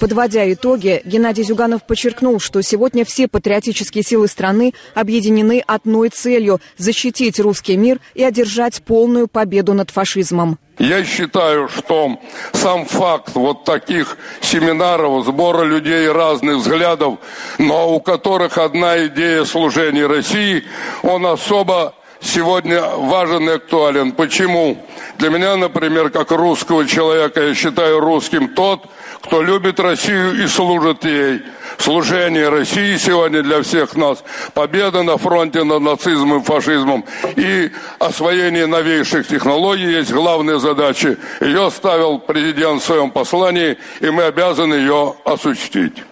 Подводя 0.00 0.50
итоги, 0.50 1.02
Геннадий 1.04 1.44
Зюганов 1.44 1.84
подчеркнул, 1.84 2.40
что 2.40 2.62
сегодня 2.62 3.04
все 3.04 3.28
патриотические 3.28 4.02
силы 4.02 4.28
страны 4.28 4.72
объединены 4.94 5.62
одной 5.66 6.08
целью– 6.08 6.58
защитить 6.78 7.38
русский 7.38 7.76
мир 7.76 8.00
и 8.14 8.24
одержать 8.24 8.82
полную 8.82 9.28
победу 9.28 9.74
над 9.74 9.90
фашизмом. 9.90 10.58
Я 10.78 11.04
считаю, 11.04 11.68
что 11.68 12.18
сам 12.54 12.86
факт 12.86 13.34
вот 13.34 13.66
таких 13.66 14.16
семинаров, 14.40 15.26
сбора 15.26 15.64
людей 15.64 16.10
разных 16.10 16.56
взглядов, 16.56 17.18
но 17.58 17.94
у 17.94 18.00
которых 18.00 18.56
одна 18.56 19.06
идея 19.06 19.44
служения 19.44 20.06
России, 20.06 20.64
он 21.02 21.26
особо 21.26 21.94
сегодня 22.22 22.80
важен 22.82 23.50
и 23.50 23.52
актуален. 23.52 24.12
Почему? 24.12 24.78
Для 25.18 25.28
меня, 25.28 25.56
например, 25.56 26.08
как 26.08 26.30
русского 26.30 26.86
человека, 26.86 27.42
я 27.42 27.54
считаю 27.54 28.00
русским 28.00 28.48
тот, 28.54 28.86
кто 29.22 29.42
любит 29.42 29.78
Россию 29.80 30.42
и 30.42 30.46
служит 30.46 31.04
ей. 31.04 31.42
Служение 31.78 32.48
России 32.48 32.96
сегодня 32.96 33.42
для 33.42 33.62
всех 33.62 33.96
нас. 33.96 34.22
Победа 34.54 35.02
на 35.02 35.16
фронте 35.18 35.64
над 35.64 35.80
нацизмом 35.80 36.40
и 36.40 36.44
фашизмом 36.44 37.04
и 37.36 37.70
освоение 37.98 38.66
новейших 38.66 39.26
технологий 39.26 39.90
есть 39.90 40.12
главные 40.12 40.58
задачи. 40.58 41.16
Ее 41.40 41.70
ставил 41.70 42.18
президент 42.18 42.82
в 42.82 42.84
своем 42.84 43.10
послании, 43.10 43.78
и 44.00 44.10
мы 44.10 44.24
обязаны 44.24 44.74
ее 44.74 45.14
осуществить. 45.24 46.02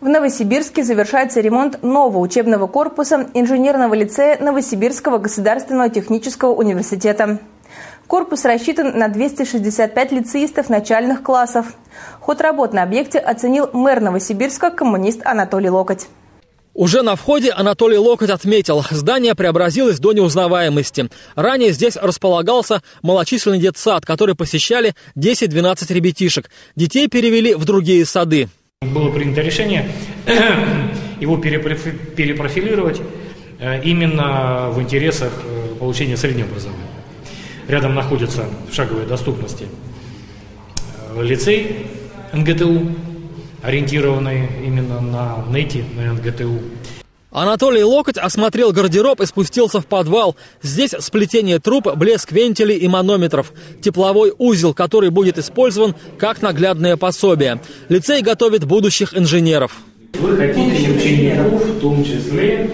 В 0.00 0.08
Новосибирске 0.08 0.84
завершается 0.84 1.40
ремонт 1.40 1.82
нового 1.82 2.18
учебного 2.18 2.68
корпуса 2.68 3.28
инженерного 3.34 3.94
лицея 3.94 4.38
Новосибирского 4.40 5.18
государственного 5.18 5.88
технического 5.88 6.52
университета. 6.52 7.40
Корпус 8.06 8.44
рассчитан 8.44 8.96
на 8.96 9.08
265 9.08 10.12
лицеистов 10.12 10.68
начальных 10.68 11.22
классов. 11.22 11.66
Ход 12.20 12.40
работ 12.40 12.72
на 12.72 12.84
объекте 12.84 13.18
оценил 13.18 13.68
мэр 13.72 14.00
Новосибирска 14.00 14.70
коммунист 14.70 15.22
Анатолий 15.24 15.70
Локоть. 15.70 16.06
Уже 16.72 17.02
на 17.02 17.16
входе 17.16 17.50
Анатолий 17.50 17.96
Локоть 17.96 18.30
отметил, 18.30 18.84
здание 18.90 19.34
преобразилось 19.34 19.98
до 19.98 20.12
неузнаваемости. 20.12 21.08
Ранее 21.34 21.72
здесь 21.72 21.96
располагался 21.96 22.82
малочисленный 23.02 23.58
детсад, 23.58 24.04
который 24.04 24.34
посещали 24.34 24.94
10-12 25.16 25.92
ребятишек. 25.92 26.50
Детей 26.76 27.08
перевели 27.08 27.54
в 27.54 27.64
другие 27.64 28.04
сады. 28.04 28.48
Было 28.82 29.10
принято 29.10 29.40
решение 29.40 29.90
его 31.18 31.38
перепрофилировать 31.38 33.00
э, 33.58 33.82
именно 33.82 34.68
в 34.70 34.80
интересах 34.80 35.32
э, 35.44 35.74
получения 35.80 36.18
среднего 36.18 36.48
образования. 36.48 36.85
Рядом 37.68 37.94
находится 37.94 38.44
в 38.70 38.74
шаговой 38.74 39.06
доступности 39.06 39.66
э, 41.14 41.22
лицей 41.22 41.86
НГТУ, 42.32 42.92
ориентированный 43.62 44.48
именно 44.64 45.00
на 45.00 45.44
НЭТИ, 45.46 45.84
на 45.96 46.12
НГТУ. 46.12 46.60
Анатолий 47.32 47.82
Локоть 47.82 48.16
осмотрел 48.16 48.72
гардероб 48.72 49.20
и 49.20 49.26
спустился 49.26 49.80
в 49.80 49.86
подвал. 49.86 50.36
Здесь 50.62 50.94
сплетение 51.00 51.58
труб, 51.58 51.86
блеск 51.94 52.32
вентилей 52.32 52.78
и 52.78 52.88
манометров. 52.88 53.52
Тепловой 53.82 54.32
узел, 54.38 54.72
который 54.72 55.10
будет 55.10 55.36
использован 55.36 55.94
как 56.18 56.40
наглядное 56.40 56.96
пособие. 56.96 57.60
Лицей 57.90 58.22
готовит 58.22 58.64
будущих 58.64 59.14
инженеров. 59.14 59.72
Вы 60.14 60.36
хотите 60.36 60.90
учеников, 60.90 61.62
в 61.62 61.80
том 61.80 62.04
числе, 62.04 62.70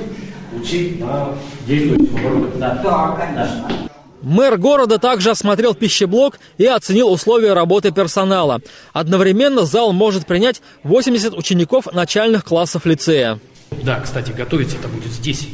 учить 0.56 1.00
на 1.00 1.30
действующем? 1.66 2.50
Да. 2.60 2.80
да, 2.84 3.16
конечно. 3.18 3.88
Мэр 4.22 4.56
города 4.56 4.98
также 4.98 5.30
осмотрел 5.30 5.74
пищеблок 5.74 6.38
и 6.56 6.64
оценил 6.64 7.10
условия 7.10 7.52
работы 7.52 7.90
персонала. 7.90 8.60
Одновременно 8.92 9.64
зал 9.64 9.92
может 9.92 10.26
принять 10.26 10.62
80 10.84 11.34
учеников 11.34 11.92
начальных 11.92 12.44
классов 12.44 12.86
лицея. 12.86 13.40
Да, 13.82 14.00
кстати, 14.00 14.30
готовиться 14.30 14.76
это 14.76 14.88
будет 14.88 15.12
здесь. 15.12 15.48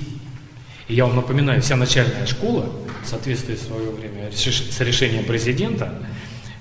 И 0.88 0.94
я 0.94 1.07
вам 1.07 1.16
напоминаю, 1.16 1.62
вся 1.62 1.76
начальная 1.76 2.26
школа, 2.26 2.66
в 3.04 3.09
соответствии 3.09 3.57
с 3.57 3.66
свое 3.66 3.90
время 3.90 4.31
с 4.33 4.81
решением 4.81 5.24
президента, 5.24 5.94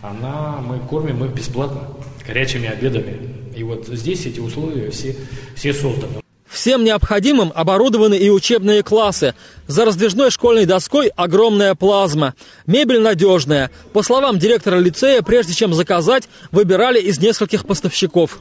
она, 0.02 0.58
мы 0.62 0.80
кормим 0.80 1.24
их 1.26 1.32
бесплатно, 1.32 1.90
горячими 2.26 2.70
обедами. 2.70 3.36
И 3.56 3.64
вот 3.64 3.88
здесь 3.88 4.26
эти 4.26 4.40
условия 4.40 4.92
все, 4.92 5.16
все 5.56 5.74
созданы. 5.74 6.22
Всем 6.58 6.84
необходимым 6.84 7.52
оборудованы 7.54 8.16
и 8.16 8.32
учебные 8.32 8.82
классы. 8.82 9.36
За 9.68 9.86
раздвижной 9.86 10.32
школьной 10.32 10.66
доской 10.66 11.12
огромная 11.16 11.76
плазма. 11.76 12.34
Мебель 12.66 13.00
надежная. 13.00 13.70
По 13.94 14.02
словам 14.02 14.40
директора 14.40 14.80
лицея, 14.80 15.22
прежде 15.22 15.54
чем 15.54 15.76
заказать, 15.76 16.28
выбирали 16.52 17.00
из 17.00 17.20
нескольких 17.20 17.68
поставщиков. 17.68 18.40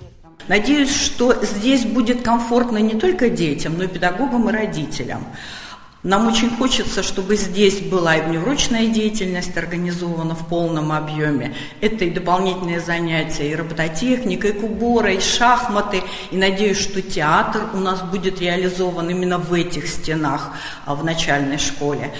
Надеюсь, 0.49 0.97
что 0.97 1.35
здесь 1.43 1.85
будет 1.85 2.23
комфортно 2.23 2.79
не 2.79 2.99
только 2.99 3.29
детям, 3.29 3.77
но 3.77 3.85
и 3.85 3.87
педагогам 3.87 4.49
и 4.49 4.53
родителям. 4.53 5.27
Нам 6.07 6.29
очень 6.29 6.51
хочется, 6.57 7.03
чтобы 7.03 7.35
здесь 7.35 7.81
была 7.81 8.15
и 8.15 8.23
внеурочная 8.23 8.87
деятельность 8.87 9.57
организована 9.57 10.37
в 10.37 10.47
полном 10.47 10.93
объеме. 10.93 11.57
Это 11.81 12.05
и 12.05 12.11
дополнительные 12.11 12.79
занятия, 12.79 13.51
и 13.51 13.57
робототехника, 13.57 14.47
и 14.47 14.53
кубора, 14.53 15.15
и 15.15 15.21
шахматы. 15.21 16.05
И 16.31 16.37
надеюсь, 16.37 16.79
что 16.79 17.03
театр 17.03 17.63
у 17.75 17.79
нас 17.79 18.03
будет 18.03 18.41
реализован 18.41 19.11
именно 19.11 19.39
в 19.39 19.53
этих 19.53 19.89
стенах 19.89 20.53
а 20.85 20.95
в 20.95 21.05
начальной 21.05 21.59
школе. 21.59 22.13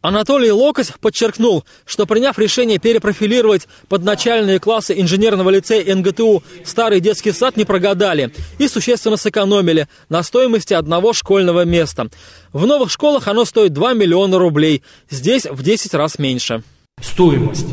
Анатолий 0.00 0.52
Локоть 0.52 0.92
подчеркнул, 1.00 1.64
что 1.84 2.06
приняв 2.06 2.38
решение 2.38 2.78
перепрофилировать 2.78 3.66
под 3.88 4.04
начальные 4.04 4.60
классы 4.60 4.94
инженерного 4.98 5.50
лицея 5.50 5.94
НГТУ 5.94 6.42
старый 6.64 7.00
детский 7.00 7.32
сад 7.32 7.56
не 7.56 7.64
прогадали 7.64 8.32
и 8.58 8.68
существенно 8.68 9.16
сэкономили 9.16 9.88
на 10.08 10.22
стоимости 10.22 10.72
одного 10.72 11.12
школьного 11.12 11.64
места. 11.64 12.08
В 12.52 12.64
новых 12.64 12.90
школах 12.90 13.26
оно 13.26 13.44
стоит 13.44 13.72
2 13.72 13.94
миллиона 13.94 14.38
рублей, 14.38 14.82
здесь 15.10 15.46
в 15.46 15.62
10 15.62 15.94
раз 15.94 16.18
меньше. 16.18 16.62
Стоимость 17.00 17.66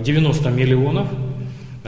90 0.00 0.48
э, 0.48 0.52
миллионов 0.52 1.06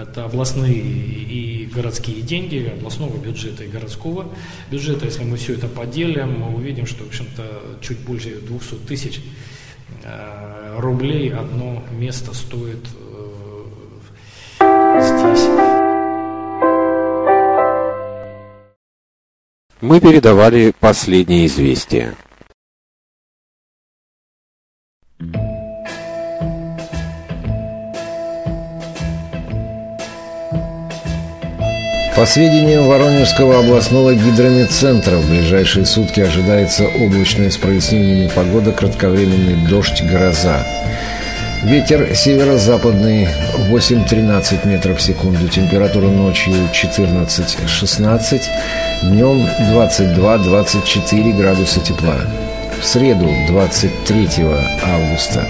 это 0.02 0.24
областные 0.24 0.74
и 0.74 1.66
городские 1.72 2.22
деньги, 2.22 2.72
областного 2.78 3.16
бюджета 3.16 3.64
и 3.64 3.68
городского 3.68 4.26
бюджета. 4.70 5.06
Если 5.06 5.24
мы 5.24 5.36
все 5.36 5.54
это 5.54 5.68
поделим, 5.68 6.40
мы 6.40 6.54
увидим, 6.54 6.86
что, 6.86 7.04
в 7.04 7.08
общем-то, 7.08 7.78
чуть 7.80 7.98
больше 7.98 8.40
200 8.40 8.74
тысяч 8.86 9.20
э, 10.04 10.76
рублей 10.78 11.32
одно 11.32 11.82
место 11.92 12.34
стоит 12.34 12.86
э, 14.58 14.70
здесь. 15.00 15.46
Мы 19.80 20.00
передавали 20.00 20.74
последние 20.78 21.46
известия. 21.46 22.14
По 32.20 32.26
сведениям 32.26 32.86
Воронежского 32.86 33.60
областного 33.60 34.14
гидрометцентра, 34.14 35.16
в 35.16 35.30
ближайшие 35.30 35.86
сутки 35.86 36.20
ожидается 36.20 36.84
облачная 36.86 37.48
с 37.48 37.56
прояснениями 37.56 38.28
погода, 38.28 38.72
кратковременный 38.72 39.66
дождь, 39.70 40.02
гроза. 40.02 40.66
Ветер 41.62 42.14
северо-западный 42.14 43.26
8-13 43.70 44.68
метров 44.68 44.98
в 44.98 45.00
секунду. 45.00 45.48
Температура 45.48 46.08
ночью 46.08 46.52
14-16. 46.74 48.42
Днем 49.04 49.48
22-24 49.72 51.32
градуса 51.38 51.80
тепла. 51.80 52.18
В 52.78 52.84
среду 52.84 53.30
23 53.48 54.28
августа 54.84 55.48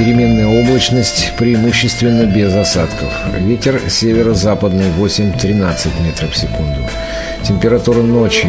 Переменная 0.00 0.46
облачность, 0.46 1.32
преимущественно 1.36 2.24
без 2.24 2.54
осадков. 2.54 3.12
Ветер 3.38 3.82
северо-западный 3.86 4.86
8-13 4.98 6.02
метров 6.02 6.32
в 6.32 6.36
секунду. 6.38 6.80
Температура 7.42 8.00
ночью 8.00 8.48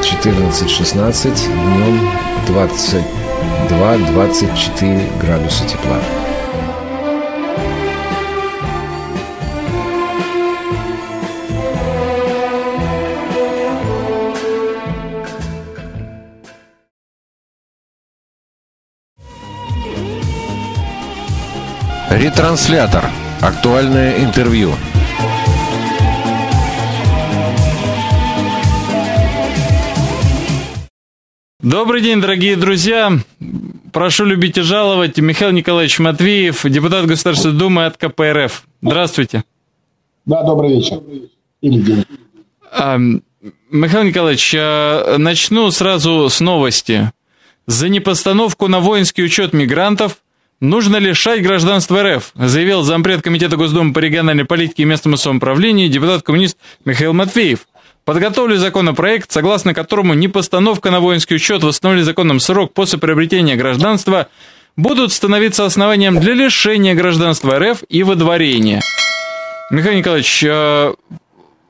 14-16, 0.00 1.34
днем 1.76 2.10
22-24 3.68 5.18
градуса 5.20 5.66
тепла. 5.66 6.00
Ретранслятор. 22.20 23.06
Актуальное 23.40 24.22
интервью. 24.22 24.74
Добрый 31.60 32.02
день, 32.02 32.20
дорогие 32.20 32.56
друзья. 32.56 33.10
Прошу 33.90 34.26
любить 34.26 34.58
и 34.58 34.60
жаловать. 34.60 35.16
Михаил 35.16 35.52
Николаевич 35.52 35.98
Матвеев, 35.98 36.62
депутат 36.64 37.06
Государственной 37.06 37.54
Думы 37.54 37.86
от 37.86 37.96
КПРФ. 37.96 38.64
Здравствуйте. 38.82 39.42
Да, 40.26 40.42
добрый 40.42 40.74
вечер. 40.74 41.00
Или 41.62 41.80
день. 41.80 42.04
А, 42.70 42.98
Михаил 43.70 44.04
Николаевич, 44.04 44.54
а, 44.58 45.16
начну 45.16 45.70
сразу 45.70 46.28
с 46.28 46.40
новости. 46.40 47.12
За 47.66 47.88
непостановку 47.88 48.68
на 48.68 48.80
воинский 48.80 49.24
учет 49.24 49.54
мигрантов– 49.54 50.18
Нужно 50.60 50.98
лишать 50.98 51.42
гражданства 51.42 52.02
РФ, 52.02 52.32
заявил 52.34 52.82
зампред 52.82 53.22
Комитета 53.22 53.56
Госдумы 53.56 53.94
по 53.94 53.98
региональной 53.98 54.44
политике 54.44 54.82
и 54.82 54.84
местному 54.84 55.16
самоуправлению 55.16 55.88
депутат-коммунист 55.88 56.58
Михаил 56.84 57.14
Матвеев. 57.14 57.60
Подготовлю 58.04 58.58
законопроект, 58.58 59.32
согласно 59.32 59.72
которому 59.72 60.12
непостановка 60.12 60.90
на 60.90 61.00
воинский 61.00 61.36
учет 61.36 61.62
в 61.62 61.66
установленный 61.66 62.04
законом 62.04 62.40
срок 62.40 62.74
после 62.74 62.98
приобретения 62.98 63.56
гражданства 63.56 64.28
будут 64.76 65.12
становиться 65.12 65.64
основанием 65.64 66.20
для 66.20 66.34
лишения 66.34 66.94
гражданства 66.94 67.58
РФ 67.58 67.82
и 67.88 68.02
выдворения. 68.02 68.82
Михаил 69.70 69.96
Николаевич, 69.96 70.44
э, 70.46 70.92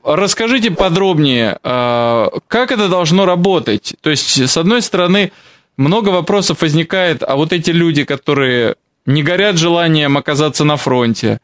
расскажите 0.03 0.69
подробнее, 0.69 1.59
э, 1.63 2.27
как 2.49 2.73
это 2.73 2.89
должно 2.89 3.25
работать? 3.25 3.95
То 4.01 4.09
есть, 4.09 4.37
с 4.37 4.57
одной 4.57 4.81
стороны, 4.81 5.31
много 5.81 6.09
вопросов 6.09 6.61
возникает, 6.61 7.23
а 7.23 7.35
вот 7.35 7.51
эти 7.51 7.71
люди, 7.71 8.03
которые 8.03 8.75
не 9.05 9.23
горят 9.23 9.57
желанием 9.57 10.15
оказаться 10.15 10.63
на 10.63 10.77
фронте, 10.77 11.39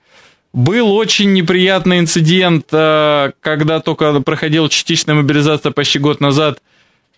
был 0.53 0.95
очень 0.95 1.33
неприятный 1.33 1.99
инцидент, 1.99 2.67
э, 2.71 3.31
когда 3.41 3.79
только 3.79 4.21
проходила 4.21 4.69
частичная 4.69 5.15
мобилизация 5.15 5.71
почти 5.71 5.99
год 5.99 6.21
назад. 6.21 6.59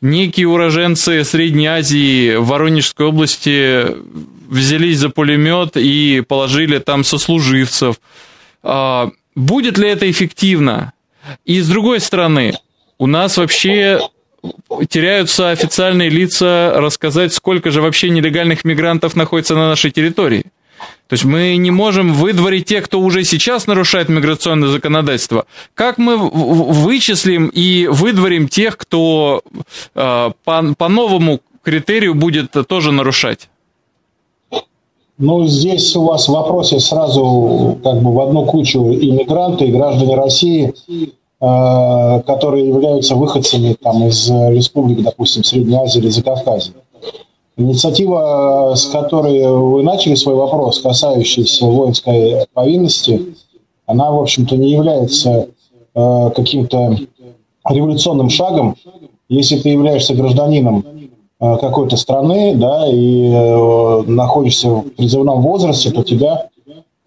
Некие 0.02 0.48
уроженцы 0.48 1.24
Средней 1.26 1.68
Азии 1.68 2.36
в 2.38 2.48
Воронежской 2.48 3.06
области 3.06 3.86
взялись 4.50 4.98
за 5.00 5.10
пулемет 5.10 5.76
и 5.76 6.24
положили 6.26 6.80
там 6.80 7.04
сослуживцев. 7.04 7.98
А, 8.64 9.12
будет 9.36 9.78
ли 9.78 9.90
это 9.90 10.10
эффективно? 10.10 10.94
И 11.44 11.60
с 11.60 11.68
другой 11.68 12.00
стороны, 12.00 12.54
у 12.98 13.08
нас 13.08 13.38
вообще 13.38 14.00
теряются 14.90 15.50
официальные 15.50 16.10
лица 16.10 16.74
рассказать, 16.76 17.34
сколько 17.34 17.72
же 17.72 17.82
вообще 17.82 18.10
нелегальных 18.10 18.66
мигрантов 18.66 19.16
находится 19.16 19.56
на 19.56 19.70
нашей 19.70 19.92
территории. 19.92 20.46
То 21.08 21.14
есть 21.14 21.26
мы 21.26 21.58
не 21.58 21.72
можем 21.72 22.14
выдворить 22.14 22.66
тех, 22.66 22.86
кто 22.86 23.00
уже 23.00 23.24
сейчас 23.24 23.68
нарушает 23.68 24.10
миграционное 24.10 24.70
законодательство. 24.70 25.46
Как 25.74 25.98
мы 25.98 26.18
вычислим 26.18 27.48
и 27.48 27.88
выдворим 27.88 28.48
тех, 28.48 28.78
кто 28.78 29.42
э, 29.96 30.32
по, 30.44 30.76
по 30.78 30.88
новому 30.88 31.42
критерию 31.64 32.16
будет 32.16 32.52
тоже 32.68 32.92
нарушать? 32.92 33.50
Ну, 35.18 35.46
здесь 35.48 35.96
у 35.98 36.06
вас 36.06 36.30
в 36.30 36.32
вопросе 36.32 36.80
сразу 36.80 37.78
как 37.84 38.02
бы 38.02 38.14
в 38.14 38.20
одну 38.22 38.46
кучу 38.46 38.80
иммигранты 38.80 39.66
и 39.66 39.72
граждане 39.72 40.16
России, 40.16 40.74
которые 41.40 42.68
являются 42.68 43.16
выходцами 43.16 43.74
там, 43.82 44.06
из 44.06 44.30
республик, 44.30 45.02
допустим, 45.04 45.46
Средней 45.46 45.78
Азии 45.78 46.00
или 46.00 46.10
Закавказья. 46.10 46.74
Инициатива, 47.56 48.74
с 48.76 48.86
которой 48.86 49.46
вы 49.52 49.84
начали 49.84 50.16
свой 50.16 50.36
вопрос, 50.36 50.80
касающийся 50.80 51.66
воинской 51.66 52.46
повинности, 52.54 53.36
она, 53.86 54.12
в 54.12 54.22
общем-то, 54.22 54.56
не 54.56 54.72
является 54.72 55.48
э, 55.94 56.30
каким-то 56.36 56.96
революционным 57.68 58.30
шагом. 58.30 58.76
Если 59.28 59.58
ты 59.58 59.70
являешься 59.70 60.14
гражданином 60.14 60.86
э, 61.40 61.58
какой-то 61.58 61.98
страны, 61.98 62.56
да, 62.56 62.88
и 62.88 63.30
э, 63.30 64.02
находишься 64.08 64.70
в 64.70 64.90
призывном 64.92 65.42
возрасте, 65.42 65.92
то 65.92 66.04
тебя 66.04 66.50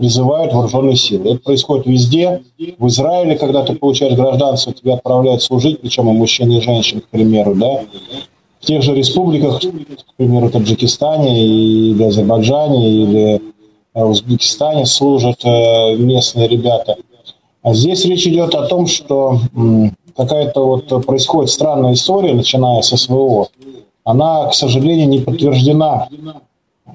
призывают 0.02 0.52
вооруженные 0.52 0.96
силы. 0.96 1.30
Это 1.30 1.40
происходит 1.44 1.86
везде. 1.86 2.42
В 2.78 2.88
Израиле, 2.88 3.38
когда 3.38 3.62
ты 3.62 3.76
получаешь 3.76 4.14
гражданство, 4.14 4.72
тебя 4.72 4.94
отправляют 4.94 5.42
служить, 5.42 5.80
причем 5.80 6.10
и 6.10 6.12
мужчин, 6.12 6.50
и 6.50 6.60
женщин, 6.60 7.02
к 7.02 7.06
примеру, 7.06 7.54
да. 7.54 7.84
В 8.58 8.66
тех 8.66 8.82
же 8.82 8.96
республиках, 8.96 9.60
к 9.60 10.14
примеру, 10.16 10.50
Таджикистане 10.50 11.46
или 11.46 12.02
Азербайджане 12.02 12.90
или 12.90 13.42
э, 13.94 14.04
Узбекистане 14.04 14.86
служат 14.86 15.44
э, 15.44 15.94
местные 15.94 16.48
ребята. 16.48 16.96
А 17.62 17.72
здесь 17.72 18.04
речь 18.04 18.26
идет 18.26 18.56
о 18.56 18.66
том, 18.66 18.88
что 18.88 19.38
какая-то 20.16 20.66
вот 20.66 21.06
происходит 21.06 21.52
странная 21.52 21.92
история, 21.92 22.34
начиная 22.34 22.82
со 22.82 22.96
СВО. 22.96 23.50
Она, 24.02 24.48
к 24.48 24.54
сожалению, 24.54 25.08
не 25.08 25.20
подтверждена 25.20 26.08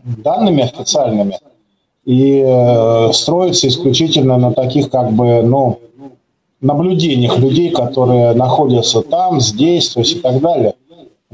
данными 0.03 0.63
официальными, 0.63 1.39
и 2.07 2.41
э, 2.41 3.11
строится 3.11 3.67
исключительно 3.67 4.37
на 4.37 4.53
таких 4.53 4.89
как 4.89 5.11
бы, 5.11 5.41
ну, 5.41 5.79
наблюдениях 6.61 7.37
людей, 7.37 7.69
которые 7.69 8.33
находятся 8.33 9.01
там, 9.01 9.41
здесь, 9.41 9.89
то 9.89 9.99
есть 9.99 10.15
и 10.15 10.19
так 10.19 10.39
далее. 10.39 10.75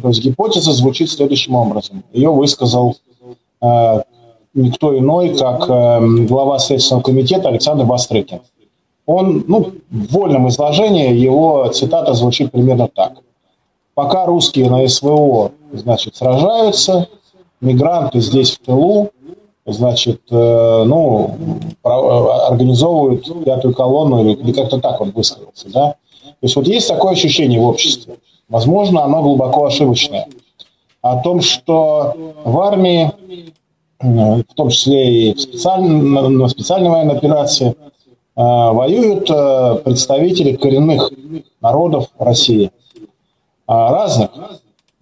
То 0.02 0.08
есть 0.08 0.24
гипотеза 0.24 0.72
звучит 0.72 1.12
следующим 1.12 1.54
образом. 1.54 2.04
Ее 2.12 2.32
высказал 2.32 2.96
э, 3.62 4.02
никто 4.56 4.98
иной, 4.98 5.36
как 5.38 5.70
э, 5.70 6.26
глава 6.26 6.58
Следственного 6.58 7.04
комитета 7.04 7.50
Александр 7.50 7.86
Бастрыкин. 7.86 8.40
Он, 9.06 9.46
ну, 9.48 9.74
в 9.92 10.12
вольном 10.12 10.48
изложении 10.48 11.14
его 11.14 11.68
цитата 11.68 12.16
звучит 12.16 12.52
примерно 12.52 12.88
так. 12.88 13.20
Пока 13.94 14.26
русские 14.26 14.72
на 14.72 14.88
СВО, 14.88 15.52
значит, 15.72 16.16
сражаются, 16.16 17.10
мигранты 17.62 18.22
здесь 18.22 18.54
в 18.54 18.66
тылу, 18.66 19.12
значит, 19.66 20.22
э, 20.30 20.84
ну, 20.86 21.36
организовывают 21.84 23.46
пятую 23.46 23.74
колонну, 23.74 24.30
или, 24.30 24.52
как-то 24.52 24.80
так 24.80 25.00
он 25.00 25.12
высказался, 25.12 25.70
да. 25.72 25.96
То 26.24 26.36
есть 26.42 26.56
вот 26.56 26.68
есть 26.68 26.88
такое 26.88 27.14
ощущение 27.14 27.60
в 27.60 27.66
обществе. 27.66 28.16
Возможно, 28.50 29.04
оно 29.04 29.22
глубоко 29.22 29.66
ошибочное. 29.66 30.28
О 31.02 31.18
том, 31.22 31.42
что 31.42 32.14
в 32.44 32.60
армии, 32.60 33.12
э, 34.00 34.44
в 34.50 34.54
том 34.54 34.70
числе 34.70 35.30
и 35.30 35.34
в 35.34 35.40
специальной, 35.40 36.30
на 36.30 36.48
специальной 36.50 36.90
военной 36.90 37.16
операции, 37.16 37.70
э, 37.70 37.74
воюют 38.36 39.28
представители 39.84 40.56
коренных 40.56 41.12
народов 41.62 42.10
России. 42.20 42.72
Разных. 43.66 44.32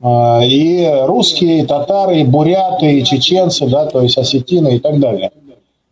А, 0.02 0.42
и 0.44 0.88
русские, 1.06 1.60
и 1.60 1.66
татары, 1.66 2.22
и 2.22 2.24
буряты, 2.24 3.00
и 3.00 3.04
чеченцы, 3.06 3.68
да, 3.68 3.86
то 3.86 4.02
есть 4.02 4.18
осетины 4.18 4.76
и 4.76 4.80
так 4.80 5.00
далее. 5.00 5.32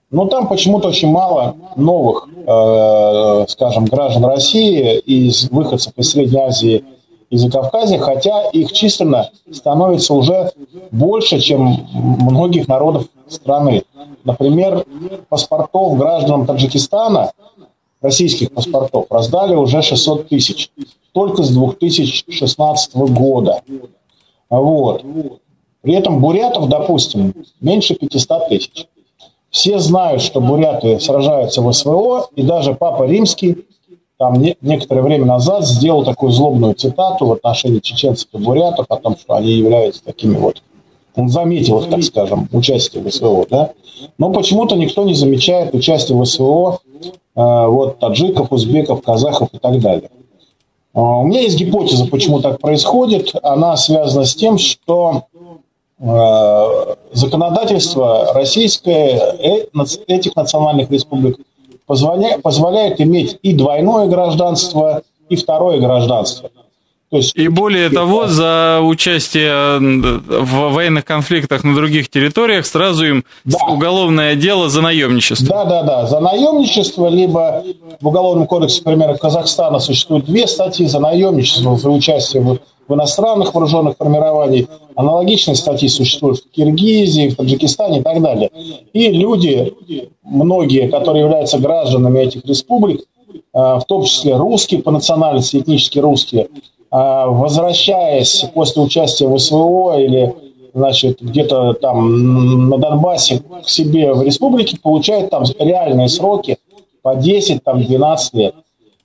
Но 0.10 0.26
там 0.26 0.48
почему-то 0.48 0.88
очень 0.88 1.12
мало 1.12 1.56
новых, 1.76 2.28
э, 2.28 3.46
скажем, 3.48 3.86
граждан 3.86 4.26
России 4.26 4.98
из 4.98 5.52
выходцев 5.52 5.94
из 5.96 6.10
Средней 6.10 6.40
Азии 6.40 6.84
и 7.30 7.38
Закавказья, 7.38 8.00
хотя 8.00 8.50
их 8.50 8.72
численно 8.72 9.30
становится 9.52 10.16
уже 10.16 10.52
больше, 10.90 11.40
чем 11.40 11.88
многих 11.94 12.68
народов 12.68 13.06
страны. 13.28 13.84
Например, 14.24 14.84
паспортов 15.30 15.96
гражданам 15.98 16.48
Таджикистана, 16.48 17.32
российских 18.02 18.52
паспортов, 18.52 19.06
раздали 19.12 19.54
уже 19.54 19.84
600 19.84 20.28
тысяч, 20.28 20.72
только 21.12 21.44
с 21.44 21.52
2016 21.52 22.96
года. 22.96 23.62
Вот. 24.50 25.04
При 25.82 25.94
этом 25.94 26.20
бурятов, 26.20 26.68
допустим, 26.68 27.34
меньше 27.62 27.96
500 27.96 28.50
тысяч. 28.50 28.88
Все 29.50 29.80
знают, 29.80 30.22
что 30.22 30.42
буряты 30.42 31.00
сражаются 31.00 31.62
в 31.62 31.72
СВО, 31.72 32.30
и 32.36 32.44
даже 32.44 32.76
Папа 32.76 33.04
Римский 33.04 33.66
там 34.18 34.34
не, 34.34 34.58
некоторое 34.62 35.02
время 35.02 35.26
назад 35.26 35.66
сделал 35.66 36.04
такую 36.04 36.32
злобную 36.32 36.74
цитату 36.76 37.26
в 37.26 37.32
отношении 37.32 37.80
чеченцев 37.80 38.28
и 38.34 38.38
бурятов 38.38 38.86
о 38.90 38.98
том, 38.98 39.18
что 39.18 39.36
они 39.36 39.52
являются 39.52 40.04
такими 40.04 40.36
вот 40.36 40.62
он 41.20 41.30
заметил 41.30 41.80
их, 41.80 41.90
так 41.90 42.04
скажем, 42.04 42.48
участие 42.52 43.04
в 43.04 43.12
СВО, 43.12 43.46
да? 43.50 43.72
Но 44.18 44.32
почему-то 44.32 44.76
никто 44.76 45.04
не 45.04 45.14
замечает 45.14 45.74
участие 45.74 46.18
в 46.18 46.26
СВО 46.26 46.80
э, 47.04 47.10
вот 47.36 48.00
таджиков, 48.00 48.52
узбеков, 48.52 49.02
казахов 49.02 49.50
и 49.52 49.58
так 49.58 49.80
далее. 49.80 50.10
А, 51.00 51.20
у 51.20 51.24
меня 51.24 51.40
есть 51.42 51.58
гипотеза, 51.58 52.08
почему 52.08 52.42
так 52.42 52.60
происходит. 52.60 53.34
Она 53.42 53.78
связана 53.78 54.26
с 54.26 54.36
тем, 54.36 54.58
что 54.58 55.24
э, 55.98 56.96
законодательство 57.14 58.34
российское 58.34 59.38
э, 59.40 59.66
этих 60.08 60.36
национальных 60.36 60.92
республик 60.92 61.38
позволяет, 61.86 62.42
позволяет 62.42 63.00
иметь 63.00 63.40
и 63.42 63.54
двойное 63.54 64.08
гражданство, 64.08 65.04
и 65.30 65.38
второе 65.38 65.80
гражданство. 65.80 66.52
То 67.10 67.18
есть, 67.18 67.36
и 67.36 67.48
более 67.48 67.90
того, 67.90 68.28
за 68.28 68.82
участие 68.84 69.80
в 69.80 70.74
военных 70.74 71.06
конфликтах 71.06 71.64
на 71.64 71.74
других 71.74 72.08
территориях 72.08 72.68
сразу 72.68 73.04
им 73.04 73.26
да. 73.46 73.58
уголовное 73.68 74.36
дело 74.36 74.70
за 74.70 74.82
наемничество. 74.82 75.48
Да, 75.48 75.66
да, 75.66 75.84
да, 75.84 76.06
за 76.06 76.20
наемничество, 76.20 77.08
либо 77.08 77.64
в 78.00 78.08
Уголовном 78.08 78.46
кодексе, 78.46 78.84
например, 78.86 79.18
Казахстана 79.18 79.80
существует 79.80 80.26
две 80.26 80.46
статьи 80.46 80.86
за 80.86 81.00
наемничество, 81.00 81.76
за 81.78 81.90
участие 81.90 82.44
в, 82.44 82.60
в 82.88 82.94
иностранных 82.94 83.56
вооруженных 83.56 83.98
формированиях. 83.98 84.68
Аналогичные 84.96 85.56
статьи 85.56 85.90
существуют 85.90 86.42
в 86.42 86.52
Киргизии, 86.52 87.30
в 87.30 87.38
Таджикистане 87.38 88.02
и 88.02 88.04
так 88.04 88.22
далее. 88.22 88.52
И 88.94 89.10
люди, 89.10 89.74
многие, 90.24 90.88
которые 90.88 91.24
являются 91.24 91.58
гражданами 91.58 92.20
этих 92.20 92.46
республик, 92.46 93.02
а, 93.52 93.80
в 93.80 93.86
том 93.86 94.04
числе 94.04 94.36
русские 94.36 94.84
по 94.84 94.92
национальности, 94.92 95.58
этнически 95.58 95.98
русские, 95.98 96.50
возвращаясь 96.92 98.46
после 98.54 98.82
участия 98.82 99.28
в 99.28 99.38
СВО 99.38 100.00
или 100.00 100.34
значит, 100.74 101.22
где-то 101.22 101.74
там 101.74 102.70
на 102.70 102.78
Донбассе 102.78 103.42
к 103.64 103.70
себе 103.70 104.14
в 104.14 104.24
республике, 104.24 104.78
получают 104.82 105.30
там 105.30 105.44
реальные 105.58 106.10
сроки 106.10 106.58
по 107.02 107.16
10, 107.16 107.64
там 107.64 107.84
12 107.84 108.34
лет. 108.36 108.56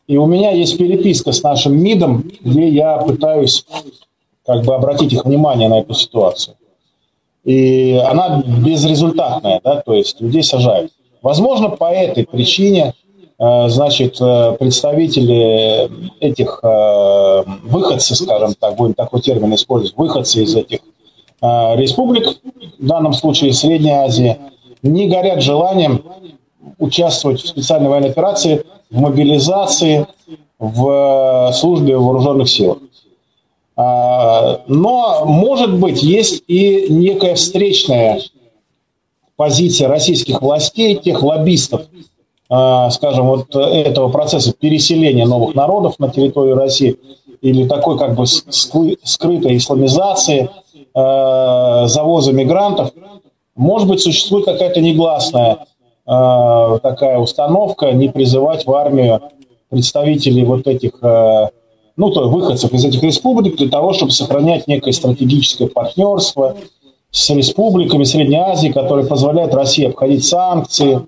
И 0.06 0.16
у 0.16 0.26
меня 0.26 0.50
есть 0.50 0.76
переписка 0.76 1.32
с 1.32 1.42
нашим 1.42 1.76
МИДом, 1.82 2.30
где 2.42 2.68
я 2.68 2.98
пытаюсь 2.98 3.64
как 4.44 4.62
бы 4.64 4.74
обратить 4.74 5.12
их 5.12 5.24
внимание 5.24 5.68
на 5.68 5.80
эту 5.80 5.94
ситуацию. 5.94 6.56
И 7.44 7.92
она 8.06 8.42
безрезультатная, 8.44 9.60
да, 9.62 9.80
то 9.80 9.94
есть 9.94 10.20
людей 10.20 10.42
сажают. 10.42 10.92
Возможно, 11.22 11.70
по 11.70 11.90
этой 11.90 12.26
причине 12.26 12.94
значит, 13.38 14.20
э, 14.20 14.56
представители 14.58 15.90
этих 16.20 16.60
э, 16.62 17.42
выходцы, 17.64 18.14
скажем 18.14 18.54
так, 18.54 18.76
будем 18.76 18.94
такой 18.94 19.20
термин 19.20 19.54
использовать, 19.54 19.96
выходцы 19.96 20.42
из 20.44 20.54
этих 20.54 20.80
республик, 21.42 22.38
в 22.78 22.86
данном 22.86 23.12
случае 23.12 23.52
Средней 23.52 23.90
Азии, 23.90 24.38
не 24.82 25.08
горят 25.08 25.42
желанием 25.42 26.02
участвовать 26.78 27.42
в 27.42 27.48
специальной 27.48 27.90
военной 27.90 28.10
операции, 28.10 28.64
в 28.90 28.98
мобилизации, 28.98 30.06
в 30.58 31.52
службе 31.52 31.98
в 31.98 32.04
вооруженных 32.04 32.48
силах. 32.48 32.78
Но, 33.76 35.24
может 35.26 35.78
быть, 35.78 36.02
есть 36.02 36.44
и 36.46 36.86
некая 36.88 37.34
встречная 37.34 38.22
позиция 39.36 39.88
российских 39.88 40.40
властей, 40.40 40.96
тех 40.96 41.22
лоббистов, 41.22 41.82
а, 41.82 42.13
скажем, 42.90 43.26
вот 43.26 43.54
этого 43.56 44.10
процесса 44.10 44.52
переселения 44.52 45.26
новых 45.26 45.54
народов 45.54 45.98
на 45.98 46.08
территорию 46.10 46.56
России 46.56 46.98
или 47.40 47.66
такой 47.66 47.98
как 47.98 48.14
бы 48.14 48.26
скрытой 48.26 49.56
исламизации, 49.56 50.50
а, 50.94 51.86
завоза 51.86 52.32
мигрантов, 52.32 52.92
может 53.56 53.88
быть, 53.88 54.00
существует 54.00 54.44
какая-то 54.44 54.80
негласная 54.80 55.66
такая 56.06 57.18
установка 57.18 57.92
не 57.92 58.08
призывать 58.10 58.66
в 58.66 58.72
армию 58.74 59.22
представителей 59.70 60.44
вот 60.44 60.66
этих, 60.66 60.92
ну, 61.00 62.10
то 62.10 62.28
выходцев 62.28 62.74
из 62.74 62.84
этих 62.84 63.02
республик 63.02 63.56
для 63.56 63.70
того, 63.70 63.94
чтобы 63.94 64.12
сохранять 64.12 64.66
некое 64.68 64.92
стратегическое 64.92 65.66
партнерство 65.66 66.56
с 67.10 67.30
республиками 67.30 68.04
Средней 68.04 68.36
Азии, 68.36 68.68
которые 68.68 69.06
позволяют 69.06 69.54
России 69.54 69.86
обходить 69.86 70.26
санкции, 70.26 71.06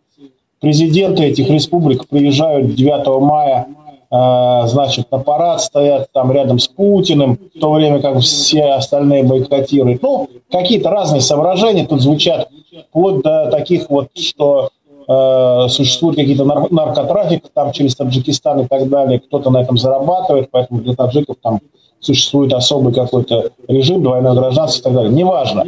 президенты 0.60 1.24
этих 1.24 1.48
республик 1.48 2.08
приезжают 2.08 2.74
9 2.74 3.20
мая, 3.20 3.66
э, 4.10 4.66
значит, 4.66 5.10
на 5.10 5.18
парад 5.18 5.60
стоят 5.60 6.08
там 6.12 6.32
рядом 6.32 6.58
с 6.58 6.68
Путиным, 6.68 7.38
в 7.54 7.58
то 7.58 7.72
время 7.72 8.00
как 8.00 8.20
все 8.20 8.64
остальные 8.72 9.24
бойкотируют. 9.24 10.02
Ну, 10.02 10.28
какие-то 10.50 10.90
разные 10.90 11.20
соображения 11.20 11.86
тут 11.86 12.00
звучат, 12.00 12.48
вплоть 12.90 13.22
до 13.22 13.50
таких 13.50 13.90
вот, 13.90 14.08
что 14.16 14.70
э, 15.08 15.68
существует 15.68 16.16
какие-то 16.16 16.44
нар- 16.44 16.70
наркотрафик 16.70 17.44
там 17.52 17.72
через 17.72 17.94
Таджикистан 17.96 18.60
и 18.60 18.66
так 18.66 18.88
далее, 18.88 19.20
кто-то 19.20 19.50
на 19.50 19.62
этом 19.62 19.76
зарабатывает, 19.76 20.48
поэтому 20.50 20.80
для 20.80 20.94
таджиков 20.94 21.36
там 21.42 21.60
существует 22.00 22.52
особый 22.52 22.92
какой-то 22.92 23.50
режим, 23.68 24.02
двойное 24.02 24.34
гражданство 24.34 24.80
и 24.80 24.82
так 24.84 24.94
далее. 24.94 25.12
Неважно. 25.12 25.66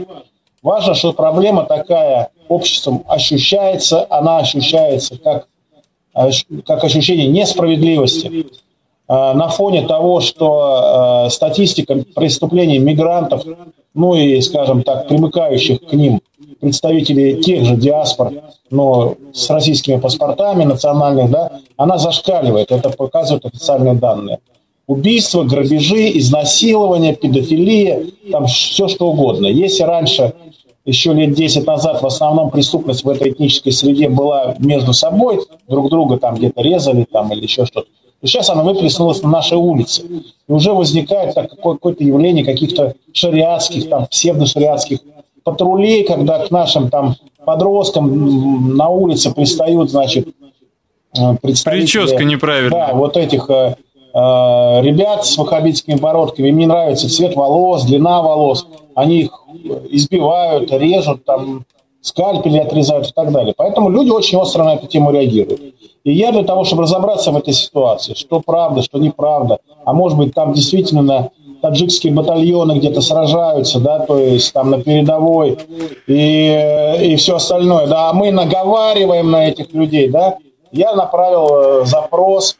Важно, 0.62 0.94
что 0.94 1.12
проблема 1.12 1.64
такая 1.64 2.30
обществом 2.48 3.04
ощущается, 3.08 4.06
она 4.10 4.38
ощущается 4.38 5.18
как, 5.18 5.48
как 6.66 6.84
ощущение 6.84 7.28
несправедливости. 7.28 8.46
А, 9.06 9.34
на 9.34 9.48
фоне 9.48 9.86
того, 9.86 10.20
что 10.20 10.60
а, 10.60 11.30
статистика 11.30 11.96
преступлений 12.14 12.78
мигрантов, 12.78 13.44
ну 13.94 14.14
и, 14.14 14.40
скажем 14.40 14.82
так, 14.82 15.08
примыкающих 15.08 15.80
к 15.80 15.92
ним 15.92 16.20
представителей 16.60 17.40
тех 17.42 17.64
же 17.64 17.76
диаспор, 17.76 18.32
но 18.70 19.16
с 19.32 19.48
российскими 19.48 19.98
паспортами 19.98 20.64
национальных, 20.64 21.30
да, 21.30 21.52
она 21.76 21.98
зашкаливает, 21.98 22.70
это 22.70 22.90
показывают 22.90 23.46
официальные 23.46 23.94
данные 23.94 24.40
убийства, 24.88 25.44
грабежи, 25.44 26.18
изнасилования, 26.18 27.14
педофилия, 27.14 28.06
там 28.32 28.46
все 28.46 28.88
что 28.88 29.10
угодно. 29.10 29.46
Если 29.46 29.84
раньше, 29.84 30.32
еще 30.88 31.12
лет 31.12 31.34
10 31.34 31.66
назад, 31.66 32.02
в 32.02 32.06
основном 32.06 32.50
преступность 32.50 33.04
в 33.04 33.08
этой 33.08 33.30
этнической 33.30 33.72
среде 33.72 34.08
была 34.08 34.54
между 34.58 34.92
собой, 34.92 35.40
друг 35.68 35.90
друга 35.90 36.16
там 36.16 36.34
где-то 36.34 36.62
резали 36.62 37.06
там 37.10 37.30
или 37.32 37.42
еще 37.42 37.66
что-то, 37.66 37.88
сейчас 38.24 38.48
оно 38.48 38.64
выплеснулось 38.64 39.22
на 39.22 39.28
наши 39.28 39.54
улицы. 39.54 40.02
И 40.48 40.52
уже 40.52 40.72
возникает 40.72 41.34
так, 41.34 41.50
какое-то 41.50 42.02
явление 42.02 42.44
каких-то 42.44 42.94
шариатских, 43.12 43.88
там, 43.90 44.06
псевдошариатских 44.06 45.00
патрулей, 45.44 46.04
когда 46.04 46.46
к 46.46 46.50
нашим 46.50 46.88
там 46.88 47.16
подросткам 47.44 48.76
на 48.76 48.88
улице 48.88 49.32
пристают, 49.34 49.90
значит, 49.90 50.28
э, 51.18 51.36
представители... 51.42 51.84
Прическа 51.84 52.24
неправильная. 52.24 52.88
Да, 52.88 52.94
вот 52.94 53.16
этих 53.18 53.48
э, 53.50 53.76
э, 54.14 54.82
ребят 54.82 55.26
с 55.26 55.36
ваххабитскими 55.36 55.96
бородками, 55.96 56.48
им 56.48 56.56
не 56.56 56.66
нравится 56.66 57.08
цвет 57.08 57.36
волос, 57.36 57.84
длина 57.84 58.22
волос, 58.22 58.66
они 58.98 59.20
их 59.22 59.30
избивают, 59.90 60.72
режут, 60.72 61.24
там, 61.24 61.64
скальпели 62.00 62.58
отрезают 62.58 63.08
и 63.08 63.12
так 63.12 63.32
далее. 63.32 63.54
Поэтому 63.56 63.90
люди 63.90 64.10
очень 64.10 64.38
остро 64.38 64.64
на 64.64 64.74
эту 64.74 64.86
тему 64.86 65.12
реагируют. 65.12 65.60
И 66.04 66.12
я 66.12 66.32
для 66.32 66.42
того, 66.42 66.64
чтобы 66.64 66.82
разобраться 66.82 67.30
в 67.30 67.36
этой 67.36 67.54
ситуации, 67.54 68.14
что 68.14 68.40
правда, 68.40 68.82
что 68.82 68.98
неправда, 68.98 69.58
а 69.84 69.92
может 69.92 70.18
быть 70.18 70.34
там 70.34 70.52
действительно 70.52 71.30
таджикские 71.62 72.12
батальоны 72.12 72.78
где-то 72.78 73.00
сражаются, 73.00 73.80
да, 73.80 74.00
то 74.00 74.18
есть 74.18 74.52
там 74.52 74.70
на 74.70 74.80
передовой 74.80 75.58
и, 76.06 76.98
и 77.02 77.16
все 77.16 77.36
остальное, 77.36 77.86
да, 77.86 78.10
а 78.10 78.12
мы 78.12 78.30
наговариваем 78.30 79.30
на 79.30 79.48
этих 79.48 79.72
людей, 79.74 80.08
да, 80.08 80.38
я 80.70 80.94
направил 80.94 81.48
э, 81.50 81.84
запрос 81.84 82.56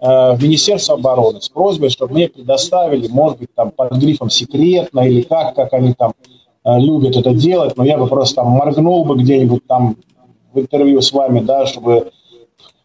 в 0.00 0.38
Министерство 0.40 0.94
обороны 0.94 1.40
с 1.40 1.48
просьбой, 1.48 1.90
чтобы 1.90 2.14
мне 2.14 2.28
предоставили, 2.28 3.08
может 3.08 3.38
быть, 3.38 3.54
там 3.54 3.72
под 3.72 3.92
грифом 3.94 4.30
секретно 4.30 5.00
или 5.00 5.22
как, 5.22 5.54
как 5.54 5.72
они 5.72 5.92
там 5.92 6.12
э, 6.64 6.78
любят 6.78 7.16
это 7.16 7.34
делать, 7.34 7.76
но 7.76 7.84
я 7.84 7.98
бы 7.98 8.06
просто 8.06 8.36
там 8.36 8.48
моргнул 8.48 9.04
бы 9.04 9.16
где-нибудь 9.16 9.66
там 9.66 9.96
в 10.52 10.60
интервью 10.60 11.00
с 11.00 11.12
вами, 11.12 11.40
да, 11.40 11.66
чтобы 11.66 12.12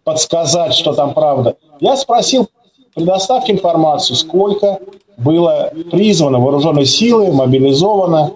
подсказать, 0.03 0.73
что 0.73 0.93
там 0.93 1.13
правда. 1.13 1.55
Я 1.79 1.95
спросил, 1.97 2.47
предоставьте 2.95 3.53
информацию, 3.53 4.15
сколько 4.15 4.79
было 5.17 5.71
призвано 5.91 6.39
вооруженной 6.39 6.85
силы, 6.85 7.31
мобилизовано, 7.31 8.31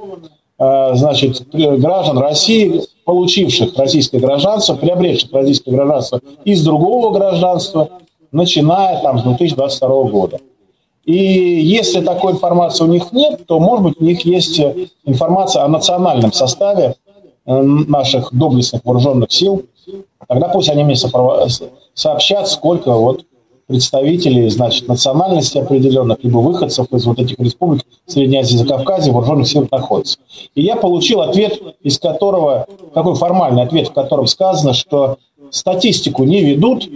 э, 0.60 0.96
значит, 0.96 1.48
граждан 1.52 2.20
России, 2.20 2.84
получивших 3.06 3.76
российское 3.78 4.20
гражданство, 4.20 4.76
приобретших 4.76 5.32
российское 5.32 5.72
гражданство 5.72 6.22
из 6.44 6.64
другого 6.64 7.12
гражданства, 7.12 7.90
начиная 8.32 9.02
там 9.02 9.20
с 9.20 9.24
2022 9.24 10.04
года. 10.06 10.40
И 11.06 11.16
если 11.16 12.02
такой 12.02 12.34
информации 12.34 12.84
у 12.84 12.88
них 12.88 13.12
нет, 13.14 13.46
то, 13.48 13.60
может 13.60 13.84
быть, 13.84 14.02
у 14.02 14.04
них 14.04 14.26
есть 14.26 14.60
информация 15.06 15.64
о 15.64 15.68
национальном 15.70 16.34
составе 16.34 16.96
э, 17.46 17.62
наших 17.62 18.34
доблестных 18.34 18.84
вооруженных 18.84 19.32
сил, 19.32 19.64
Тогда 20.28 20.50
пусть 20.50 20.70
они 20.70 20.84
мне 20.84 20.96
сообщат, 20.96 22.50
сколько 22.50 22.92
вот 22.92 23.26
представителей, 23.68 24.50
значит, 24.50 24.88
национальности 24.88 25.58
определенных, 25.58 26.24
либо 26.24 26.38
выходцев 26.38 26.88
из 26.92 27.06
вот 27.06 27.20
этих 27.20 27.38
республик 27.40 27.84
Средней 28.06 28.38
Азии 28.38 28.56
и 28.56 28.58
Закавказья 28.58 29.12
вооруженных 29.12 29.48
сил 29.48 29.68
находится. 29.70 30.20
И 30.56 30.62
я 30.62 30.78
получил 30.78 31.22
ответ, 31.22 31.62
из 31.82 32.00
которого, 32.00 32.66
такой 32.94 33.16
формальный 33.16 33.64
ответ, 33.64 33.90
в 33.90 33.94
котором 33.94 34.26
сказано, 34.28 34.74
что 34.74 35.18
статистику 35.50 36.24
не 36.24 36.42
ведут, 36.42 36.90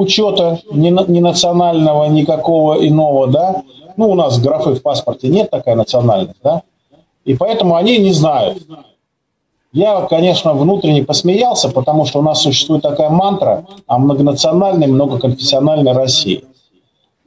учета 0.00 0.60
ни, 0.72 0.90
ни 1.10 1.20
национального, 1.20 2.04
никакого 2.06 2.86
иного, 2.86 3.26
да, 3.26 3.62
ну, 3.96 4.10
у 4.10 4.14
нас 4.14 4.40
графы 4.40 4.74
в 4.74 4.82
паспорте 4.82 5.28
нет 5.28 5.50
такая 5.50 5.74
национальность, 5.76 6.40
да, 6.42 6.62
и 7.24 7.34
поэтому 7.34 7.76
они 7.76 7.98
не 7.98 8.12
знают, 8.12 8.62
я, 9.72 10.00
конечно, 10.02 10.52
внутренне 10.52 11.04
посмеялся, 11.04 11.68
потому 11.68 12.04
что 12.04 12.18
у 12.18 12.22
нас 12.22 12.42
существует 12.42 12.82
такая 12.82 13.08
мантра 13.08 13.64
о 13.86 13.98
многонациональной, 13.98 14.88
многоконфессиональной 14.88 15.92
России. 15.92 16.44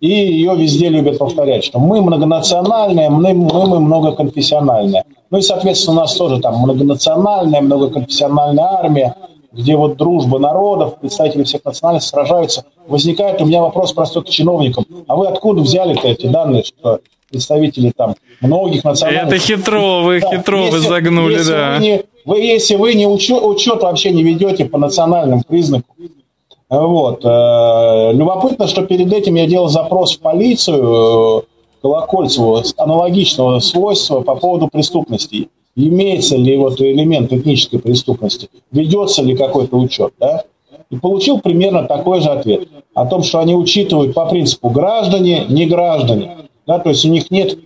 И 0.02 0.10
ее 0.10 0.54
везде 0.54 0.90
любят 0.90 1.18
повторять, 1.18 1.64
что 1.64 1.80
мы 1.80 2.02
многонациональные, 2.02 3.10
мы, 3.10 3.34
мы, 3.34 3.66
мы 3.68 3.80
многоконфессиональные. 3.80 5.06
Ну 5.30 5.38
и, 5.38 5.42
соответственно, 5.42 5.98
у 5.98 6.00
нас 6.02 6.18
тоже 6.18 6.42
там 6.42 6.58
многонациональная, 6.58 7.62
многоконфессиональная 7.62 8.66
армия, 8.66 9.16
где 9.54 9.76
вот 9.76 9.98
дружба 9.98 10.40
народов, 10.40 11.00
представители 11.00 11.44
всех 11.44 11.64
национальностей 11.64 12.10
сражаются. 12.10 12.66
Возникает 12.88 13.42
у 13.42 13.46
меня 13.46 13.62
вопрос 13.62 13.94
простой 13.94 14.24
к 14.24 14.30
чиновникам. 14.30 14.86
А 15.08 15.16
вы 15.16 15.28
откуда 15.28 15.62
взяли-то 15.62 16.08
эти 16.08 16.28
данные, 16.28 16.64
что 16.64 17.00
представители 17.30 17.92
там 17.96 18.16
многих 18.42 18.84
национальностей. 18.84 19.38
Это 19.38 19.62
хитро, 19.62 20.02
вы 20.02 20.20
да, 20.20 20.30
хитро 20.30 20.60
если, 20.60 20.78
вы 20.78 20.80
загнули, 20.80 21.34
если 21.34 21.52
да. 21.52 21.76
Вы 21.78 21.84
не, 21.84 22.04
вы, 22.26 22.40
если 22.42 22.76
вы 22.76 22.94
не 22.96 23.08
учет, 23.08 23.44
учет 23.44 23.82
вообще 23.82 24.12
не 24.12 24.24
ведете 24.24 24.66
по 24.66 24.78
национальным 24.78 25.44
признакам, 25.44 25.96
вот. 26.70 27.24
Э, 27.24 28.12
любопытно, 28.14 28.68
что 28.68 28.84
перед 28.84 29.14
этим 29.14 29.36
я 29.36 29.46
делал 29.46 29.68
запрос 29.68 30.18
в 30.18 30.20
полицию 30.20 31.40
э, 31.40 31.42
Колокольцеву 31.84 32.64
аналогичного 32.78 33.60
свойства 33.60 34.22
по 34.22 34.36
поводу 34.36 34.70
преступности. 34.70 35.50
Имеется 35.76 36.38
ли 36.38 36.56
вот 36.58 36.80
элемент 36.82 37.34
этнической 37.34 37.80
преступности, 37.80 38.50
ведется 38.72 39.24
ли 39.24 39.36
какой-то 39.36 39.78
учет, 39.78 40.14
да? 40.20 40.44
И 40.90 40.98
получил 40.98 41.40
примерно 41.40 41.84
такой 41.84 42.22
же 42.22 42.30
ответ 42.30 42.68
о 42.94 43.08
том, 43.08 43.24
что 43.24 43.40
они 43.40 43.56
учитывают 43.56 44.14
по 44.14 44.28
принципу 44.28 44.70
граждане, 44.70 45.46
не 45.50 45.66
граждане 45.66 46.44
да, 46.66 46.80
то 46.80 46.90
есть 46.90 47.06
у 47.06 47.10
них 47.10 47.30
нет 47.32 47.58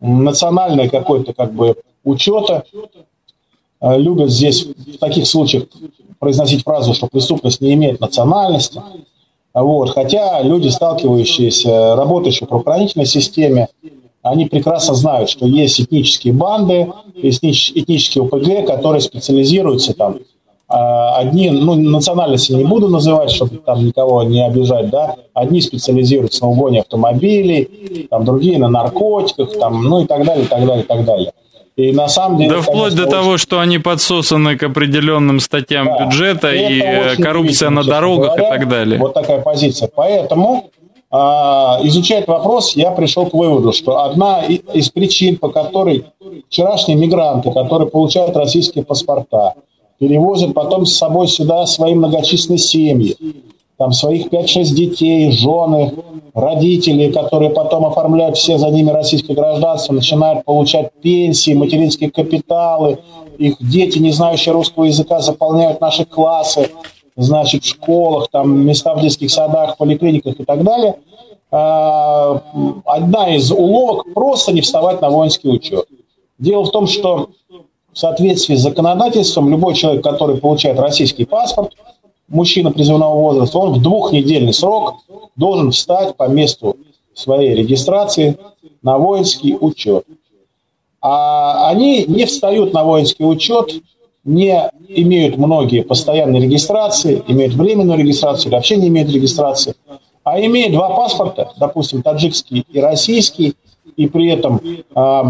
национальной 0.00 0.88
какой-то 0.88 1.32
как 1.32 1.52
бы 1.52 1.76
учета, 2.04 2.64
а, 3.80 3.96
любят 3.96 4.30
здесь 4.30 4.64
в 4.66 4.98
таких 4.98 5.26
случаях 5.26 5.64
произносить 6.18 6.62
фразу, 6.62 6.94
что 6.94 7.06
преступность 7.08 7.60
не 7.60 7.74
имеет 7.74 8.00
национальности. 8.00 8.80
Вот. 9.54 9.90
Хотя 9.90 10.40
люди, 10.42 10.68
сталкивающиеся, 10.68 11.96
работающие 11.96 12.46
в 12.46 12.48
правоохранительной 12.48 13.06
системе, 13.06 13.68
они 14.30 14.46
прекрасно 14.46 14.94
знают, 14.94 15.30
что 15.30 15.46
есть 15.46 15.80
этнические 15.80 16.32
банды, 16.32 16.92
есть 17.14 17.42
этнические 17.42 18.24
ОПГ, 18.24 18.66
которые 18.66 19.00
специализируются 19.00 19.94
там 19.94 20.18
а, 20.70 21.16
одни, 21.16 21.50
ну, 21.50 21.76
национальности 21.76 22.52
не 22.52 22.64
буду 22.64 22.88
называть, 22.88 23.30
чтобы 23.30 23.56
там 23.56 23.86
никого 23.86 24.22
не 24.24 24.46
обижать, 24.46 24.90
да, 24.90 25.16
одни 25.32 25.62
специализируются 25.62 26.44
на 26.44 26.50
угоне 26.50 26.80
автомобилей, 26.80 28.06
там 28.10 28.26
другие 28.26 28.58
на 28.58 28.68
наркотиках, 28.68 29.58
там, 29.58 29.82
ну 29.84 30.02
и 30.02 30.06
так 30.06 30.26
далее, 30.26 30.44
и 30.44 30.48
так 30.48 30.66
далее, 30.66 30.84
и 30.84 30.86
так 30.86 31.04
далее. 31.06 31.32
И 31.76 31.92
на 31.92 32.08
самом 32.08 32.38
деле... 32.38 32.50
Да 32.50 32.60
вплоть 32.60 32.94
до 32.94 33.06
того, 33.06 33.38
что 33.38 33.60
они 33.60 33.78
подсосаны 33.78 34.58
к 34.58 34.62
определенным 34.64 35.38
статьям 35.38 35.86
да, 35.86 36.04
бюджета 36.04 36.52
и 36.52 36.80
э, 36.82 37.16
коррупция 37.16 37.70
на 37.70 37.84
дорогах 37.84 38.36
говоря, 38.36 38.48
и 38.48 38.58
так 38.58 38.68
далее. 38.68 38.98
Вот 38.98 39.14
такая 39.14 39.40
позиция. 39.40 39.88
Поэтому, 39.94 40.70
а, 41.10 41.78
изучая 41.84 42.18
этот 42.18 42.28
вопрос, 42.28 42.76
я 42.76 42.90
пришел 42.90 43.26
к 43.26 43.34
выводу, 43.34 43.72
что 43.72 44.04
одна 44.04 44.44
из 44.44 44.90
причин, 44.90 45.38
по 45.38 45.48
которой 45.48 46.04
вчерашние 46.48 46.98
мигранты, 46.98 47.50
которые 47.50 47.88
получают 47.88 48.36
российские 48.36 48.84
паспорта, 48.84 49.54
перевозят 49.98 50.54
потом 50.54 50.84
с 50.84 50.96
собой 50.96 51.28
сюда 51.28 51.64
свои 51.66 51.94
многочисленные 51.94 52.58
семьи, 52.58 53.16
там 53.78 53.92
своих 53.92 54.26
5-6 54.26 54.64
детей, 54.74 55.30
жены, 55.30 55.94
родители, 56.34 57.10
которые 57.10 57.50
потом 57.50 57.86
оформляют 57.86 58.36
все 58.36 58.58
за 58.58 58.68
ними 58.68 58.90
российское 58.90 59.34
гражданство, 59.34 59.94
начинают 59.94 60.44
получать 60.44 60.92
пенсии, 61.00 61.54
материнские 61.54 62.10
капиталы, 62.10 62.98
их 63.38 63.56
дети, 63.60 63.98
не 63.98 64.10
знающие 64.10 64.52
русского 64.52 64.84
языка, 64.84 65.20
заполняют 65.20 65.80
наши 65.80 66.04
классы, 66.04 66.70
значит, 67.18 67.64
в 67.64 67.68
школах, 67.68 68.28
там, 68.30 68.64
места 68.64 68.94
в 68.94 69.02
детских 69.02 69.30
садах, 69.30 69.76
поликлиниках 69.76 70.38
и 70.38 70.44
так 70.44 70.62
далее. 70.62 70.98
А, 71.50 72.42
одна 72.84 73.34
из 73.34 73.50
уловок– 73.50 74.06
просто 74.14 74.52
не 74.52 74.60
вставать 74.60 75.00
на 75.00 75.10
воинский 75.10 75.48
учет. 75.48 75.86
Дело 76.38 76.64
в 76.64 76.70
том, 76.70 76.86
что 76.86 77.30
в 77.92 77.98
соответствии 77.98 78.54
с 78.54 78.60
законодательством 78.60 79.50
любой 79.50 79.74
человек, 79.74 80.04
который 80.04 80.36
получает 80.36 80.78
российский 80.78 81.24
паспорт, 81.24 81.74
мужчина 82.28 82.70
призывного 82.70 83.14
возраста, 83.14 83.58
он 83.58 83.72
в 83.72 83.82
двухнедельный 83.82 84.54
срок 84.54 84.98
должен 85.34 85.72
встать 85.72 86.16
по 86.16 86.28
месту 86.28 86.76
своей 87.14 87.54
регистрации 87.54 88.38
на 88.82 88.96
воинский 88.98 89.56
учет. 89.58 90.04
А 91.00 91.68
они 91.68 92.04
не 92.04 92.26
встают 92.26 92.72
на 92.72 92.84
воинский 92.84 93.24
учет, 93.24 93.72
не 94.28 94.70
имеют 94.88 95.38
многие 95.38 95.82
постоянной 95.82 96.40
регистрации, 96.40 97.22
имеют 97.26 97.54
временную 97.54 97.98
регистрацию 97.98 98.48
или 98.48 98.54
вообще 98.56 98.76
не 98.76 98.88
имеют 98.88 99.10
регистрации, 99.10 99.74
а 100.22 100.38
имеют 100.40 100.72
два 100.72 100.90
паспорта, 100.90 101.52
допустим, 101.58 102.02
таджикский 102.02 102.64
и 102.70 102.80
российский, 102.80 103.54
и 103.96 104.06
при 104.06 104.28
этом 104.28 104.60
а, 104.94 105.22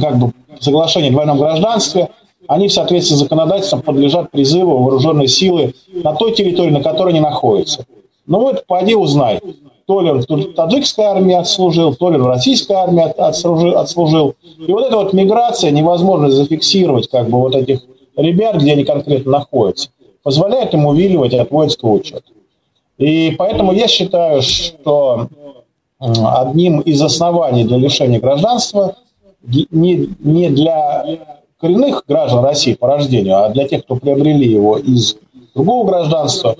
как 0.00 0.18
бы 0.18 0.32
соглашение 0.58 1.10
о 1.10 1.12
двойном 1.12 1.38
гражданстве, 1.38 2.08
они 2.46 2.68
в 2.68 2.72
соответствии 2.72 3.14
с 3.14 3.18
законодательством 3.18 3.82
подлежат 3.82 4.30
призыву 4.30 4.78
вооруженной 4.78 5.28
силы 5.28 5.74
на 5.92 6.14
той 6.14 6.32
территории, 6.32 6.70
на 6.70 6.82
которой 6.82 7.10
они 7.10 7.20
находятся. 7.20 7.84
Ну 8.26 8.40
вот, 8.40 8.64
пойди 8.66 8.94
узнай, 8.94 9.40
то 9.86 10.00
ли 10.00 10.10
он 10.10 10.20
в 10.20 10.54
таджикской 10.54 11.04
армии 11.04 11.34
отслужил, 11.34 11.94
то 11.94 12.10
ли 12.10 12.18
в 12.18 12.26
российской 12.26 12.72
армии 12.72 13.02
отслужил. 13.02 14.34
И 14.66 14.72
вот 14.72 14.86
эта 14.86 14.96
вот 14.96 15.12
миграция, 15.12 15.70
невозможно 15.72 16.30
зафиксировать 16.30 17.08
как 17.08 17.28
бы 17.28 17.38
вот 17.38 17.54
этих 17.54 17.80
ребят, 18.20 18.56
где 18.56 18.72
они 18.72 18.84
конкретно 18.84 19.32
находятся, 19.32 19.90
позволяет 20.22 20.74
им 20.74 20.86
увиливать 20.86 21.34
от 21.34 21.50
воинского 21.50 21.92
учета. 21.92 22.22
И 22.98 23.34
поэтому 23.38 23.72
я 23.72 23.88
считаю, 23.88 24.42
что 24.42 25.28
одним 25.98 26.80
из 26.80 27.00
оснований 27.00 27.64
для 27.64 27.78
лишения 27.78 28.20
гражданства 28.20 28.96
не, 29.42 30.06
для 30.48 31.04
коренных 31.58 32.04
граждан 32.06 32.44
России 32.44 32.74
по 32.74 32.88
рождению, 32.88 33.44
а 33.44 33.48
для 33.50 33.66
тех, 33.68 33.84
кто 33.84 33.96
приобрели 33.96 34.46
его 34.48 34.78
из 34.78 35.16
другого 35.54 35.86
гражданства, 35.86 36.56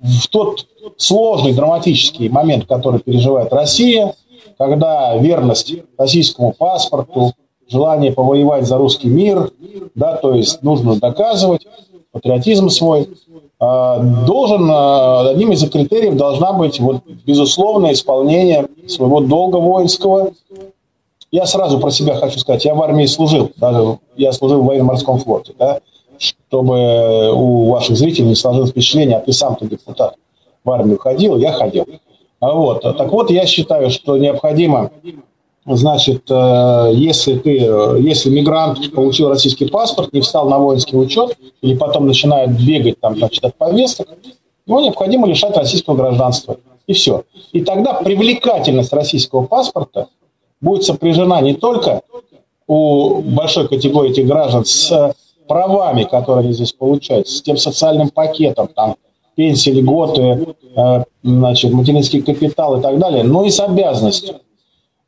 в 0.00 0.28
тот 0.28 0.66
сложный, 0.96 1.54
драматический 1.54 2.28
момент, 2.28 2.66
который 2.66 3.00
переживает 3.00 3.52
Россия, 3.52 4.14
когда 4.56 5.16
верность 5.16 5.74
российскому 5.96 6.52
паспорту, 6.52 7.32
желание 7.68 8.12
повоевать 8.12 8.66
за 8.66 8.78
русский 8.78 9.08
мир, 9.08 9.50
да, 9.94 10.16
то 10.16 10.34
есть 10.34 10.62
нужно 10.62 10.96
доказывать 10.96 11.66
патриотизм 12.12 12.70
свой, 12.70 13.08
а, 13.60 13.98
должен, 13.98 14.68
а, 14.70 15.28
одним 15.30 15.52
из 15.52 15.68
критериев 15.68 16.16
должна 16.16 16.52
быть 16.52 16.80
вот, 16.80 17.02
безусловное 17.26 17.92
исполнение 17.92 18.68
своего 18.86 19.20
долга 19.20 19.56
воинского. 19.56 20.32
Я 21.30 21.44
сразу 21.44 21.78
про 21.78 21.90
себя 21.90 22.14
хочу 22.14 22.38
сказать, 22.38 22.64
я 22.64 22.74
в 22.74 22.82
армии 22.82 23.06
служил, 23.06 23.50
даже 23.56 23.98
я 24.16 24.32
служил 24.32 24.62
в 24.62 24.66
военно-морском 24.66 25.18
флоте, 25.18 25.52
да, 25.58 25.80
чтобы 26.16 27.30
у 27.32 27.70
ваших 27.70 27.96
зрителей 27.96 28.28
не 28.28 28.34
сложилось 28.34 28.70
впечатление, 28.70 29.18
а 29.18 29.20
ты 29.20 29.32
сам-то 29.32 29.66
депутат 29.66 30.14
в 30.64 30.70
армию 30.70 30.98
ходил, 30.98 31.36
я 31.36 31.52
ходил. 31.52 31.84
А 32.40 32.52
вот, 32.52 32.82
так 32.82 33.12
вот, 33.12 33.30
я 33.30 33.44
считаю, 33.46 33.90
что 33.90 34.16
необходимо 34.16 34.90
Значит, 35.70 36.22
э, 36.30 36.90
если 36.94 37.36
ты, 37.36 37.50
если 38.00 38.30
мигрант 38.30 38.90
получил 38.92 39.28
российский 39.28 39.66
паспорт, 39.66 40.12
не 40.14 40.22
встал 40.22 40.48
на 40.48 40.58
воинский 40.58 40.96
учет, 40.96 41.36
или 41.60 41.76
потом 41.76 42.06
начинает 42.06 42.58
бегать 42.58 42.98
там, 43.00 43.16
значит, 43.18 43.44
от 43.44 43.54
повесток, 43.54 44.08
его 44.66 44.80
необходимо 44.80 45.26
лишать 45.26 45.56
российского 45.56 45.94
гражданства. 45.94 46.56
И 46.86 46.94
все. 46.94 47.24
И 47.52 47.60
тогда 47.60 47.94
привлекательность 47.94 48.92
российского 48.94 49.44
паспорта 49.44 50.08
будет 50.60 50.84
сопряжена 50.84 51.40
не 51.42 51.52
только 51.52 52.00
у 52.66 53.20
большой 53.20 53.68
категории 53.68 54.10
этих 54.10 54.26
граждан 54.26 54.64
с 54.64 55.14
правами, 55.48 56.04
которые 56.04 56.44
они 56.44 56.52
здесь 56.52 56.72
получают, 56.72 57.28
с 57.28 57.42
тем 57.42 57.58
социальным 57.58 58.08
пакетом, 58.08 58.68
там, 58.68 58.96
пенсии, 59.34 59.70
льготы, 59.70 60.54
э, 60.76 61.04
значит, 61.22 61.72
материнский 61.72 62.22
капитал 62.22 62.78
и 62.78 62.82
так 62.82 62.98
далее, 62.98 63.22
но 63.22 63.44
и 63.44 63.50
с 63.50 63.60
обязанностью. 63.60 64.36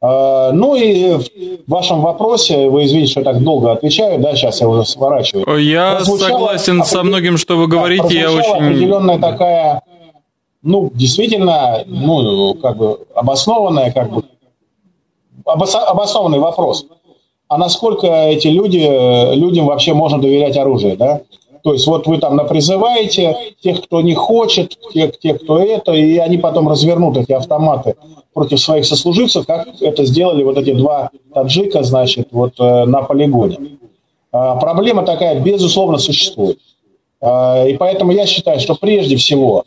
А, 0.03 0.53
ну 0.53 0.76
и 0.76 1.14
в 1.14 1.70
вашем 1.70 2.01
вопросе, 2.01 2.68
вы 2.68 2.84
извините, 2.84 3.11
что 3.11 3.20
я 3.20 3.24
так 3.24 3.42
долго 3.42 3.72
отвечаю, 3.72 4.18
да, 4.18 4.34
сейчас 4.34 4.61
я 4.61 4.68
уже 4.68 4.84
сворачиваю. 4.86 5.59
Я 5.59 6.01
согласен 6.01 6.84
со 6.84 7.03
многим, 7.03 7.36
что 7.36 7.57
вы 7.57 7.66
говорите, 7.66 8.18
я 8.18 8.32
очень... 8.32 8.51
определенная 8.51 9.18
такая, 9.18 9.82
ну, 10.62 10.90
действительно, 10.94 11.84
ну, 11.86 12.55
как 12.55 12.78
бы 12.78 13.01
обоснованная, 13.14 13.92
как 13.92 14.11
бы, 14.11 14.24
обоснованный 15.44 16.38
вопрос. 16.38 16.86
А 17.48 17.59
насколько 17.59 18.07
эти 18.07 18.48
люди, 18.48 19.34
людям 19.34 19.66
вообще 19.66 19.92
можно 19.92 20.20
доверять 20.20 20.57
оружие, 20.57 20.96
да? 20.96 21.20
То 21.62 21.72
есть 21.72 21.86
вот 21.86 22.06
вы 22.06 22.18
там 22.18 22.36
напризываете 22.36 23.36
тех, 23.61 23.82
кто 23.82 24.00
не 24.00 24.14
хочет, 24.14 24.76
тех, 24.92 25.18
тех, 25.18 25.42
кто 25.42 25.58
это, 25.58 25.92
и 25.92 26.16
они 26.18 26.38
потом 26.38 26.68
развернут 26.68 27.16
эти 27.16 27.32
автоматы 27.32 27.96
против 28.32 28.61
своих 28.61 28.86
сослуживцев, 28.86 29.46
как 29.46 29.68
это 29.80 30.04
сделали 30.04 30.42
вот 30.42 30.56
эти 30.56 30.72
два 30.72 31.11
таджика, 31.34 31.82
значит, 31.82 32.28
вот 32.30 32.54
э, 32.58 32.84
на 32.84 33.02
полигоне. 33.02 33.78
А, 34.32 34.56
проблема 34.56 35.02
такая, 35.02 35.40
безусловно, 35.40 35.98
существует. 35.98 36.58
А, 37.20 37.66
и 37.66 37.76
поэтому 37.76 38.12
я 38.12 38.26
считаю, 38.26 38.61
что 38.61 38.74
прежде 38.74 39.16
всего 39.16 39.64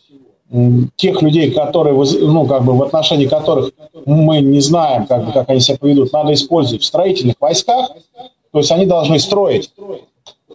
тех 0.97 1.21
людей, 1.21 1.51
которые, 1.51 1.95
ну, 1.95 2.45
как 2.45 2.63
бы 2.63 2.73
в 2.73 2.83
отношении 2.83 3.25
которых 3.25 3.71
мы 4.05 4.39
не 4.39 4.59
знаем, 4.59 5.07
как, 5.07 5.25
бы, 5.25 5.31
как 5.31 5.49
они 5.49 5.59
себя 5.59 5.77
поведут, 5.79 6.13
надо 6.13 6.33
использовать 6.33 6.83
в 6.83 6.85
строительных 6.85 7.35
войсках, 7.39 7.89
то 8.51 8.59
есть 8.59 8.71
они 8.71 8.85
должны 8.85 9.17
строить 9.17 9.71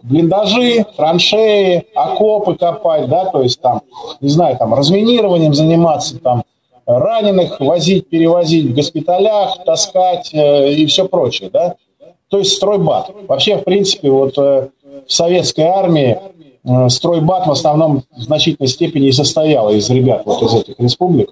блиндажи, 0.03 0.85
траншеи, 0.97 1.85
окопы 1.95 2.55
копать, 2.55 3.07
да, 3.09 3.25
то 3.25 3.41
есть 3.41 3.61
там, 3.61 3.81
не 4.21 4.29
знаю, 4.29 4.57
там 4.57 4.73
разминированием 4.73 5.53
заниматься, 5.53 6.19
там 6.19 6.43
раненых 6.85 7.59
возить, 7.59 8.09
перевозить 8.09 8.65
в 8.65 8.73
госпиталях, 8.73 9.63
таскать 9.63 10.33
э, 10.33 10.73
и 10.73 10.85
все 10.87 11.07
прочее, 11.07 11.49
да. 11.51 11.75
То 12.29 12.37
есть 12.37 12.53
стройбат. 12.53 13.11
Вообще, 13.27 13.57
в 13.57 13.63
принципе, 13.63 14.09
вот 14.09 14.37
э, 14.37 14.69
в 15.07 15.11
советской 15.11 15.65
армии 15.65 16.19
э, 16.63 16.89
стройбат 16.89 17.47
в 17.47 17.51
основном 17.51 18.03
в 18.15 18.21
значительной 18.21 18.67
степени 18.67 19.07
и 19.07 19.11
состоял 19.11 19.69
из 19.71 19.89
ребят 19.89 20.23
вот 20.25 20.41
из 20.41 20.53
этих 20.53 20.79
республик. 20.79 21.31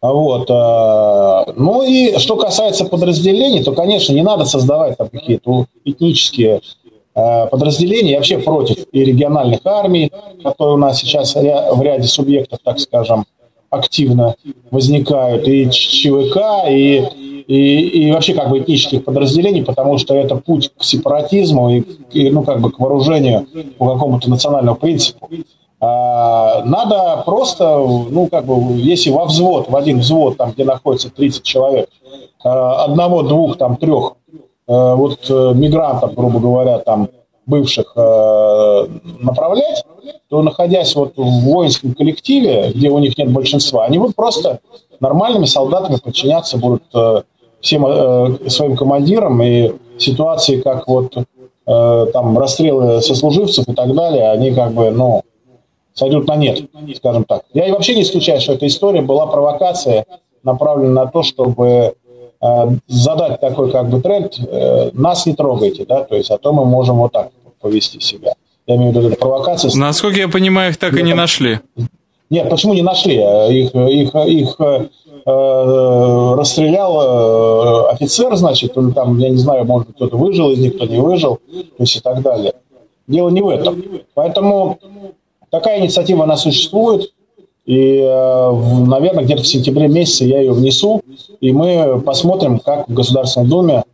Вот. 0.00 0.50
Э, 0.50 1.52
ну 1.56 1.82
и 1.82 2.18
что 2.18 2.36
касается 2.36 2.84
подразделений, 2.84 3.62
то, 3.62 3.72
конечно, 3.72 4.12
не 4.12 4.22
надо 4.22 4.44
создавать 4.44 4.96
там 4.96 5.08
какие-то 5.08 5.66
этнические 5.84 6.60
э, 7.20 7.46
подразделения. 7.48 8.12
Я 8.12 8.16
вообще 8.16 8.38
против 8.38 8.84
и 8.92 9.04
региональных 9.04 9.60
армий, 9.64 10.10
которые 10.42 10.74
у 10.74 10.78
нас 10.78 10.98
сейчас 10.98 11.34
в 11.34 11.82
ряде 11.82 12.08
субъектов, 12.08 12.60
так 12.64 12.78
скажем, 12.78 13.24
активно 13.70 14.34
возникают, 14.70 15.46
и 15.46 15.70
ЧВК, 15.70 16.68
и, 16.68 17.04
и, 17.46 17.80
и 17.80 18.12
вообще 18.12 18.34
как 18.34 18.50
бы 18.50 18.58
этнических 18.58 19.04
подразделений, 19.04 19.64
потому 19.64 19.96
что 19.98 20.14
это 20.14 20.36
путь 20.36 20.72
к 20.76 20.82
сепаратизму 20.82 21.70
и, 21.70 21.82
и 22.12 22.30
ну, 22.30 22.42
как 22.42 22.60
бы 22.60 22.70
к 22.72 22.80
вооружению 22.80 23.46
по 23.78 23.92
какому-то 23.92 24.28
национальному 24.28 24.76
принципу. 24.76 25.30
А, 25.80 26.62
надо 26.64 27.22
просто, 27.24 27.78
ну, 27.78 28.28
как 28.30 28.44
бы, 28.44 28.74
если 28.74 29.10
во 29.10 29.24
взвод, 29.24 29.70
в 29.70 29.76
один 29.76 30.00
взвод, 30.00 30.36
там, 30.36 30.52
где 30.52 30.64
находится 30.64 31.08
30 31.08 31.42
человек, 31.42 31.88
а, 32.44 32.84
одного, 32.84 33.22
двух, 33.22 33.56
там, 33.56 33.76
трех 33.76 34.14
вот 34.70 35.18
э, 35.28 35.52
мигрантов, 35.54 36.14
грубо 36.14 36.38
говоря, 36.38 36.78
там, 36.78 37.08
бывших 37.46 37.92
э, 37.96 38.86
направлять, 39.20 39.84
то 40.28 40.42
находясь 40.42 40.94
вот 40.94 41.14
в 41.16 41.40
воинском 41.42 41.94
коллективе, 41.94 42.70
где 42.74 42.88
у 42.90 42.98
них 42.98 43.18
нет 43.18 43.32
большинства, 43.32 43.84
они 43.84 43.98
будут 43.98 44.14
просто 44.14 44.60
нормальными 45.00 45.46
солдатами 45.46 45.96
подчиняться 45.96 46.56
будут 46.58 46.84
э, 46.94 47.22
всем 47.60 47.86
э, 47.86 48.48
своим 48.48 48.76
командирам 48.76 49.42
и 49.42 49.72
ситуации, 49.98 50.60
как 50.60 50.86
вот 50.86 51.16
э, 51.16 52.06
там 52.12 52.38
расстрелы 52.38 53.02
сослуживцев 53.02 53.68
и 53.68 53.74
так 53.74 53.94
далее, 53.94 54.30
они 54.30 54.52
как 54.52 54.72
бы, 54.72 54.90
ну, 54.90 55.22
сойдут 55.94 56.28
на 56.28 56.36
нет, 56.36 56.62
скажем 56.96 57.24
так. 57.24 57.42
Я 57.52 57.66
и 57.66 57.72
вообще 57.72 57.94
не 57.94 58.02
исключаю, 58.02 58.40
что 58.40 58.52
эта 58.52 58.66
история 58.66 59.02
была 59.02 59.26
провокация, 59.26 60.06
направленная 60.42 61.04
на 61.04 61.10
то, 61.10 61.22
чтобы 61.22 61.66
э, 61.66 61.92
задать 62.86 63.40
такой 63.40 63.70
как 63.70 63.88
бы 63.90 64.00
тренд, 64.00 64.38
э, 64.38 64.90
нас 64.94 65.26
не 65.26 65.34
трогайте, 65.34 65.84
да, 65.84 66.04
то 66.04 66.16
есть, 66.16 66.30
а 66.30 66.38
то 66.38 66.52
мы 66.52 66.64
можем 66.64 66.96
вот 66.96 67.12
так 67.12 67.30
повести 67.60 68.00
себя. 68.00 68.32
Я 68.66 68.76
имею 68.76 68.92
в 68.92 68.96
виду, 68.96 69.08
это 69.08 69.16
провокация. 69.16 69.70
Насколько 69.76 70.20
я 70.20 70.28
понимаю, 70.28 70.70
их 70.70 70.78
так 70.78 70.96
и 70.96 71.02
не 71.02 71.14
нашли. 71.14 71.60
Нет, 72.30 72.48
почему 72.48 72.74
не 72.74 72.82
нашли? 72.82 73.16
Их, 73.16 73.74
их, 73.74 74.14
их 74.14 74.56
э, 74.60 76.34
расстрелял 76.36 77.88
э, 77.88 77.90
офицер, 77.90 78.34
значит, 78.36 78.78
он 78.78 78.92
там, 78.92 79.18
я 79.18 79.28
не 79.28 79.36
знаю, 79.36 79.64
может 79.64 79.88
быть, 79.88 79.96
кто-то 79.96 80.16
выжил 80.16 80.50
из 80.50 80.58
них, 80.60 80.76
кто 80.76 80.86
не 80.86 81.00
выжил, 81.00 81.40
то 81.52 81.82
есть 81.82 81.96
и 81.96 82.00
так 82.00 82.22
далее. 82.22 82.54
Дело 83.06 83.28
не 83.28 83.42
в 83.42 83.48
этом. 83.48 83.82
Поэтому 84.14 84.78
такая 85.50 85.80
инициатива, 85.80 86.24
она 86.24 86.36
существует. 86.36 87.12
И, 87.70 88.00
э, 88.02 88.52
наверное, 88.88 89.22
где-то 89.22 89.44
в 89.44 89.46
сентябре 89.46 89.86
месяце 89.86 90.24
я 90.24 90.40
ее 90.40 90.50
внесу, 90.50 91.02
и 91.40 91.52
мы 91.52 92.00
посмотрим, 92.00 92.58
как 92.58 92.88
в 92.88 92.92
Государственной 92.92 93.46
Думе, 93.46 93.84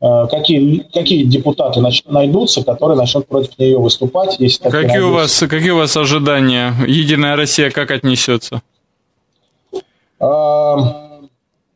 э, 0.00 0.26
какие, 0.30 0.86
какие 0.94 1.24
депутаты 1.24 1.82
найдутся, 2.06 2.62
которые 2.62 2.96
начнут 2.96 3.26
против 3.26 3.58
нее 3.58 3.76
выступать. 3.76 4.36
Если 4.38 4.62
какие, 4.70 5.00
у 5.00 5.14
вас, 5.14 5.36
какие 5.50 5.70
у 5.70 5.78
вас 5.78 5.96
ожидания? 5.96 6.76
Единая 6.86 7.34
Россия 7.34 7.72
как 7.72 7.90
отнесется? 7.90 8.62
А, 10.20 10.76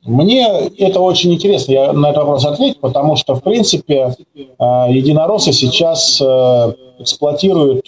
мне 0.04 0.46
это 0.78 1.00
очень 1.00 1.34
интересно, 1.34 1.72
я 1.72 1.92
на 1.92 2.10
этот 2.10 2.18
вопрос 2.18 2.44
ответить, 2.44 2.78
потому 2.78 3.16
что, 3.16 3.34
в 3.34 3.42
принципе, 3.42 4.14
единороссы 4.36 5.52
сейчас 5.52 6.20
э, 6.20 6.72
эксплуатируют 7.00 7.84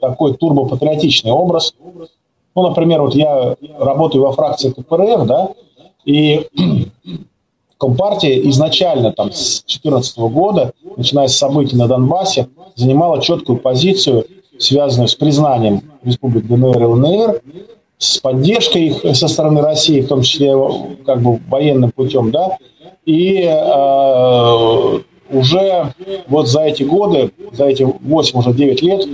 такой 0.00 0.34
турбопатриотичный 0.34 1.32
образ– 1.32 1.72
ну, 2.54 2.68
например, 2.68 3.02
вот 3.02 3.14
я 3.14 3.56
работаю 3.78 4.24
во 4.24 4.32
фракции 4.32 4.70
КПРФ, 4.70 5.26
да, 5.26 5.50
и 6.04 6.46
Компартия 7.78 8.38
изначально 8.50 9.12
там 9.12 9.32
с 9.32 9.62
2014 9.62 10.18
года, 10.18 10.72
начиная 10.96 11.28
с 11.28 11.36
событий 11.36 11.76
на 11.76 11.88
Донбассе, 11.88 12.48
занимала 12.76 13.20
четкую 13.20 13.58
позицию, 13.58 14.26
связанную 14.58 15.08
с 15.08 15.14
признанием 15.14 15.82
республик 16.02 16.46
ДНР 16.46 16.82
и 16.82 16.84
ЛНР, 16.84 17.42
с 17.98 18.18
поддержкой 18.18 18.86
их 18.86 19.16
со 19.16 19.28
стороны 19.28 19.60
России, 19.60 20.00
в 20.00 20.08
том 20.08 20.22
числе 20.22 20.54
как 21.04 21.20
бы 21.20 21.40
военным 21.48 21.90
путем, 21.90 22.30
да, 22.30 22.58
и 23.04 23.42
э, 23.42 24.98
уже 25.30 25.92
вот 26.28 26.48
за 26.48 26.62
эти 26.62 26.82
годы, 26.82 27.32
за 27.52 27.66
эти 27.66 27.82
8, 27.82 28.38
уже 28.38 28.52
9 28.52 28.82
лет 28.82 29.08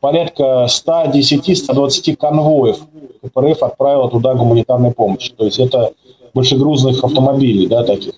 порядка 0.00 0.66
110-120 0.68 2.16
конвоев 2.16 2.78
КПРФ 3.22 3.62
отправила 3.62 4.10
туда 4.10 4.34
гуманитарной 4.34 4.92
помощи. 4.92 5.32
То 5.36 5.44
есть 5.44 5.58
это 5.58 5.92
большегрузных 6.34 7.04
автомобилей, 7.04 7.66
да, 7.66 7.84
таких. 7.84 8.14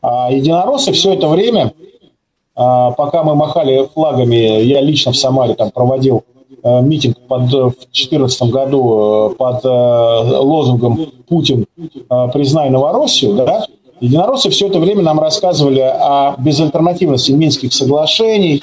А 0.00 0.32
единороссы 0.32 0.92
все 0.92 1.14
это 1.14 1.28
время, 1.28 1.74
пока 2.54 3.22
мы 3.22 3.34
махали 3.34 3.88
флагами, 3.92 4.62
я 4.62 4.80
лично 4.80 5.12
в 5.12 5.16
Самаре 5.16 5.54
там 5.54 5.70
проводил 5.70 6.24
Э, 6.64 6.80
митинг 6.80 7.18
под, 7.26 7.42
в 7.42 7.48
2014 7.48 8.42
году 8.50 9.32
э, 9.32 9.34
под 9.34 9.64
э, 9.64 9.68
лозунгом 9.68 11.06
«Путин, 11.28 11.66
признай 12.32 12.70
Новороссию», 12.70 13.34
да, 13.34 13.66
единороссы 14.02 14.50
все 14.50 14.68
это 14.68 14.78
время 14.78 15.02
нам 15.02 15.18
рассказывали 15.18 15.80
о 15.80 16.34
безальтернативности 16.38 17.32
Минских 17.32 17.72
соглашений, 17.72 18.62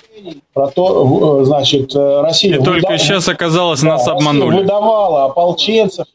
про 0.54 0.68
то, 0.68 1.44
значит, 1.46 1.96
Россия... 1.96 2.56
И 2.56 2.58
выдав... 2.60 2.82
только 2.82 2.98
сейчас 2.98 3.28
оказалось, 3.28 3.82
да, 3.82 3.88
нас 3.88 4.08
обманули. 4.08 4.58
выдавала 4.58 5.26
ополченцев, 5.26 6.06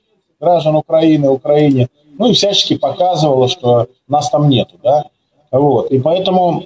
граждан 0.40 0.76
Украины, 0.76 1.28
Украине, 1.28 1.88
ну 2.18 2.30
и 2.30 2.34
всячески 2.34 2.76
показывала, 2.76 3.48
что 3.48 3.86
нас 4.06 4.30
там 4.30 4.48
нету, 4.48 4.76
да, 4.82 5.06
вот, 5.50 5.90
и 5.90 5.98
поэтому 5.98 6.64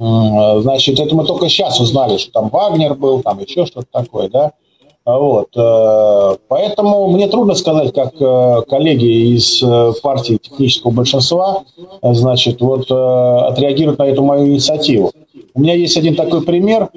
Значит, 0.00 0.98
это 0.98 1.14
мы 1.14 1.26
только 1.26 1.50
сейчас 1.50 1.78
узнали, 1.78 2.16
что 2.16 2.32
там 2.32 2.48
Вагнер 2.48 2.94
был, 2.94 3.20
там 3.20 3.38
еще 3.40 3.66
что-то 3.66 3.86
такое, 3.92 4.30
да. 4.30 4.52
Вот. 5.04 5.50
Э, 6.60 6.66
поэтому 6.66 7.08
мне 7.08 7.28
трудно 7.28 7.54
сказать, 7.54 7.92
как 7.92 8.12
э, 8.20 8.62
коллеги 8.68 9.34
из 9.34 9.62
э, 9.62 9.92
партии 10.02 10.38
технического 10.40 10.90
большинства, 10.90 11.64
значит, 12.02 12.60
вот 12.60 12.90
отреагируют 12.90 13.98
на 13.98 14.04
эту 14.04 14.22
мою 14.22 14.46
инициативу. 14.46 15.12
У 15.54 15.60
меня 15.60 15.74
есть 15.74 15.96
один 15.96 16.14
такой 16.14 16.42
пример. 16.42 16.88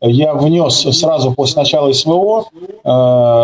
Я 0.00 0.34
внес 0.34 0.74
сразу 0.98 1.32
после 1.32 1.60
начала 1.60 1.92
СВО 1.92 2.46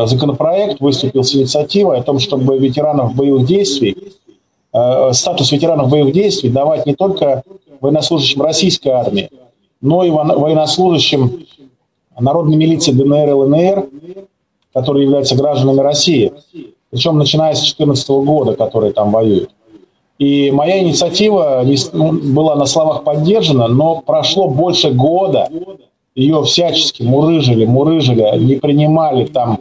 законопроект, 0.06 0.80
выступил 0.80 1.22
с 1.22 1.34
инициативой 1.34 1.98
о 1.98 2.02
том, 2.02 2.18
чтобы 2.18 2.58
ветеранов 2.58 3.14
боевых 3.14 3.46
действий, 3.46 4.14
статус 5.12 5.52
ветеранов 5.52 5.90
боевых 5.90 6.14
действий 6.14 6.48
давать 6.48 6.86
не 6.86 6.94
только 6.94 7.42
военнослужащим 7.80 8.40
российской 8.42 8.88
армии, 8.88 9.30
но 9.82 10.02
и 10.02 10.10
военнослужащим 10.10 11.46
народной 12.18 12.56
милиции 12.56 12.92
ДНР 12.92 13.28
и 13.28 13.32
ЛНР, 13.32 13.88
которые 14.76 15.04
являются 15.04 15.34
гражданами 15.34 15.80
России, 15.80 16.34
причем 16.90 17.16
начиная 17.16 17.54
с 17.54 17.60
2014 17.60 18.08
года, 18.10 18.54
которые 18.54 18.92
там 18.92 19.10
воюют. 19.10 19.48
И 20.18 20.50
моя 20.50 20.82
инициатива 20.82 21.64
ну, 21.94 22.12
была 22.12 22.56
на 22.56 22.66
словах 22.66 23.02
поддержана, 23.02 23.68
но 23.68 24.02
прошло 24.04 24.48
больше 24.48 24.90
года, 24.90 25.48
ее 26.14 26.44
всячески 26.44 27.02
мурыжили, 27.02 27.64
мурыжили, 27.64 28.38
не 28.38 28.56
принимали 28.56 29.24
там, 29.24 29.60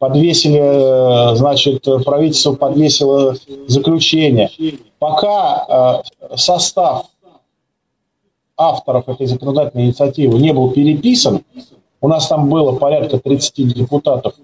подвесили, 0.00 1.36
значит, 1.36 1.86
правительство 2.04 2.54
подвесило 2.54 3.36
заключение. 3.68 4.50
Пока 4.98 6.02
э, 6.32 6.36
состав 6.36 7.06
авторов 8.56 9.08
этой 9.08 9.26
законодательной 9.26 9.86
инициативы 9.86 10.40
не 10.40 10.52
был 10.52 10.72
переписан, 10.72 11.42
у 12.00 12.08
нас 12.08 12.26
там 12.26 12.48
было 12.48 12.72
порядка 12.72 13.18
30 13.18 13.74
депутатов, 13.74 14.34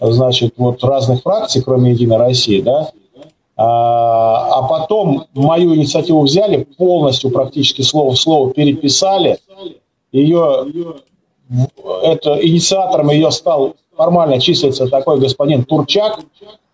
значит, 0.00 0.54
вот 0.56 0.82
разных 0.84 1.22
фракций, 1.22 1.62
кроме 1.62 1.92
«Единой 1.92 2.18
России», 2.18 2.60
да, 2.60 2.90
а, 3.56 4.60
а 4.60 4.62
потом 4.68 5.24
мою 5.34 5.74
инициативу 5.74 6.22
взяли, 6.22 6.64
полностью 6.76 7.30
практически 7.30 7.82
слово 7.82 8.12
в 8.12 8.18
слово 8.18 8.52
переписали, 8.52 9.38
ее, 10.12 10.66
это, 12.02 12.38
инициатором 12.40 13.10
ее 13.10 13.30
стал 13.32 13.74
формально 13.96 14.40
числиться 14.40 14.86
такой 14.86 15.18
господин 15.18 15.64
Турчак, 15.64 16.20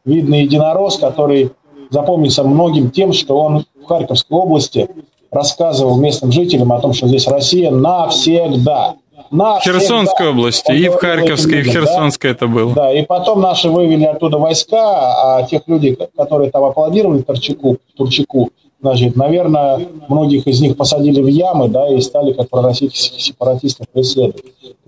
видный 0.04 0.42
единорос, 0.42 0.98
который 0.98 1.52
запомнится 1.88 2.44
многим 2.44 2.90
тем, 2.90 3.14
что 3.14 3.38
он 3.38 3.64
в 3.82 3.86
Харьковской 3.86 4.36
области 4.36 4.88
рассказывал 5.30 5.96
местным 5.96 6.32
жителям 6.32 6.72
о 6.72 6.80
том, 6.80 6.92
что 6.92 7.08
здесь 7.08 7.26
Россия 7.26 7.70
навсегда. 7.70 8.96
В 9.30 9.60
Херсонской 9.62 10.30
области, 10.30 10.72
и 10.72 10.88
в 10.88 10.96
Харьковской, 10.96 11.60
и 11.60 11.62
в 11.62 11.66
Херсонской 11.66 12.30
да? 12.30 12.36
это 12.36 12.46
было. 12.46 12.74
Да, 12.74 12.92
и 12.92 13.04
потом 13.04 13.40
наши 13.40 13.68
вывели 13.68 14.04
оттуда 14.04 14.38
войска, 14.38 15.38
а 15.38 15.42
тех 15.44 15.62
людей, 15.66 15.96
которые 16.16 16.50
там 16.50 16.64
аплодировали 16.64 17.22
Турчаку, 17.22 17.78
Турчаку 17.96 18.50
значит, 18.84 19.16
наверное, 19.16 19.80
многих 20.08 20.46
из 20.46 20.60
них 20.60 20.76
посадили 20.76 21.22
в 21.22 21.26
ямы, 21.26 21.68
да, 21.68 21.88
и 21.88 22.00
стали 22.00 22.32
как 22.32 22.50
пророссийских 22.50 23.20
сепаратистов 23.20 23.88
преследовать. 23.88 24.44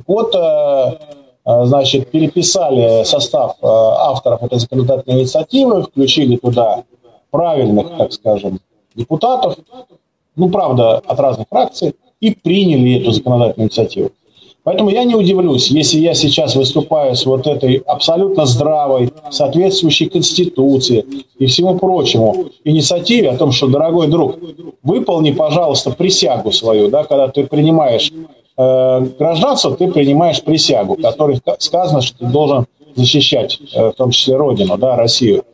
Вот, 0.06 0.34
э, 0.34 0.98
э, 1.46 1.64
значит, 1.64 2.10
переписали 2.10 3.04
состав 3.04 3.56
э, 3.62 3.66
авторов 3.66 4.42
этой 4.42 4.58
законодательной 4.58 5.20
инициативы, 5.20 5.82
включили 5.82 6.36
туда 6.36 6.84
правильных, 7.30 7.96
так 7.96 8.12
скажем, 8.12 8.60
депутатов, 8.94 9.56
ну, 10.36 10.50
правда, 10.50 10.98
от 10.98 11.18
разных 11.18 11.46
фракций, 11.48 11.94
и 12.20 12.30
приняли 12.30 13.00
эту 13.00 13.10
законодательную 13.12 13.68
инициативу. 13.68 14.10
Поэтому 14.66 14.90
я 14.90 15.04
не 15.04 15.14
удивлюсь, 15.14 15.68
если 15.68 16.00
я 16.00 16.12
сейчас 16.14 16.56
выступаю 16.56 17.14
с 17.14 17.24
вот 17.24 17.46
этой 17.46 17.76
абсолютно 17.86 18.46
здравой, 18.46 19.12
соответствующей 19.30 20.06
Конституции 20.06 21.06
и 21.38 21.46
всему 21.46 21.78
прочему 21.78 22.46
инициативе 22.64 23.30
о 23.30 23.36
том, 23.36 23.52
что, 23.52 23.68
дорогой 23.68 24.08
друг, 24.08 24.40
выполни, 24.82 25.30
пожалуйста, 25.30 25.92
присягу 25.92 26.50
свою, 26.50 26.88
да, 26.88 27.04
когда 27.04 27.28
ты 27.28 27.44
принимаешь 27.44 28.12
э, 28.58 29.06
гражданство, 29.16 29.76
ты 29.76 29.86
принимаешь 29.86 30.42
присягу, 30.42 30.96
в 30.96 31.00
которой 31.00 31.38
сказано, 31.60 32.00
что 32.00 32.18
ты 32.18 32.26
должен 32.26 32.66
защищать, 32.96 33.60
э, 33.72 33.90
в 33.90 33.92
том 33.92 34.10
числе 34.10 34.34
Родину, 34.34 34.76
да, 34.78 34.96
Россию. 34.96 35.44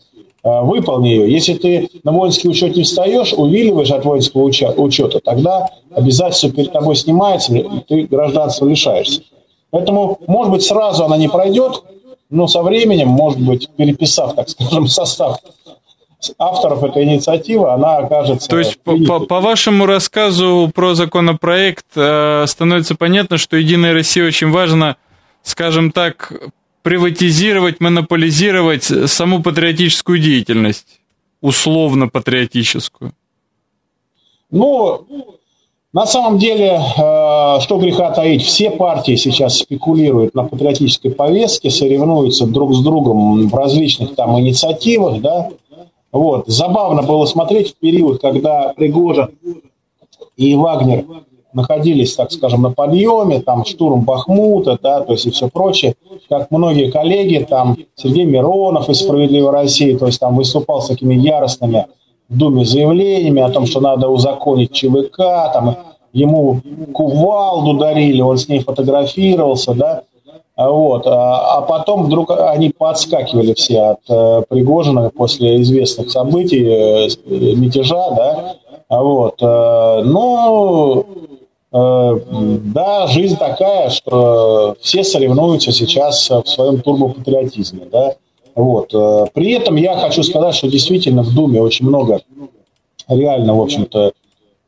Э, 0.44 0.60
выполни 0.62 1.08
ее. 1.08 1.32
Если 1.32 1.54
ты 1.54 1.88
на 2.02 2.10
воинский 2.10 2.48
учет 2.48 2.74
не 2.74 2.82
встаешь, 2.82 3.32
увиливаешь 3.32 3.92
от 3.92 4.04
воинского 4.04 4.42
учета, 4.42 5.20
тогда 5.20 5.68
обязательство 5.94 6.50
перед 6.50 6.72
тобой 6.72 6.96
снимается, 6.96 7.54
и 7.54 7.64
ты 7.86 8.02
гражданства 8.02 8.66
лишаешься. 8.66 9.22
Поэтому, 9.70 10.18
может 10.26 10.52
быть, 10.52 10.62
сразу 10.62 11.04
она 11.04 11.16
не 11.16 11.28
пройдет, 11.28 11.84
но 12.28 12.48
со 12.48 12.62
временем, 12.62 13.06
может 13.08 13.38
быть, 13.38 13.68
переписав, 13.76 14.34
так 14.34 14.48
скажем, 14.48 14.88
состав 14.88 15.38
авторов 16.38 16.82
этой 16.82 17.04
инициативы, 17.04 17.70
она 17.70 17.98
окажется... 17.98 18.48
То 18.48 18.58
есть, 18.58 18.80
по, 18.80 18.96
по, 18.96 19.20
по 19.20 19.40
вашему 19.40 19.86
рассказу 19.86 20.70
про 20.74 20.94
законопроект 20.94 21.86
э, 21.94 22.44
становится 22.48 22.96
понятно, 22.96 23.38
что 23.38 23.56
Единая 23.56 23.92
Россия 23.92 24.26
очень 24.26 24.50
важно, 24.50 24.96
скажем 25.42 25.92
так, 25.92 26.32
приватизировать, 26.82 27.80
монополизировать 27.80 28.84
саму 28.84 29.42
патриотическую 29.42 30.18
деятельность, 30.18 31.00
условно-патриотическую? 31.40 33.12
Ну, 34.50 35.06
на 35.92 36.06
самом 36.06 36.38
деле, 36.38 36.80
э, 36.80 37.60
что 37.60 37.78
греха 37.78 38.10
таить, 38.12 38.42
все 38.42 38.70
партии 38.70 39.16
сейчас 39.16 39.58
спекулируют 39.58 40.34
на 40.34 40.44
патриотической 40.44 41.10
повестке, 41.10 41.70
соревнуются 41.70 42.46
друг 42.46 42.74
с 42.74 42.82
другом 42.82 43.48
в 43.48 43.54
различных 43.54 44.14
там 44.14 44.38
инициативах, 44.40 45.20
да. 45.20 45.50
Вот. 46.10 46.46
Забавно 46.46 47.02
было 47.02 47.26
смотреть 47.26 47.72
в 47.72 47.76
период, 47.76 48.20
когда 48.20 48.72
Пригожин 48.74 49.30
и 50.36 50.54
Вагнер 50.54 51.04
находились, 51.54 52.14
так 52.14 52.32
скажем, 52.32 52.62
на 52.62 52.70
подъеме, 52.70 53.40
там 53.40 53.64
штурм 53.64 54.02
Бахмута, 54.02 54.78
да, 54.82 55.00
то 55.00 55.12
есть 55.12 55.26
и 55.26 55.30
все 55.30 55.48
прочее, 55.48 55.94
как 56.28 56.50
многие 56.50 56.90
коллеги, 56.90 57.46
там 57.48 57.76
Сергей 57.94 58.24
Миронов 58.24 58.88
из 58.88 59.00
«Справедливой 59.00 59.50
России», 59.50 59.96
то 59.96 60.06
есть 60.06 60.20
там 60.20 60.36
выступал 60.36 60.82
с 60.82 60.88
такими 60.88 61.14
яростными 61.14 61.86
в 62.28 62.38
Думе 62.38 62.64
заявлениями 62.64 63.42
о 63.42 63.50
том, 63.50 63.66
что 63.66 63.80
надо 63.80 64.08
узаконить 64.08 64.72
ЧВК, 64.72 65.18
там 65.52 65.76
ему 66.12 66.60
кувалду 66.92 67.74
дарили, 67.78 68.20
он 68.20 68.38
с 68.38 68.48
ней 68.48 68.60
фотографировался, 68.60 69.74
да, 69.74 70.02
вот. 70.56 71.06
А, 71.06 71.58
а 71.58 71.62
потом 71.62 72.04
вдруг 72.04 72.30
они 72.30 72.70
подскакивали 72.70 73.54
все 73.54 73.80
от 73.80 74.00
э, 74.08 74.42
Пригожина 74.48 75.10
после 75.10 75.62
известных 75.62 76.10
событий, 76.10 76.62
э, 76.62 77.08
мятежа, 77.56 78.10
да, 78.10 78.56
вот. 78.90 79.40
Э, 79.40 79.82
Э, 80.02 81.02
да, 81.72 83.06
жизнь 83.06 83.36
такая, 83.38 83.88
что 83.88 84.76
все 84.80 85.02
соревнуются 85.04 85.72
сейчас 85.72 86.28
в 86.28 86.44
своем 86.46 86.82
турбопатриотизме, 86.82 87.86
да. 87.90 88.14
Вот. 88.54 88.92
Э, 88.92 89.26
при 89.32 89.52
этом 89.52 89.76
я 89.76 89.96
хочу 89.96 90.22
сказать, 90.22 90.54
что 90.54 90.68
действительно 90.68 91.22
в 91.22 91.34
Думе 91.34 91.62
очень 91.62 91.86
много 91.86 92.20
реально, 93.08 93.56
в 93.56 93.62
общем-то, 93.62 94.12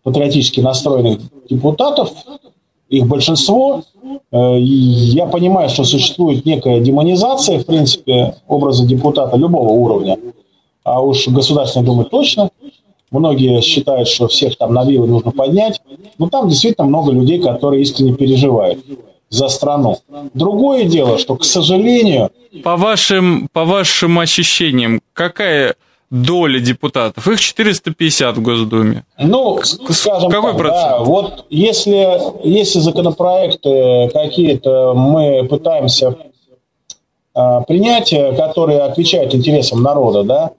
патриотически 0.02 0.60
настроенных 0.60 1.20
депутатов, 1.48 2.10
их 2.88 3.06
большинство. 3.06 3.82
Э, 4.32 4.58
я 4.58 5.26
понимаю, 5.26 5.68
что 5.68 5.84
существует 5.84 6.46
некая 6.46 6.80
демонизация, 6.80 7.58
в 7.58 7.66
принципе, 7.66 8.36
образа 8.48 8.86
депутата 8.86 9.36
любого 9.36 9.72
уровня, 9.72 10.18
а 10.82 11.02
уж 11.02 11.28
Государственной 11.28 11.84
Думы 11.84 12.04
точно– 12.04 12.48
Многие 13.14 13.60
считают, 13.60 14.08
что 14.08 14.26
всех 14.26 14.58
там 14.58 14.74
на 14.74 14.84
вилы 14.84 15.06
нужно 15.06 15.30
поднять. 15.30 15.80
Но 16.18 16.28
там 16.28 16.48
действительно 16.48 16.88
много 16.88 17.12
людей, 17.12 17.40
которые 17.40 17.82
искренне 17.82 18.12
переживают 18.12 18.84
за 19.30 19.48
страну. 19.48 19.98
Другое 20.34 20.84
дело, 20.84 21.18
что, 21.18 21.36
к 21.36 21.44
сожалению... 21.44 22.30
По 22.64 22.76
вашим, 22.76 23.48
по 23.52 23.64
вашим 23.64 24.18
ощущениям, 24.18 25.00
какая 25.12 25.76
доля 26.10 26.58
депутатов? 26.58 27.28
Их 27.28 27.38
450 27.38 28.36
в 28.36 28.42
Госдуме. 28.42 29.04
Ну, 29.18 29.60
скажем 29.62 30.30
Какой 30.30 30.50
так, 30.50 30.58
процент? 30.58 30.82
да, 30.82 30.98
вот 31.00 31.46
если, 31.50 32.18
если 32.42 32.80
законопроекты 32.80 34.10
какие-то 34.12 34.94
мы 34.94 35.46
пытаемся 35.48 36.16
а, 37.32 37.60
принять, 37.60 38.12
э, 38.12 38.34
которые 38.36 38.80
отвечают 38.82 39.34
интересам 39.34 39.82
народа, 39.82 40.22
да, 40.24 40.50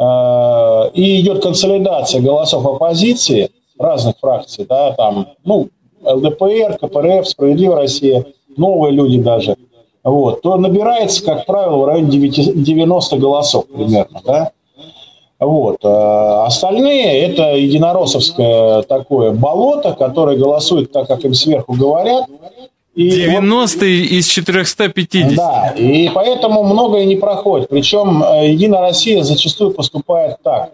и 0.00 1.20
идет 1.20 1.42
консолидация 1.42 2.22
голосов 2.22 2.64
оппозиции 2.64 3.50
разных 3.78 4.14
фракций, 4.18 4.64
да, 4.66 4.92
там, 4.92 5.28
ну, 5.44 5.68
ЛДПР, 6.02 6.78
КПРФ, 6.80 7.28
Справедливая 7.28 7.76
Россия, 7.82 8.24
новые 8.56 8.92
люди 8.92 9.20
даже, 9.20 9.56
вот, 10.02 10.40
то 10.40 10.56
набирается, 10.56 11.22
как 11.22 11.44
правило, 11.44 11.76
в 11.76 11.84
районе 11.84 12.08
90 12.08 13.16
голосов 13.18 13.66
примерно, 13.66 14.20
да. 14.24 14.52
Вот. 15.38 15.78
А 15.82 16.44
остальные– 16.44 17.22
это 17.22 17.54
единороссовское 17.56 18.82
такое 18.82 19.32
болото, 19.32 19.94
которое 19.94 20.36
голосует 20.36 20.92
так, 20.92 21.08
как 21.08 21.24
им 21.24 21.32
сверху 21.32 21.72
говорят. 21.72 22.26
И 22.94 23.10
90 23.10 23.78
вот, 23.78 23.84
из 23.84 24.26
450. 24.26 25.34
Да, 25.36 25.74
и 25.76 26.08
поэтому 26.08 26.64
многое 26.64 27.04
не 27.04 27.16
проходит. 27.16 27.68
Причем 27.68 28.22
э, 28.22 28.50
Единая 28.50 28.80
Россия 28.80 29.22
зачастую 29.22 29.70
поступает 29.72 30.36
так. 30.42 30.72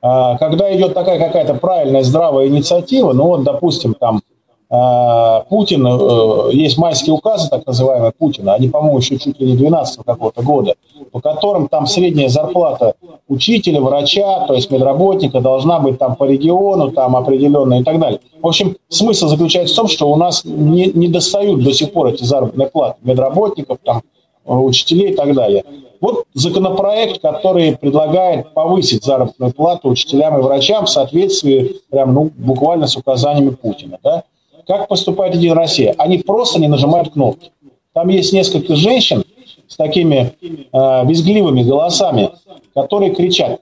А, 0.00 0.38
когда 0.38 0.74
идет 0.76 0.94
такая 0.94 1.18
какая-то 1.18 1.54
правильная, 1.54 2.04
здравая 2.04 2.46
инициатива, 2.46 3.12
ну 3.12 3.24
вот, 3.24 3.42
допустим, 3.42 3.94
там 3.94 4.22
Путин, 4.68 5.86
э, 5.86 6.52
есть 6.52 6.76
майские 6.76 7.14
указы, 7.14 7.48
так 7.48 7.64
называемые 7.66 8.10
Путина, 8.10 8.54
они, 8.54 8.68
по-моему, 8.68 8.98
еще 8.98 9.16
чуть 9.16 9.38
ли 9.38 9.52
не 9.52 9.56
12 9.56 10.04
какого-то 10.04 10.42
года, 10.42 10.74
по 11.12 11.20
которым 11.20 11.68
там 11.68 11.86
средняя 11.86 12.28
зарплата 12.28 12.94
учителя, 13.28 13.80
врача, 13.80 14.44
то 14.46 14.54
есть 14.54 14.72
медработника 14.72 15.40
должна 15.40 15.78
быть 15.78 15.98
там 15.98 16.16
по 16.16 16.24
региону, 16.24 16.90
там 16.90 17.14
определенная 17.14 17.80
и 17.80 17.84
так 17.84 18.00
далее. 18.00 18.18
В 18.42 18.46
общем, 18.46 18.76
смысл 18.88 19.28
заключается 19.28 19.74
в 19.74 19.76
том, 19.76 19.88
что 19.88 20.10
у 20.10 20.16
нас 20.16 20.44
не, 20.44 20.86
не 20.86 21.06
достают 21.06 21.62
до 21.62 21.72
сих 21.72 21.92
пор 21.92 22.08
эти 22.08 22.24
заработные 22.24 22.66
платы 22.66 22.98
медработников, 23.02 23.78
там, 23.84 24.02
учителей 24.46 25.12
и 25.12 25.14
так 25.14 25.32
далее. 25.34 25.64
Вот 26.00 26.24
законопроект, 26.34 27.22
который 27.22 27.76
предлагает 27.76 28.52
повысить 28.52 29.04
заработную 29.04 29.52
плату 29.52 29.88
учителям 29.88 30.38
и 30.38 30.42
врачам 30.42 30.86
в 30.86 30.90
соответствии 30.90 31.76
прям, 31.90 32.14
ну, 32.14 32.30
буквально 32.36 32.86
с 32.86 32.96
указаниями 32.96 33.50
Путина. 33.50 33.98
Да? 34.02 34.24
Как 34.66 34.88
поступает 34.88 35.34
Единая 35.34 35.56
Россия? 35.56 35.94
Они 35.96 36.18
просто 36.18 36.60
не 36.60 36.68
нажимают 36.68 37.12
кнопки. 37.12 37.50
Там 37.92 38.08
есть 38.08 38.32
несколько 38.32 38.74
женщин 38.74 39.24
с 39.68 39.76
такими 39.76 40.34
э, 40.42 41.06
визгливыми 41.06 41.62
голосами, 41.62 42.30
которые 42.74 43.14
кричат 43.14 43.60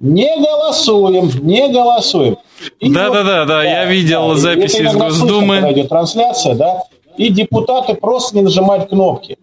«Не 0.00 0.36
голосуем! 0.36 1.30
Не 1.42 1.68
голосуем!» 1.68 2.36
Да-да-да, 2.80 3.40
вот, 3.40 3.48
да, 3.48 3.64
я 3.64 3.84
видел 3.84 4.30
да, 4.30 4.36
записи 4.36 4.82
из 4.82 4.94
Госдумы. 4.94 5.60
Слышно, 5.60 5.72
идет 5.72 5.88
трансляция, 5.88 6.54
да, 6.54 6.82
и 7.16 7.28
депутаты 7.28 7.94
просто 7.94 8.36
не 8.36 8.42
нажимают 8.42 8.88
кнопки. 8.88 9.38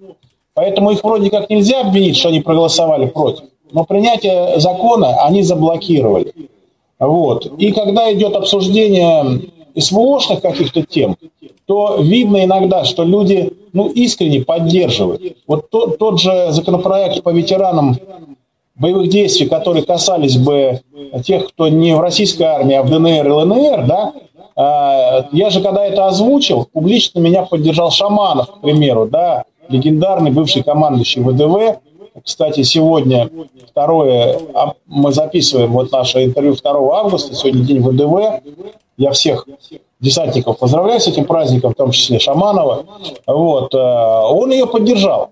Поэтому 0.53 0.91
их 0.91 1.03
вроде 1.03 1.29
как 1.29 1.49
нельзя 1.49 1.81
обвинить, 1.81 2.17
что 2.17 2.29
они 2.29 2.41
проголосовали 2.41 3.07
против. 3.07 3.45
Но 3.71 3.85
принятие 3.85 4.59
закона 4.59 5.23
они 5.23 5.41
заблокировали. 5.41 6.33
Вот. 6.99 7.45
И 7.57 7.71
когда 7.71 8.13
идет 8.13 8.35
обсуждение 8.35 9.41
СВОшных 9.77 10.41
каких-то 10.41 10.83
тем, 10.83 11.15
то 11.65 11.97
видно 12.01 12.43
иногда, 12.43 12.83
что 12.83 13.03
люди 13.03 13.53
ну, 13.71 13.89
искренне 13.89 14.41
поддерживают. 14.41 15.37
Вот 15.47 15.69
тот, 15.69 15.97
тот 15.97 16.19
же 16.19 16.47
законопроект 16.51 17.23
по 17.23 17.29
ветеранам 17.29 17.97
боевых 18.75 19.09
действий, 19.09 19.47
которые 19.47 19.83
касались 19.83 20.37
бы 20.37 20.81
тех, 21.23 21.47
кто 21.49 21.67
не 21.69 21.95
в 21.95 21.99
российской 21.99 22.43
армии, 22.43 22.75
а 22.75 22.83
в 22.83 22.89
ДНР 22.89 23.27
и 23.27 23.31
ЛНР, 23.31 23.85
да, 23.85 24.13
а, 24.55 25.27
я 25.31 25.49
же 25.49 25.61
когда 25.61 25.85
это 25.85 26.07
озвучил, 26.07 26.67
публично 26.71 27.19
меня 27.19 27.43
поддержал 27.43 27.91
Шаманов, 27.91 28.51
к 28.51 28.61
примеру, 28.61 29.07
да, 29.07 29.45
легендарный 29.69 30.31
бывший 30.31 30.63
командующий 30.63 31.21
ВДВ. 31.21 31.79
Кстати, 32.23 32.61
сегодня 32.61 33.29
второе, 33.67 34.39
а, 34.53 34.73
мы 34.85 35.11
записываем 35.11 35.71
вот 35.71 35.91
наше 35.91 36.23
интервью 36.23 36.55
2 36.55 36.99
августа, 36.99 37.33
сегодня 37.33 37.63
день 37.63 37.81
ВДВ. 37.81 38.41
Я 38.97 39.11
всех 39.11 39.47
десантников 39.99 40.59
поздравляю 40.59 40.99
с 40.99 41.07
этим 41.07 41.25
праздником, 41.25 41.73
в 41.73 41.75
том 41.75 41.91
числе 41.91 42.19
Шаманова. 42.19 42.85
Вот, 43.25 43.73
э, 43.73 43.77
он 43.77 44.51
ее 44.51 44.67
поддержал. 44.67 45.31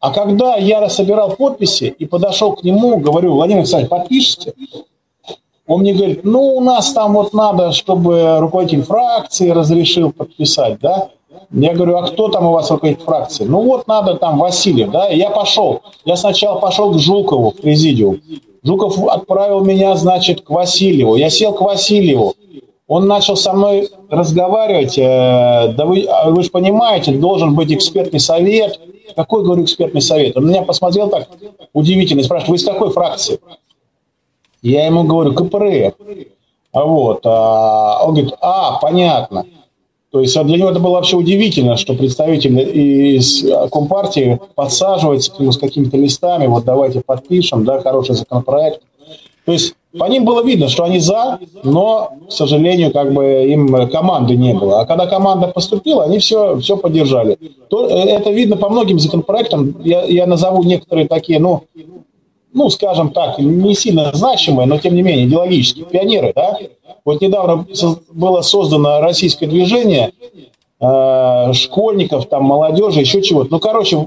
А 0.00 0.10
когда 0.12 0.56
я 0.56 0.88
собирал 0.88 1.34
подписи 1.36 1.94
и 1.98 2.04
подошел 2.04 2.54
к 2.54 2.62
нему, 2.62 2.98
говорю, 2.98 3.34
Владимир 3.34 3.60
Александрович, 3.60 3.90
подпишите? 3.90 4.54
Он 5.66 5.80
мне 5.80 5.94
говорит, 5.94 6.24
ну, 6.24 6.56
у 6.56 6.60
нас 6.60 6.92
там 6.92 7.14
вот 7.14 7.32
надо, 7.32 7.72
чтобы 7.72 8.38
руководитель 8.38 8.82
фракции 8.82 9.48
разрешил 9.48 10.12
подписать, 10.12 10.78
да? 10.80 11.08
Я 11.50 11.72
говорю, 11.72 11.96
а 11.96 12.02
кто 12.02 12.28
там 12.28 12.46
у 12.46 12.52
вас 12.52 12.70
руководитель 12.70 13.04
фракции? 13.04 13.44
Ну 13.44 13.62
вот 13.62 13.86
надо 13.86 14.16
там 14.16 14.38
Васильев, 14.38 14.90
да? 14.90 15.08
Я 15.08 15.30
пошел. 15.30 15.80
Я 16.04 16.16
сначала 16.16 16.58
пошел 16.58 16.92
к 16.92 16.98
Жукову 16.98 17.50
в 17.50 17.56
президиум. 17.56 18.20
Жуков 18.62 18.98
отправил 19.08 19.64
меня, 19.64 19.94
значит, 19.96 20.42
к 20.42 20.50
Васильеву. 20.50 21.16
Я 21.16 21.30
сел 21.30 21.52
к 21.52 21.60
Васильеву. 21.60 22.34
Он 22.86 23.06
начал 23.06 23.36
со 23.36 23.52
мной 23.54 23.88
разговаривать. 24.10 24.98
Э, 24.98 25.72
да 25.74 25.86
вы, 25.86 26.04
а 26.04 26.30
вы 26.30 26.42
же 26.42 26.50
понимаете, 26.50 27.12
должен 27.12 27.54
быть 27.54 27.72
экспертный 27.72 28.20
совет. 28.20 28.78
Какой, 29.16 29.42
говорю, 29.42 29.64
экспертный 29.64 30.02
совет? 30.02 30.36
Он 30.36 30.48
меня 30.48 30.62
посмотрел 30.62 31.08
так 31.08 31.28
удивительно 31.72 32.20
и 32.20 32.24
спрашивает, 32.24 32.50
вы 32.50 32.56
из 32.56 32.64
какой 32.64 32.90
фракции? 32.90 33.40
Я 34.60 34.86
ему 34.86 35.04
говорю, 35.04 35.34
КПРФ. 35.34 35.94
А 36.72 36.84
вот, 36.84 37.20
а, 37.24 38.02
он 38.04 38.14
говорит, 38.14 38.34
а, 38.40 38.78
понятно. 38.80 39.46
То 40.10 40.20
есть 40.20 40.40
для 40.44 40.58
него 40.58 40.70
это 40.70 40.80
было 40.80 40.92
вообще 40.92 41.16
удивительно, 41.16 41.76
что 41.76 41.94
представитель 41.94 42.58
из 42.60 43.44
Компартии 43.70 44.40
подсаживается 44.54 45.32
к 45.32 45.38
нему 45.38 45.52
с 45.52 45.58
какими-то 45.58 45.96
листами, 45.96 46.46
вот 46.46 46.64
давайте 46.64 47.00
подпишем, 47.00 47.64
да, 47.64 47.80
хороший 47.80 48.14
законопроект. 48.14 48.80
То 49.44 49.52
есть 49.52 49.74
по 49.98 50.04
ним 50.06 50.24
было 50.24 50.42
видно, 50.42 50.68
что 50.68 50.84
они 50.84 50.98
за, 50.98 51.38
но, 51.62 52.14
к 52.28 52.32
сожалению, 52.32 52.92
как 52.92 53.12
бы 53.12 53.44
им 53.46 53.88
команды 53.90 54.36
не 54.36 54.52
было. 54.52 54.80
А 54.80 54.86
когда 54.86 55.06
команда 55.06 55.48
поступила, 55.48 56.04
они 56.04 56.18
все, 56.18 56.58
все 56.58 56.76
поддержали. 56.76 57.38
То, 57.68 57.86
э, 57.86 57.92
это 57.92 58.30
видно 58.30 58.56
по 58.56 58.68
многим 58.68 58.98
законопроектам. 58.98 59.76
Я, 59.84 60.04
я 60.04 60.26
назову 60.26 60.64
некоторые 60.64 61.06
такие, 61.06 61.38
ну, 61.38 61.64
ну, 62.52 62.70
скажем 62.70 63.10
так, 63.10 63.38
не 63.38 63.74
сильно 63.74 64.10
значимые, 64.12 64.66
но 64.66 64.78
тем 64.78 64.94
не 64.94 65.02
менее 65.02 65.26
идеологические. 65.26 65.84
Пионеры, 65.86 66.32
да? 66.34 66.58
Вот 67.04 67.20
недавно 67.20 67.66
было 68.12 68.40
создано 68.42 69.00
российское 69.00 69.46
движение 69.46 70.12
э, 70.80 71.52
школьников, 71.52 72.28
там, 72.28 72.44
молодежи, 72.44 73.00
еще 73.00 73.22
чего-то. 73.22 73.48
Ну, 73.50 73.58
короче, 73.60 74.06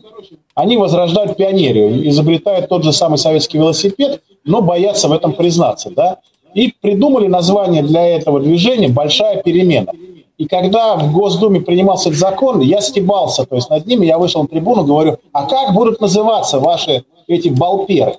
они 0.55 0.77
возрождают 0.77 1.37
пионерию, 1.37 2.07
изобретают 2.09 2.67
тот 2.67 2.83
же 2.83 2.91
самый 2.91 3.17
советский 3.17 3.57
велосипед, 3.57 4.21
но 4.47 4.61
боятся 4.61 5.07
в 5.07 5.11
этом 5.11 5.33
признаться, 5.33 5.91
да? 5.91 6.17
И 6.53 6.73
придумали 6.81 7.27
название 7.27 7.83
для 7.83 8.07
этого 8.07 8.39
движения 8.39 8.87
«Большая 8.87 9.43
перемена». 9.43 9.91
И 10.37 10.45
когда 10.45 10.95
в 10.95 11.11
Госдуме 11.11 11.61
принимался 11.61 12.09
этот 12.09 12.19
закон, 12.19 12.61
я 12.61 12.79
стебался, 12.81 13.45
то 13.45 13.55
есть 13.55 13.69
над 13.69 13.85
ними, 13.87 14.05
я 14.05 14.17
вышел 14.17 14.41
на 14.43 14.47
трибуну, 14.47 14.83
говорю, 14.83 15.17
а 15.31 15.47
как 15.47 15.73
будут 15.73 15.99
называться 15.99 16.59
ваши 16.59 17.03
эти 17.27 17.49
балперы? 17.49 18.15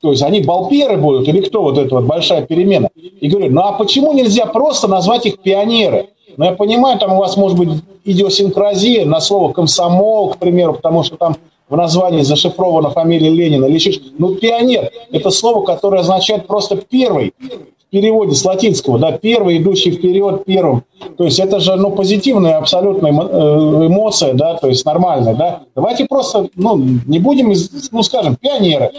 То 0.00 0.10
есть 0.10 0.22
они 0.22 0.40
балперы 0.40 0.96
будут 0.96 1.28
или 1.28 1.40
кто 1.40 1.62
вот 1.62 1.78
это 1.78 1.94
вот 1.96 2.04
большая 2.04 2.42
перемена? 2.42 2.88
И 2.94 3.28
говорю, 3.28 3.52
ну 3.52 3.60
а 3.60 3.72
почему 3.72 4.12
нельзя 4.12 4.46
просто 4.46 4.88
назвать 4.88 5.26
их 5.26 5.38
пионеры? 5.40 6.10
Ну 6.36 6.44
я 6.44 6.52
понимаю, 6.52 6.98
там 6.98 7.12
у 7.12 7.16
вас 7.18 7.36
может 7.36 7.58
быть 7.58 7.68
идиосинкразия 8.04 9.04
на 9.04 9.20
слово 9.20 9.52
комсомол, 9.52 10.30
к 10.30 10.38
примеру, 10.38 10.74
потому 10.74 11.02
что 11.02 11.16
там 11.16 11.36
в 11.72 11.76
названии 11.76 12.20
зашифрована 12.20 12.90
фамилия 12.90 13.30
Ленина 13.30 13.64
еще 13.64 13.98
Ну, 14.18 14.34
пионер– 14.34 14.90
это 15.10 15.30
слово, 15.30 15.64
которое 15.64 16.00
означает 16.00 16.46
просто 16.46 16.76
первый 16.76 17.32
переводе 17.88 18.34
с 18.34 18.44
латинского, 18.44 18.98
да, 18.98 19.12
первый, 19.12 19.56
идущий 19.56 19.90
вперед 19.90 20.44
первым. 20.44 20.84
То 21.16 21.24
есть 21.24 21.38
это 21.38 21.60
же, 21.60 21.76
ну, 21.76 21.90
позитивная 21.90 22.58
абсолютная 22.58 23.12
э, 23.12 23.86
эмоция, 23.86 24.34
да, 24.34 24.54
то 24.56 24.68
есть 24.68 24.84
нормальная, 24.84 25.34
да. 25.34 25.62
Давайте 25.74 26.04
просто, 26.04 26.48
ну, 26.56 26.76
не 27.06 27.18
будем, 27.18 27.50
ну, 27.90 28.02
скажем, 28.02 28.36
пионеры. 28.36 28.90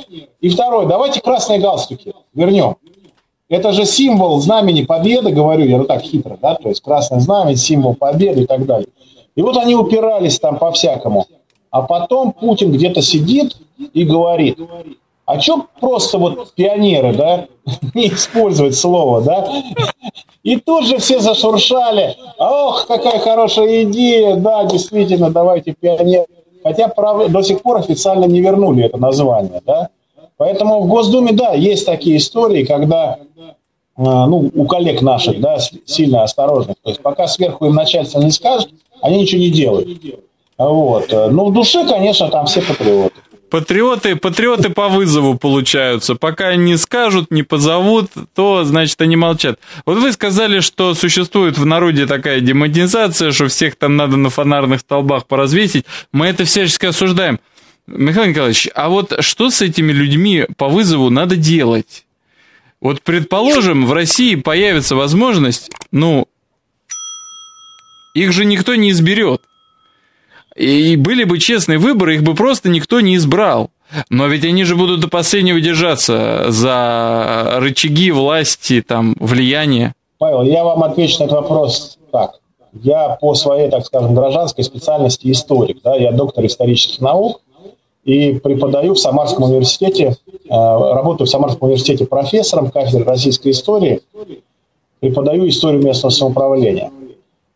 И 0.42 0.50
второе, 0.50 0.88
давайте 0.88 1.22
красные 1.22 1.60
галстуки 1.60 2.14
вернем. 2.34 2.78
Это 3.50 3.72
же 3.72 3.86
символ 3.86 4.40
знамени 4.40 4.82
победы, 4.82 5.30
говорю 5.30 5.66
я 5.66 5.78
ну 5.78 5.84
так 5.84 6.02
хитро, 6.02 6.40
да, 6.42 6.56
то 6.56 6.70
есть 6.70 6.82
красное 6.82 7.20
знамя, 7.20 7.56
символ 7.56 7.94
победы 7.94 8.42
и 8.42 8.46
так 8.48 8.66
далее. 8.66 8.88
И 9.36 9.42
вот 9.44 9.58
они 9.58 9.76
упирались 9.76 10.40
там 10.40 10.58
по-всякому. 10.58 11.28
А 11.74 11.82
потом 11.82 12.34
Путин 12.34 12.72
где-то 12.72 13.02
сидит 13.02 13.58
и 13.94 14.04
говорит, 14.04 14.60
А 15.26 15.42
что 15.42 15.66
просто 15.80 16.20
вот 16.20 16.54
пионеры, 16.54 17.16
да, 17.16 17.48
не 17.96 18.10
использовать 18.10 18.76
слово, 18.76 19.22
да? 19.22 19.50
И 20.44 20.58
тут 20.58 20.86
же 20.86 21.00
все 21.00 21.20
зашуршали. 21.20 22.16
Ох, 22.38 22.86
какая 22.86 23.18
хорошая 23.18 23.86
идея, 23.86 24.36
да, 24.36 24.66
действительно, 24.66 25.32
давайте 25.32 25.74
пионеры. 25.74 26.28
Хотя 26.62 26.90
правда, 26.90 27.28
до 27.28 27.42
сих 27.42 27.64
пор 27.64 27.78
официально 27.78 28.26
не 28.26 28.42
вернули 28.42 28.86
это 28.86 28.98
название, 28.98 29.60
да? 29.66 29.90
Поэтому 30.38 30.80
в 30.82 30.88
Госдуме, 30.88 31.32
да, 31.32 31.54
есть 31.54 31.88
такие 31.88 32.18
истории, 32.18 32.66
когда 32.66 33.18
а, 33.96 34.28
ну, 34.28 34.52
у 34.54 34.66
коллег 34.66 35.02
наших, 35.02 35.42
да, 35.42 35.58
сильно 35.86 36.22
осторожных. 36.22 36.76
То 36.84 36.92
есть 36.92 37.02
пока 37.02 37.28
сверху 37.28 37.66
им 37.66 37.74
начальство 37.74 38.20
не 38.20 38.30
скажет, 38.30 38.70
они 39.02 39.22
ничего 39.22 39.42
не 39.42 39.50
делают. 39.50 39.88
Вот. 40.58 41.12
Но 41.12 41.46
в 41.46 41.54
душе, 41.54 41.88
конечно, 41.88 42.30
там 42.30 42.46
все 42.46 42.62
патриоты. 42.62 43.14
Патриоты, 43.50 44.16
патриоты 44.16 44.70
по 44.70 44.90
вызову 44.90 45.38
получаются. 45.38 46.16
Пока 46.16 46.56
не 46.56 46.76
скажут, 46.76 47.30
не 47.30 47.44
позовут, 47.44 48.10
то, 48.34 48.64
значит, 48.64 49.00
они 49.00 49.16
молчат. 49.16 49.60
Вот 49.86 50.00
вы 50.00 50.12
сказали, 50.12 50.60
что 50.60 50.96
существует 50.96 51.60
в 51.60 51.66
народе 51.66 52.08
такая 52.08 52.40
демонизация, 52.40 53.32
что 53.32 53.50
всех 53.50 53.76
там 53.76 53.96
надо 53.96 54.18
на 54.18 54.32
фонарных 54.32 54.80
столбах 54.80 55.28
поразвесить. 55.28 55.86
Мы 56.12 56.26
это 56.26 56.46
всячески 56.46 56.88
осуждаем. 56.88 57.40
Михаил 57.86 58.30
Николаевич, 58.30 58.70
а 58.74 58.90
вот 58.90 59.14
что 59.20 59.52
с 59.52 59.62
этими 59.62 59.92
людьми 59.92 60.48
по 60.58 60.68
вызову 60.68 61.12
надо 61.12 61.36
делать? 61.36 62.06
Вот, 62.82 63.04
предположим, 63.04 63.86
в 63.86 63.94
России 63.94 64.34
появится 64.34 64.96
возможность, 64.96 65.70
ну, 65.92 66.28
их 68.16 68.34
же 68.34 68.46
никто 68.46 68.74
не 68.74 68.90
изберет. 68.90 69.42
И 70.56 70.96
были 70.96 71.24
бы 71.24 71.40
честные 71.40 71.80
выборы, 71.80 72.16
их 72.16 72.24
бы 72.24 72.36
просто 72.36 72.70
никто 72.70 73.02
не 73.02 73.16
избрал. 73.16 73.70
Но 74.10 74.28
ведь 74.28 74.46
они 74.46 74.64
же 74.64 74.76
будут 74.76 75.02
до 75.02 75.08
последнего 75.08 75.60
держаться 75.60 76.46
за 76.50 77.56
рычаги 77.58 78.12
власти, 78.12 78.82
там, 78.82 79.16
влияния. 79.20 79.94
Павел, 80.18 80.44
я 80.44 80.64
вам 80.64 80.84
отвечу 80.84 81.20
на 81.20 81.26
этот 81.26 81.42
вопрос 81.42 81.98
так. 82.12 82.40
Я 82.82 83.18
по 83.22 83.36
своей, 83.36 83.70
так 83.70 83.86
скажем, 83.86 84.16
гражданской 84.16 84.64
специальности 84.64 85.32
историк. 85.32 85.78
Да, 85.84 85.96
я 85.96 86.12
доктор 86.12 86.46
исторических 86.46 87.02
наук 87.02 87.42
и 88.04 88.34
преподаю 88.34 88.96
в 88.96 89.00
Самарском 89.00 89.46
университете, 89.46 90.16
э, 90.28 90.50
работаю 90.50 91.28
в 91.28 91.30
Самарском 91.30 91.68
университете 91.68 92.06
профессором 92.06 92.72
кафедры 92.72 93.04
российской 93.06 93.52
истории, 93.52 94.02
преподаю 95.00 95.48
историю 95.48 95.84
местного 95.84 96.12
самоуправления. 96.12 96.92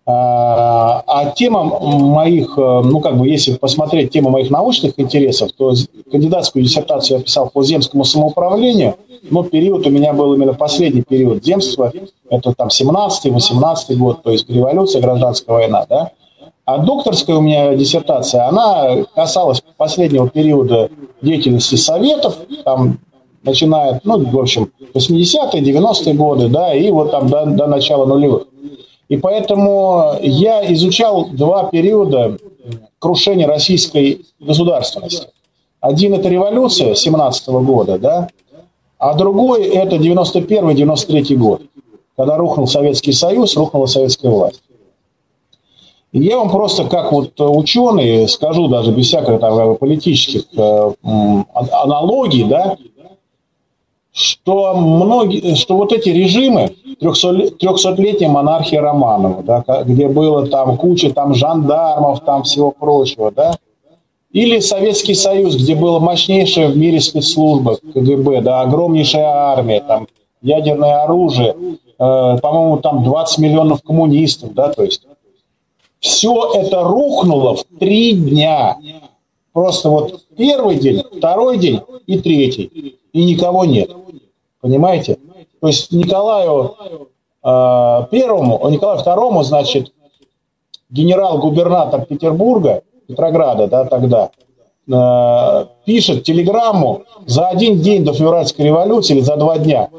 А, 0.10 1.04
а 1.06 1.32
тема 1.32 1.66
моих, 1.66 2.58
э, 2.58 2.62
ну 2.62 3.02
как 3.02 3.18
бы, 3.18 3.28
если 3.28 3.56
посмотреть 3.56 4.12
тему 4.12 4.30
моих 4.30 4.50
научных 4.50 4.98
интересов, 4.98 5.52
то 5.52 5.74
кандидатскую 6.10 6.64
диссертацию 6.64 7.18
я 7.18 7.24
писал 7.24 7.50
по 7.50 7.62
земскому 7.62 8.06
самоуправлению, 8.06 8.96
но 9.30 9.44
период 9.44 9.86
у 9.86 9.90
меня 9.90 10.14
был 10.14 10.34
именно 10.34 10.54
последний 10.54 11.02
период 11.02 11.44
земства, 11.44 11.92
это 12.30 12.54
там 12.54 12.70
17-18 12.70 13.96
год, 13.96 14.24
то 14.24 14.32
есть 14.32 14.50
революция, 14.50 15.02
гражданская 15.02 15.58
война, 15.58 15.86
да. 15.90 16.12
А 16.64 16.78
докторская 16.78 17.36
у 17.36 17.42
меня 17.42 17.76
диссертация, 17.76 18.48
она 18.48 19.04
касалась 19.14 19.62
последнего 19.76 20.30
периода 20.30 20.90
деятельности 21.22 21.76
Советов, 21.76 22.38
там 22.64 23.00
начиная, 23.44 24.00
ну, 24.06 24.24
в 24.24 24.40
общем, 24.40 24.72
80-е, 24.94 25.62
90-е 25.62 26.14
годы, 26.14 26.48
да, 26.48 26.74
и 26.74 26.90
вот 26.92 27.12
там 27.12 27.28
до, 27.28 27.46
до 27.46 27.68
начала 27.68 28.06
нулевых. 28.06 28.48
И 29.10 29.18
поэтому 29.18 30.16
я 30.22 30.72
изучал 30.74 31.28
два 31.30 31.66
периода 31.66 32.38
крушения 33.00 33.48
российской 33.48 34.26
государственности. 34.40 35.28
Один 35.80 36.14
это 36.14 36.28
революция 36.28 36.96
17 36.96 37.48
года, 37.48 37.98
да, 37.98 38.28
а 38.98 39.14
другой 39.14 39.68
это 39.68 39.96
91-93 39.98 41.36
год, 41.36 41.62
когда 42.18 42.36
рухнул 42.38 42.68
Советский 42.68 43.14
Союз, 43.14 43.56
рухнула 43.56 43.86
советская 43.86 44.32
власть. 44.32 44.62
И 46.14 46.20
я 46.20 46.38
вам 46.38 46.50
просто 46.50 46.86
как 46.86 47.12
вот 47.12 47.40
ученый 47.40 48.28
скажу, 48.28 48.68
даже 48.70 48.92
без 48.92 49.08
всяких 49.08 49.40
там, 49.40 49.76
политических 49.76 50.46
э, 50.58 50.94
аналогий, 51.54 52.46
да, 52.46 52.78
что, 54.18 54.74
многие, 54.76 55.54
что 55.54 55.78
вот 55.78 55.94
эти 55.94 56.10
режимы, 56.10 56.74
300-летняя 57.00 58.30
монархия 58.30 58.82
Романова, 58.82 59.44
да, 59.44 59.84
где 59.84 60.08
было 60.08 60.48
там 60.48 60.76
куча 60.78 61.14
там 61.14 61.36
жандармов, 61.36 62.22
там 62.22 62.42
всего 62.42 62.72
прочего, 62.72 63.32
да, 63.32 63.58
или 64.32 64.60
Советский 64.60 65.14
Союз, 65.14 65.56
где 65.56 65.76
была 65.76 66.00
мощнейшая 66.00 66.70
в 66.70 66.78
мире 66.78 67.00
спецслужба 67.00 67.78
КГБ, 67.94 68.42
да, 68.42 68.62
огромнейшая 68.62 69.24
армия, 69.24 69.82
там 69.82 70.08
ядерное 70.42 71.04
оружие, 71.04 71.56
э, 71.56 72.38
по-моему, 72.42 72.78
там 72.78 73.04
20 73.04 73.38
миллионов 73.38 73.84
коммунистов, 73.84 74.52
да, 74.56 74.70
то 74.70 74.84
есть 74.84 75.04
все 76.00 76.54
это 76.56 76.84
рухнуло 76.84 77.56
в 77.56 77.64
три 77.80 78.14
дня. 78.14 78.78
Просто 79.54 79.90
вот 79.92 80.26
первый 80.36 80.78
день, 80.78 81.04
второй 81.18 81.60
день 81.60 81.82
и 82.08 82.18
третий. 82.18 82.98
И 83.14 83.26
никого 83.26 83.66
нет. 83.66 83.90
Понимаете? 84.62 85.18
То 85.62 85.68
есть 85.68 85.92
Николаю 85.92 86.76
э, 87.44 88.08
Первому, 88.12 88.68
Николаю 88.70 89.00
Второму, 89.00 89.44
значит, 89.44 89.92
генерал-губернатор 90.90 92.06
Петербурга, 92.06 92.84
Петрограда, 93.08 93.68
да, 93.68 93.86
тогда, 93.86 94.32
э, 94.90 95.66
пишет 95.86 96.24
телеграмму 96.24 97.04
за 97.26 97.48
один 97.48 97.82
день 97.82 98.04
до 98.04 98.14
февральской 98.14 98.66
революции 98.66 99.16
или 99.16 99.22
за 99.22 99.38
два 99.38 99.58
дня, 99.58 99.90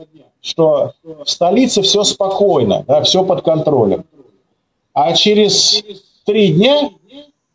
что 0.40 0.92
в 1.02 1.28
столице 1.28 1.82
все 1.82 2.04
спокойно, 2.04 2.84
да, 2.86 3.02
все 3.02 3.24
под 3.24 3.42
контролем. 3.42 4.04
А 4.92 5.12
через 5.12 5.82
три 6.24 6.52
дня 6.52 6.90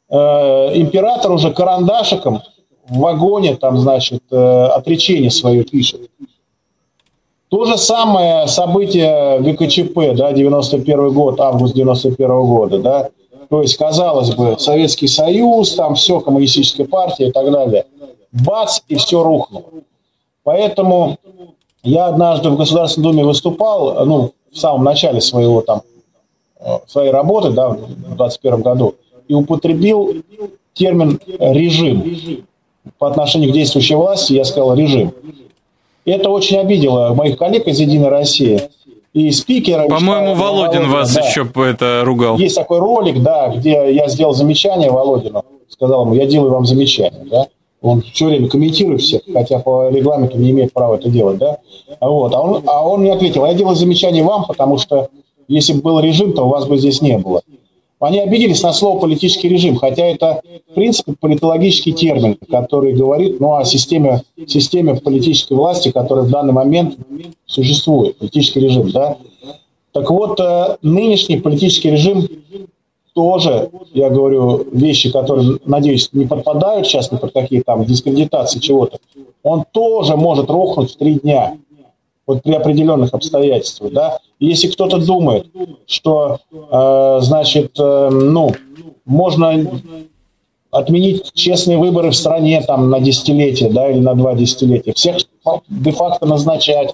э, 0.09 0.15
император 0.77 1.31
уже 1.31 1.51
карандашиком 1.51 2.41
в 2.87 2.99
вагоне 2.99 3.55
там, 3.55 3.77
значит, 3.77 4.23
э, 4.31 4.35
отречение 4.35 5.31
свое 5.31 5.63
пишет. 5.63 6.09
То 7.53 7.65
же 7.65 7.77
самое 7.77 8.47
событие 8.47 9.39
ГКЧП, 9.39 10.15
да, 10.15 10.33
91 10.33 11.13
год, 11.13 11.39
август 11.39 11.75
91 11.75 12.27
года, 12.27 12.79
да, 12.79 13.09
то 13.47 13.61
есть, 13.61 13.77
казалось 13.77 14.33
бы, 14.33 14.55
Советский 14.57 15.07
Союз, 15.07 15.75
там 15.75 15.93
все, 15.93 16.19
коммунистическая 16.19 16.85
партия 16.85 17.27
и 17.27 17.31
так 17.31 17.51
далее. 17.51 17.85
Бац, 18.31 18.79
и 18.87 18.95
все 18.95 19.21
рухнуло. 19.21 19.65
Поэтому 20.43 21.17
я 21.83 22.07
однажды 22.07 22.49
в 22.49 22.57
Государственной 22.57 23.11
Думе 23.11 23.23
выступал, 23.23 24.03
ну, 24.03 24.31
в 24.51 24.57
самом 24.57 24.83
начале 24.83 25.21
своего 25.21 25.61
там, 25.61 25.83
э, 26.59 26.79
своей 26.87 27.11
работы, 27.11 27.51
да, 27.51 27.69
в 27.69 28.15
21 28.15 28.63
году, 28.63 28.95
и 29.27 29.35
употребил 29.35 30.23
термин 30.73 31.19
«режим». 31.37 32.47
По 32.97 33.09
отношению 33.09 33.51
к 33.51 33.53
действующей 33.53 33.95
власти 33.95 34.33
я 34.33 34.43
сказал 34.43 34.73
«режим». 34.73 35.13
И 36.05 36.11
это 36.11 36.29
очень 36.29 36.57
обидело 36.57 37.13
моих 37.13 37.37
коллег 37.37 37.67
из 37.67 37.79
«Единой 37.79 38.09
России». 38.09 38.61
И 39.13 39.29
спикера... 39.31 39.87
По-моему, 39.87 40.33
Володин 40.33 40.89
вас 40.89 41.13
да. 41.13 41.21
еще 41.21 41.47
это 41.55 42.01
ругал. 42.03 42.37
Есть 42.37 42.55
такой 42.55 42.79
ролик, 42.79 43.21
да, 43.21 43.49
где 43.49 43.93
я 43.93 44.07
сделал 44.07 44.33
замечание 44.33 44.89
Володину. 44.89 45.45
Сказал 45.69 46.05
ему, 46.05 46.15
я 46.15 46.25
делаю 46.25 46.51
вам 46.51 46.65
замечание, 46.65 47.25
да. 47.29 47.47
Он 47.81 48.01
все 48.01 48.25
время 48.25 48.47
комментирует 48.47 49.01
всех, 49.01 49.21
хотя 49.31 49.59
по 49.59 49.89
регламенту 49.89 50.37
не 50.37 50.51
имеет 50.51 50.73
права 50.73 50.95
это 50.95 51.09
делать, 51.09 51.37
да. 51.37 51.57
Вот. 52.01 52.33
А 52.33 52.41
он, 52.41 52.63
а 52.65 52.87
он 52.87 53.01
мне 53.01 53.13
ответил, 53.13 53.45
я 53.45 53.53
делаю 53.53 53.75
замечание 53.75 54.23
вам, 54.23 54.45
потому 54.45 54.77
что 54.77 55.09
если 55.47 55.73
бы 55.73 55.81
был 55.81 55.99
режим, 55.99 56.33
то 56.33 56.45
у 56.45 56.49
вас 56.49 56.65
бы 56.65 56.77
здесь 56.77 57.01
не 57.01 57.17
было. 57.17 57.41
Они 58.03 58.19
обиделись 58.19 58.61
на 58.61 58.73
слово 58.73 58.99
политический 58.99 59.47
режим, 59.47 59.77
хотя 59.77 60.05
это, 60.05 60.41
в 60.69 60.73
принципе, 60.73 61.13
политологический 61.17 61.93
термин, 61.93 62.37
который 62.51 62.93
говорит 62.93 63.39
ну, 63.39 63.55
о 63.55 63.63
системе, 63.63 64.23
системе 64.45 64.95
политической 64.95 65.53
власти, 65.53 65.89
которая 65.89 66.25
в 66.25 66.29
данный 66.29 66.51
момент 66.51 66.97
существует, 67.45 68.17
политический 68.17 68.59
режим. 68.59 68.91
Да? 68.91 69.17
Так 69.93 70.09
вот, 70.09 70.37
э, 70.39 70.77
нынешний 70.81 71.37
политический 71.37 71.91
режим 71.91 72.27
тоже, 73.13 73.69
я 73.93 74.09
говорю, 74.09 74.67
вещи, 74.73 75.09
которые, 75.09 75.59
надеюсь, 75.65 76.09
не 76.11 76.25
подпадают 76.25 76.87
сейчас 76.87 77.11
ни 77.11 77.17
под 77.17 77.31
какие 77.31 77.61
там 77.61 77.85
дискредитации 77.85 78.59
чего-то, 78.59 78.97
он 79.43 79.63
тоже 79.71 80.17
может 80.17 80.49
рухнуть 80.49 80.91
в 80.91 80.97
три 80.97 81.15
дня 81.15 81.57
вот 82.25 82.43
при 82.43 82.53
определенных 82.53 83.13
обстоятельствах, 83.13 83.91
да. 83.91 84.17
Если 84.39 84.67
кто-то 84.67 84.97
думает, 84.97 85.47
что, 85.87 86.39
э, 86.51 87.17
значит, 87.21 87.77
э, 87.79 88.09
ну, 88.11 88.51
можно 89.05 89.69
отменить 90.71 91.31
честные 91.33 91.77
выборы 91.77 92.09
в 92.09 92.15
стране 92.15 92.61
там 92.61 92.89
на 92.89 92.99
десятилетие, 92.99 93.69
да, 93.69 93.89
или 93.89 93.99
на 93.99 94.15
два 94.15 94.33
десятилетия, 94.33 94.93
всех 94.93 95.17
де-факто 95.69 96.25
назначать, 96.25 96.93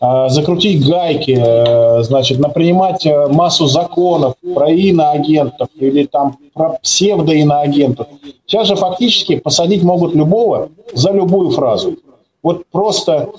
э, 0.00 0.28
закрутить 0.28 0.86
гайки, 0.86 1.36
э, 1.38 2.02
значит, 2.02 2.38
напринимать 2.38 3.06
э, 3.06 3.28
массу 3.28 3.66
законов 3.66 4.34
про 4.54 4.70
иноагентов 4.70 5.68
или 5.76 6.04
там 6.04 6.36
про 6.52 6.78
псевдоиноагентов. 6.82 8.08
Сейчас 8.46 8.66
же 8.66 8.76
фактически 8.76 9.36
посадить 9.36 9.82
могут 9.82 10.14
любого 10.14 10.70
за 10.92 11.12
любую 11.12 11.50
фразу. 11.50 11.96
Вот 12.42 12.64
просто 12.72 13.30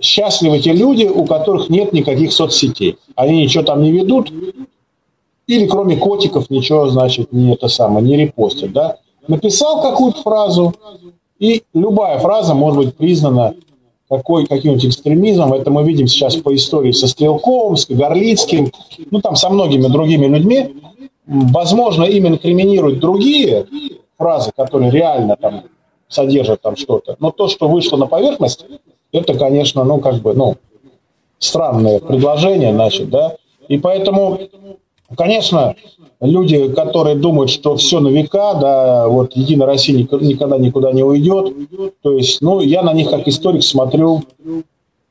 счастливы 0.00 0.58
те 0.58 0.72
люди, 0.72 1.04
у 1.04 1.24
которых 1.24 1.68
нет 1.68 1.92
никаких 1.92 2.32
соцсетей. 2.32 2.98
Они 3.14 3.42
ничего 3.42 3.64
там 3.64 3.82
не 3.82 3.92
ведут, 3.92 4.30
или 5.46 5.66
кроме 5.66 5.96
котиков 5.96 6.50
ничего, 6.50 6.88
значит, 6.88 7.32
не 7.32 7.52
это 7.52 7.68
самое, 7.68 8.04
не 8.04 8.16
репостят, 8.16 8.72
да? 8.72 8.96
Написал 9.28 9.82
какую-то 9.82 10.22
фразу, 10.22 10.74
и 11.38 11.62
любая 11.74 12.18
фраза 12.18 12.54
может 12.54 12.84
быть 12.84 12.96
признана 12.96 13.54
какой, 14.08 14.46
каким-нибудь 14.46 14.86
экстремизмом. 14.86 15.52
Это 15.52 15.70
мы 15.70 15.82
видим 15.82 16.06
сейчас 16.06 16.36
по 16.36 16.54
истории 16.54 16.92
со 16.92 17.08
Стрелковым, 17.08 17.76
с 17.76 17.88
Горлицким, 17.88 18.72
ну 19.10 19.20
там 19.20 19.36
со 19.36 19.50
многими 19.50 19.88
другими 19.88 20.26
людьми. 20.26 20.76
Возможно, 21.26 22.04
им 22.04 22.28
инкриминируют 22.28 23.00
другие 23.00 23.66
фразы, 24.16 24.52
которые 24.56 24.92
реально 24.92 25.36
там 25.36 25.64
содержат 26.08 26.62
там 26.62 26.76
что-то. 26.76 27.16
Но 27.18 27.32
то, 27.32 27.48
что 27.48 27.68
вышло 27.68 27.96
на 27.96 28.06
поверхность, 28.06 28.64
это, 29.16 29.34
конечно, 29.34 29.84
ну, 29.84 29.98
как 29.98 30.16
бы, 30.16 30.34
ну, 30.34 30.56
странное 31.38 31.98
предложение, 31.98 32.72
значит, 32.72 33.10
да. 33.10 33.36
И 33.68 33.78
поэтому, 33.78 34.38
конечно, 35.16 35.74
люди, 36.20 36.68
которые 36.68 37.16
думают, 37.16 37.50
что 37.50 37.76
все 37.76 38.00
на 38.00 38.08
века, 38.08 38.54
да, 38.54 39.08
вот 39.08 39.34
Единая 39.34 39.66
Россия 39.66 39.96
никогда 39.96 40.58
никуда 40.58 40.92
не 40.92 41.02
уйдет, 41.02 41.54
то 42.02 42.12
есть, 42.12 42.40
ну, 42.40 42.60
я 42.60 42.82
на 42.82 42.92
них 42.92 43.10
как 43.10 43.26
историк 43.28 43.62
смотрю, 43.62 44.22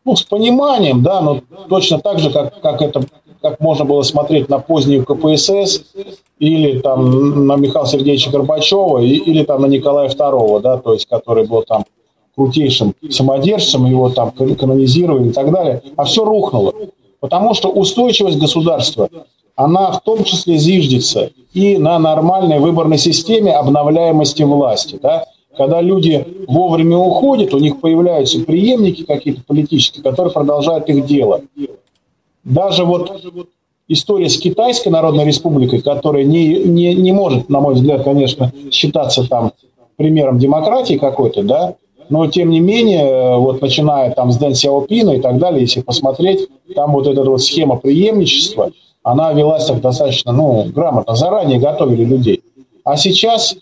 ну, 0.06 0.16
с 0.16 0.24
пониманием, 0.24 1.01
да, 1.01 1.22
но 1.22 1.41
точно 1.70 1.99
так 1.99 2.20
же, 2.20 2.32
как, 2.32 2.62
как 2.62 2.82
это 2.82 3.01
как 3.41 3.60
можно 3.60 3.86
было 3.86 4.01
смотреть 4.01 4.49
на 4.49 4.58
позднюю 4.58 5.06
КПСС 5.06 5.84
или 6.39 6.80
там 6.80 7.45
на 7.45 7.56
Михаила 7.58 7.88
Сергеевича 7.88 8.32
Горбачева 8.32 8.99
или 8.99 9.43
там 9.43 9.62
на 9.62 9.68
Николая 9.68 10.10
II, 10.10 10.62
да, 10.62 10.78
то 10.78 10.93
есть 10.93 11.08
который 11.08 11.45
был 11.45 11.62
там 11.62 11.86
крутейшим 12.36 12.93
самодержцем, 13.09 13.86
его 13.86 14.09
там 14.09 14.31
канонизировали 14.31 15.29
и 15.29 15.31
так 15.31 15.51
далее, 15.51 15.81
а 15.95 16.03
все 16.03 16.25
рухнуло. 16.25 16.73
Потому 17.19 17.53
что 17.53 17.69
устойчивость 17.69 18.38
государства, 18.38 19.09
она 19.55 19.91
в 19.91 20.01
том 20.01 20.23
числе 20.23 20.57
зиждется 20.57 21.31
и 21.53 21.77
на 21.77 21.97
нормальной 21.97 22.59
выборной 22.59 22.97
системе 22.97 23.53
обновляемости 23.53 24.43
власти. 24.43 24.99
Да? 25.01 25.25
Когда 25.57 25.81
люди 25.81 26.25
вовремя 26.47 26.97
уходят, 26.97 27.53
у 27.53 27.59
них 27.59 27.79
появляются 27.79 28.41
преемники 28.41 29.03
какие-то 29.03 29.41
политические, 29.47 30.03
которые 30.03 30.33
продолжают 30.33 30.89
их 30.89 31.05
дело. 31.05 31.41
Даже 32.43 32.83
вот 32.83 33.11
история 33.88 34.29
с 34.29 34.38
Китайской 34.38 34.89
Народной 34.89 35.25
Республикой, 35.25 35.81
которая 35.81 36.25
не, 36.25 36.59
не, 36.59 36.93
не 36.93 37.11
может, 37.13 37.49
на 37.49 37.61
мой 37.61 37.75
взгляд, 37.75 38.03
конечно, 38.03 38.51
считаться 38.71 39.27
там 39.27 39.53
примером 39.95 40.38
демократии 40.38 40.95
какой-то, 40.97 41.43
да, 41.43 41.75
но 42.10 42.28
тем 42.28 42.49
не 42.49 42.60
менее, 42.60 43.38
вот 43.38 43.62
начиная 43.62 44.12
там 44.12 44.32
с 44.32 44.38
Дэн 44.38 44.53
Сяопина 44.53 45.12
и 45.12 45.22
так 45.22 45.38
далее, 45.38 45.62
если 45.62 45.82
посмотреть, 45.82 46.47
там 46.76 46.93
вот 46.93 47.08
эта 47.08 47.24
вот 47.24 47.41
схема 47.41 47.78
преемничества, 47.78 48.72
она 49.03 49.34
велась 49.34 49.66
так 49.66 49.82
достаточно, 49.82 50.32
ну, 50.32 50.66
грамотно, 50.74 51.16
заранее 51.16 51.60
готовили 51.60 52.03
людей. 52.03 52.41
А 52.84 52.97
сейчас 52.97 53.56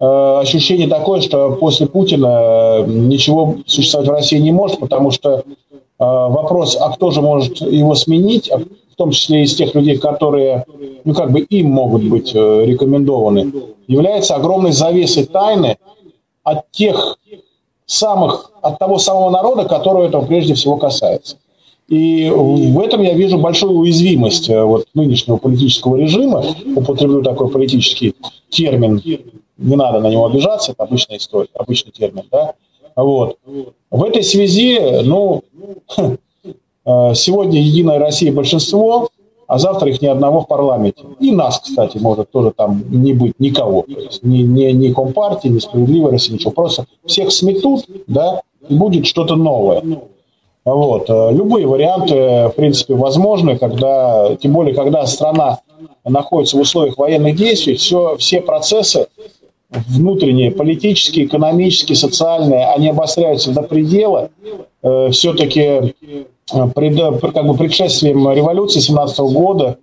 э, 0.00 0.04
ощущение 0.04 0.88
такое, 0.88 1.20
что 1.20 1.52
после 1.52 1.86
Путина 1.86 2.80
э, 2.80 2.84
ничего 2.86 3.56
существовать 3.66 4.08
в 4.08 4.12
России 4.12 4.38
не 4.38 4.52
может, 4.52 4.78
потому 4.78 5.10
что 5.10 5.44
а, 5.98 6.28
вопрос, 6.28 6.76
а 6.78 6.90
кто 6.90 7.10
же 7.10 7.22
может 7.22 7.60
его 7.60 7.94
сменить, 7.94 8.50
а 8.50 8.58
в 8.58 8.96
том 8.96 9.10
числе 9.10 9.42
из 9.42 9.54
тех 9.54 9.74
людей, 9.74 9.96
которые, 9.96 10.64
ну, 11.04 11.14
как 11.14 11.32
бы 11.32 11.40
им 11.40 11.70
могут 11.70 12.04
быть 12.04 12.32
э, 12.34 12.64
рекомендованы, 12.66 13.52
является 13.86 14.34
огромной 14.34 14.72
завесой 14.72 15.24
тайны 15.24 15.78
от 16.42 16.70
тех 16.70 17.18
самых, 17.86 18.50
от 18.62 18.78
того 18.78 18.98
самого 18.98 19.30
народа, 19.30 19.64
которого 19.64 20.04
это 20.04 20.20
прежде 20.20 20.54
всего 20.54 20.76
касается. 20.76 21.36
И 21.88 22.28
в 22.28 22.80
этом 22.80 23.02
я 23.02 23.14
вижу 23.14 23.38
большую 23.38 23.78
уязвимость 23.78 24.50
э, 24.50 24.60
вот, 24.64 24.86
нынешнего 24.94 25.36
политического 25.36 25.96
режима. 25.96 26.44
Употреблю 26.74 27.22
такой 27.22 27.48
политический 27.48 28.14
термин, 28.48 29.00
не 29.56 29.76
надо 29.76 30.00
на 30.00 30.08
него 30.08 30.26
обижаться, 30.26 30.72
это 30.72 30.82
обычная 30.82 31.18
история, 31.18 31.48
обычный 31.54 31.92
термин, 31.92 32.24
да, 32.30 32.54
вот. 32.96 33.38
В 33.90 34.02
этой 34.02 34.24
связи, 34.24 34.80
ну, 35.04 35.44
э, 35.96 37.14
сегодня 37.14 37.60
Единая 37.60 38.00
Россия 38.00 38.32
большинство, 38.32 39.08
а 39.46 39.58
завтра 39.58 39.90
их 39.90 40.02
ни 40.02 40.06
одного 40.06 40.40
в 40.40 40.48
парламенте. 40.48 41.02
И 41.20 41.30
нас, 41.32 41.60
кстати, 41.60 41.98
может 41.98 42.30
тоже 42.30 42.52
там 42.56 42.82
не 42.90 43.12
быть 43.12 43.38
никого. 43.38 43.82
То 43.82 44.00
есть 44.00 44.22
ни, 44.22 44.38
ни, 44.38 44.70
ни 44.72 44.92
Компартии, 44.92 45.48
ни 45.48 45.58
Справедливой 45.58 46.12
России, 46.12 46.34
ничего. 46.34 46.50
Просто 46.50 46.86
всех 47.04 47.30
сметут, 47.30 47.84
да, 48.06 48.42
и 48.68 48.74
будет 48.74 49.06
что-то 49.06 49.36
новое. 49.36 49.82
Вот. 50.64 51.08
Э, 51.08 51.32
любые 51.32 51.66
варианты, 51.66 52.48
в 52.48 52.54
принципе, 52.56 52.94
возможны, 52.94 53.56
когда, 53.56 54.34
тем 54.36 54.52
более, 54.52 54.74
когда 54.74 55.06
страна 55.06 55.60
находится 56.04 56.56
в 56.56 56.60
условиях 56.60 56.98
военных 56.98 57.36
действий, 57.36 57.76
все, 57.76 58.16
все 58.16 58.40
процессы 58.40 59.06
внутренние, 59.70 60.50
политические, 60.50 61.26
экономические, 61.26 61.96
социальные, 61.96 62.66
они 62.66 62.88
обостряются 62.88 63.52
до 63.52 63.62
предела. 63.62 64.30
Э, 64.82 65.10
все-таки 65.10 65.94
пред, 66.74 67.20
как 67.20 67.46
бы 67.46 67.54
предшествием 67.54 68.30
революции 68.30 68.80
17 68.80 69.18
года 69.20 69.78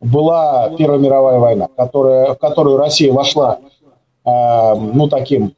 была 0.00 0.70
Первая 0.76 0.98
мировая 0.98 1.38
война, 1.38 1.68
которая, 1.76 2.34
в 2.34 2.38
которую 2.38 2.76
Россия 2.76 3.12
вошла 3.12 3.58
э, 4.24 4.74
ну, 4.74 5.08
таким 5.08 5.52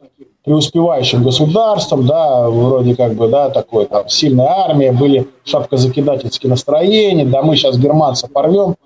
преуспевающим 0.44 1.22
государством, 1.22 2.06
да, 2.06 2.48
вроде 2.48 2.96
как 2.96 3.14
бы, 3.14 3.28
да, 3.28 3.50
такой 3.50 3.86
там 3.86 4.08
сильная 4.08 4.48
армия, 4.48 4.92
были 4.92 5.28
шапкозакидательские 5.44 6.48
настроения, 6.50 7.26
да, 7.26 7.42
мы 7.42 7.54
сейчас 7.54 7.76
германцев 7.76 8.32
порвем, 8.32 8.76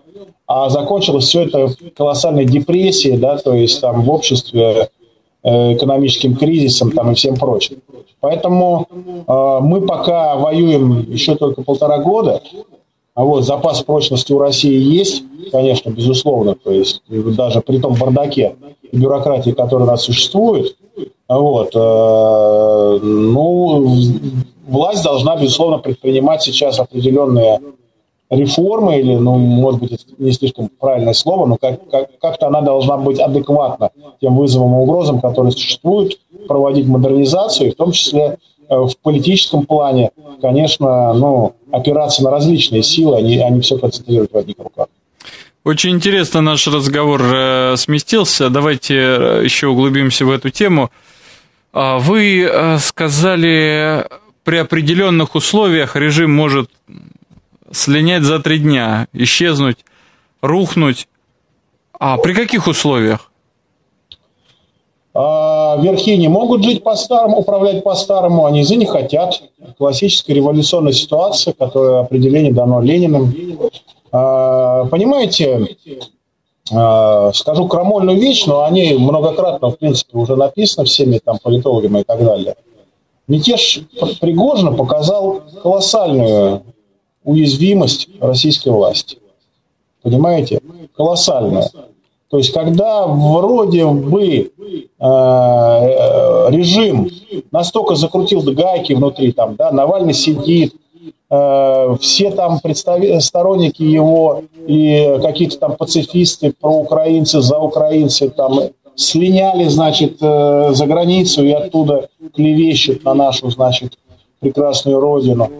а 0.47 0.69
закончилось 0.71 1.27
все 1.27 1.43
это 1.43 1.69
колоссальной 1.97 2.47
депрессией, 2.47 3.17
да, 3.17 3.37
то 3.37 3.55
есть 3.55 3.81
там 3.81 4.03
в 4.03 4.11
обществе 4.11 4.89
экономическим 5.43 6.37
кризисом 6.37 6.93
там 6.93 7.13
и 7.13 7.15
всем 7.15 7.37
прочим. 7.37 7.79
Поэтому 8.21 8.87
э, 8.91 9.59
мы 9.63 9.81
пока 9.81 10.37
воюем 10.37 11.11
еще 11.11 11.35
только 11.35 11.63
полтора 11.63 11.99
года, 11.99 12.41
а 13.15 13.25
вот 13.25 13.45
запас 13.45 13.83
прочности 13.83 14.33
у 14.33 14.39
России 14.39 14.79
есть, 14.79 15.25
конечно, 15.51 15.91
безусловно, 15.91 16.55
то 16.55 16.71
есть 16.71 17.03
даже 17.09 17.61
при 17.61 17.79
том 17.79 17.95
бардаке 17.95 18.57
и 18.91 18.97
бюрократии, 18.97 19.51
которая 19.51 19.89
у 19.89 19.91
нас 19.91 20.03
существует, 20.03 20.77
вот, 21.29 21.75
э, 21.75 22.99
ну, 23.03 23.97
власть 24.69 25.03
должна, 25.03 25.37
безусловно, 25.37 25.79
предпринимать 25.79 26.43
сейчас 26.43 26.79
определенные 26.79 27.61
реформы, 28.33 28.99
или, 28.99 29.15
ну, 29.15 29.37
может 29.37 29.81
быть, 29.81 30.07
не 30.19 30.33
слишком 30.33 30.71
правильное 30.81 31.13
слово, 31.13 31.47
но 31.47 31.57
как, 31.59 31.89
как, 31.91 32.19
как-то 32.19 32.47
она 32.47 32.63
должна 32.63 32.97
быть 32.97 33.21
адекватна 33.21 33.91
тем 34.21 34.37
вызовам 34.37 34.73
и 34.75 34.79
угрозам, 34.79 35.21
которые 35.21 35.53
существуют, 35.53 36.19
проводить 36.49 36.87
модернизацию, 36.87 37.73
в 37.73 37.75
том 37.75 37.93
числе 37.93 38.39
э, 38.69 38.75
в 38.75 38.93
политическом 39.03 39.67
плане, 39.67 40.11
конечно, 40.41 41.13
ну, 41.13 41.55
опираться 41.71 42.25
на 42.25 42.31
различные 42.31 42.83
силы, 42.83 43.19
а 43.19 43.21
не 43.21 43.61
все 43.61 43.79
концентрировать 43.79 44.33
в 44.33 44.37
одних 44.37 44.57
руках. 44.59 44.87
Очень 45.65 45.91
интересно 45.91 46.41
наш 46.41 46.67
разговор 46.67 47.21
э, 47.23 47.77
сместился. 47.77 48.49
Давайте 48.49 48.95
э, 48.95 49.43
еще 49.45 49.67
углубимся 49.67 50.25
в 50.25 50.31
эту 50.31 50.49
тему. 50.49 50.91
А 51.75 51.99
вы 51.99 52.51
сказали, 52.81 54.05
при 54.45 54.57
определенных 54.57 55.35
условиях 55.35 55.97
режим 55.97 56.35
может 56.35 56.69
слинять 57.73 58.23
за 58.23 58.39
три 58.39 58.59
дня, 58.59 59.09
исчезнуть, 59.13 59.79
рухнуть. 60.41 61.09
А 61.99 62.19
при 62.19 62.35
каких 62.35 62.67
условиях? 62.67 63.31
А, 65.15 65.77
верхи 65.81 66.17
не 66.17 66.29
могут 66.29 66.65
жить 66.65 66.83
по-старому, 66.83 67.39
управлять 67.39 67.85
по-старому, 67.85 68.47
они 68.47 68.65
за 68.65 68.77
не 68.77 68.87
хотят. 68.87 69.43
Классическая 69.77 70.35
революционная 70.35 70.93
ситуация, 70.93 71.53
которая 71.53 72.01
определение 72.01 72.53
дано 72.53 72.81
Лениным. 72.81 73.35
А, 74.11 74.87
понимаете, 74.87 75.77
а, 76.73 77.31
скажу 77.35 77.69
крамольную 77.69 78.19
вещь, 78.19 78.47
но 78.47 78.65
они 78.65 78.95
многократно, 78.95 79.71
в 79.71 79.79
принципе, 79.79 80.17
уже 80.17 80.37
написаны 80.37 80.87
всеми 80.87 81.19
там 81.19 81.39
политологами 81.43 82.01
и 82.01 82.05
так 82.05 82.25
далее. 82.25 82.55
Мятеж 83.29 83.83
Пригожина 84.21 84.73
показал 84.73 85.43
колоссальную 85.63 86.63
уязвимость 87.25 88.09
российской 88.21 88.71
власти. 88.71 89.19
Понимаете? 90.03 90.61
Колоссальная. 90.97 91.71
То 92.29 92.39
есть, 92.39 92.53
когда 92.53 93.07
вроде 93.07 93.87
бы 93.87 94.29
э, 94.29 94.49
режим 94.99 97.11
настолько 97.51 97.95
закрутил 97.95 98.41
гайки 98.55 98.95
внутри, 98.95 99.33
там, 99.33 99.55
да, 99.57 99.71
Навальный 99.71 100.15
сидит, 100.15 100.75
э, 101.31 101.97
все 102.01 102.31
там 102.31 102.59
представ... 102.61 103.03
сторонники 103.23 103.83
его 103.83 104.45
и 104.67 105.19
какие-то 105.21 105.59
там 105.59 105.77
пацифисты, 105.77 106.55
проукраинцы, 106.59 107.43
заукраинцы, 107.43 108.31
там, 108.31 108.61
слиняли, 108.95 109.65
значит, 109.65 110.17
э, 110.23 110.71
за 110.73 110.87
границу 110.87 111.45
и 111.45 111.51
оттуда 111.51 112.09
клевещут 112.35 113.05
на 113.05 113.13
нашу, 113.13 113.51
значит, 113.51 113.99
прекрасную 114.41 115.01
родину. 115.01 115.51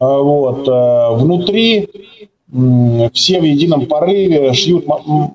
А, 0.00 0.18
вот. 0.18 0.66
Э, 0.66 1.14
внутри 1.14 1.88
все 3.12 3.40
в 3.40 3.44
едином 3.44 3.86
порыве 3.86 4.52
шьют 4.54 4.84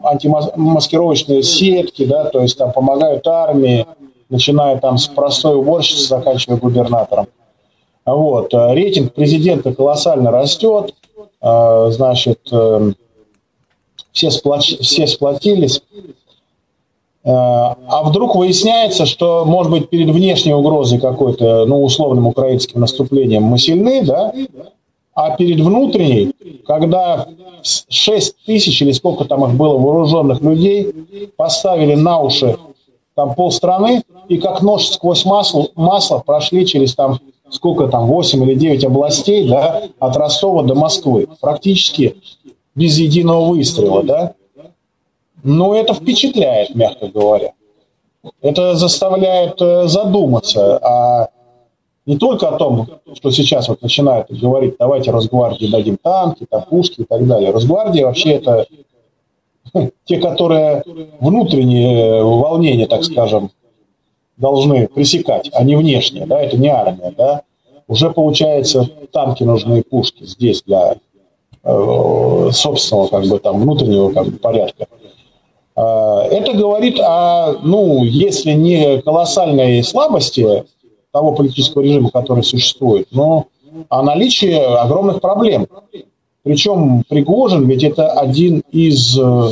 антимаскировочные 0.04 1.44
сетки, 1.44 2.04
да, 2.04 2.26
то 2.26 2.42
есть 2.42 2.58
там 2.58 2.74
помогают 2.74 3.26
армии, 3.26 3.86
начиная 4.30 4.78
там 4.80 4.98
с 4.98 5.08
простой 5.08 5.56
уборщицы, 5.56 6.08
заканчивая 6.08 6.58
губернатором. 6.58 7.28
А 8.04 8.16
вот. 8.16 8.54
Э, 8.54 8.74
рейтинг 8.74 9.14
президента 9.14 9.74
колоссально 9.74 10.32
растет, 10.32 10.94
значит, 11.42 12.40
все, 14.12 14.32
сплоч... 14.32 14.80
все 14.80 15.06
сплотились. 15.06 15.82
А 17.26 18.04
вдруг 18.04 18.36
выясняется, 18.36 19.06
что, 19.08 19.46
может 19.46 19.72
быть, 19.72 19.90
перед 19.90 20.10
внешней 20.10 20.54
угрозой 20.54 21.00
какой-то, 21.00 21.66
ну, 21.66 21.84
условным 21.84 22.28
украинским 22.28 22.80
наступлением 22.80 23.44
мы 23.44 23.58
сильны, 23.58 24.04
да? 24.04 24.32
А 25.16 25.36
перед 25.36 25.60
внутренней, 25.60 26.34
когда 26.68 27.28
6 27.64 28.36
тысяч 28.46 28.82
или 28.82 28.92
сколько 28.92 29.26
там 29.26 29.44
их 29.46 29.56
было 29.56 29.78
вооруженных 29.78 30.42
людей, 30.42 30.94
поставили 31.36 31.96
на 31.96 32.20
уши 32.20 32.58
там 33.16 33.34
полстраны 33.34 34.04
и 34.28 34.38
как 34.38 34.62
нож 34.62 34.88
сквозь 34.88 35.26
масло, 35.26 35.68
масло 35.76 36.20
прошли 36.20 36.66
через 36.66 36.94
там 36.94 37.20
сколько 37.50 37.88
там, 37.88 38.08
8 38.08 38.44
или 38.44 38.56
9 38.56 38.86
областей, 38.86 39.48
да, 39.48 39.84
от 40.00 40.18
Ростова 40.18 40.64
до 40.64 40.76
Москвы. 40.76 41.28
Практически 41.40 42.18
без 42.76 42.98
единого 42.98 43.46
выстрела, 43.46 44.04
да? 44.04 44.34
Но 45.46 45.76
это 45.76 45.94
впечатляет, 45.94 46.74
мягко 46.74 47.08
говоря. 47.08 47.54
Это 48.42 48.74
заставляет 48.74 49.62
э, 49.62 49.88
задуматься 49.88 50.80
а 50.84 51.30
не 52.08 52.18
только 52.18 52.50
о 52.50 52.58
том, 52.58 52.88
что 53.14 53.30
сейчас 53.30 53.68
вот 53.70 53.84
начинают 53.84 54.32
говорить, 54.32 54.76
давайте 54.80 55.12
Росгвардии 55.12 55.68
дадим 55.68 55.98
танки, 56.02 56.48
там, 56.50 56.64
пушки 56.64 57.02
и 57.02 57.04
так 57.04 57.28
далее. 57.28 57.52
Росгвардия 57.52 58.08
вообще 58.08 58.32
это 58.32 58.66
те, 60.06 60.18
которые 60.18 60.82
внутренние 61.20 62.24
волнения, 62.24 62.88
так 62.88 63.04
скажем, 63.04 63.52
должны 64.38 64.88
пресекать, 64.88 65.52
а 65.54 65.64
не 65.64 65.76
внешние, 65.76 66.26
да, 66.26 66.42
это 66.42 66.58
не 66.58 66.70
армия, 66.70 67.14
да. 67.16 67.44
Уже, 67.88 68.10
получается, 68.10 68.90
танки 69.12 69.44
нужны, 69.44 69.84
пушки 69.84 70.24
здесь 70.24 70.64
для 70.64 70.96
э, 71.64 72.50
собственного, 72.52 73.10
как 73.10 73.26
бы, 73.26 73.38
там, 73.38 73.62
внутреннего, 73.62 74.12
как 74.12 74.26
бы, 74.26 74.38
порядка. 74.40 74.88
А, 75.76 76.24
это 76.24 76.54
говорит 76.54 77.00
о, 77.00 77.58
ну, 77.62 78.04
если 78.04 78.52
не 78.52 79.02
колоссальной 79.02 79.84
слабости 79.84 80.64
того 81.12 81.34
политического 81.34 81.82
режима, 81.82 82.10
который 82.12 82.44
существует, 82.44 83.08
но 83.12 83.48
о 83.90 84.04
наличии 84.04 84.54
огромных 84.54 85.20
проблем. 85.20 85.68
Причем 86.44 87.04
Пригожин 87.10 87.66
ведь 87.66 87.84
это 87.84 88.12
один 88.12 88.62
из 88.72 89.18
э, 89.20 89.50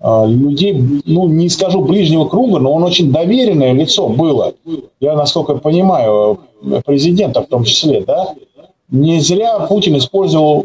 а, 0.00 0.24
людей, 0.26 1.02
ну, 1.04 1.28
не 1.28 1.48
скажу 1.48 1.82
ближнего 1.82 2.26
круга, 2.26 2.58
но 2.58 2.72
он 2.72 2.84
очень 2.84 3.12
доверенное 3.12 3.72
лицо 3.72 4.08
было. 4.08 4.54
Я, 5.00 5.14
насколько 5.14 5.54
понимаю, 5.56 6.40
президента 6.84 7.42
в 7.42 7.46
том 7.46 7.64
числе, 7.64 8.02
да. 8.02 8.34
Не 8.90 9.20
зря 9.20 9.58
Путин 9.60 9.98
использовал 9.98 10.64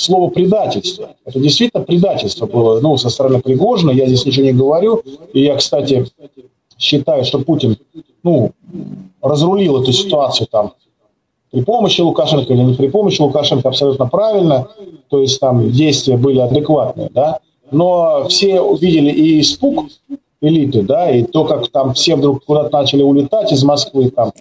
слово 0.00 0.30
предательство. 0.30 1.10
Это 1.24 1.38
действительно 1.38 1.84
предательство 1.84 2.46
было 2.46 2.80
ну, 2.80 2.96
со 2.96 3.10
стороны 3.10 3.40
Пригожина, 3.40 3.90
я 3.90 4.06
здесь 4.06 4.24
ничего 4.24 4.46
не 4.46 4.52
говорю. 4.52 5.02
И 5.34 5.42
я, 5.42 5.56
кстати, 5.56 6.06
считаю, 6.78 7.24
что 7.24 7.40
Путин 7.40 7.76
ну, 8.22 8.52
разрулил 9.20 9.82
эту 9.82 9.92
ситуацию 9.92 10.48
там 10.50 10.72
при 11.50 11.62
помощи 11.62 12.00
Лукашенко 12.00 12.52
или 12.52 12.62
не 12.62 12.74
при 12.74 12.88
помощи 12.88 13.20
Лукашенко 13.20 13.68
абсолютно 13.68 14.06
правильно, 14.06 14.68
то 15.08 15.20
есть 15.20 15.38
там 15.40 15.70
действия 15.70 16.16
были 16.16 16.38
адекватные, 16.38 17.10
да, 17.12 17.40
но 17.70 18.26
все 18.28 18.60
увидели 18.60 19.10
и 19.10 19.40
испуг 19.40 19.86
элиты, 20.40 20.82
да, 20.82 21.10
и 21.10 21.24
то, 21.24 21.44
как 21.44 21.68
там 21.68 21.92
все 21.92 22.16
вдруг 22.16 22.44
куда-то 22.44 22.72
начали 22.72 23.02
улетать 23.02 23.52
из 23.52 23.64
Москвы, 23.64 24.10
там, 24.10 24.32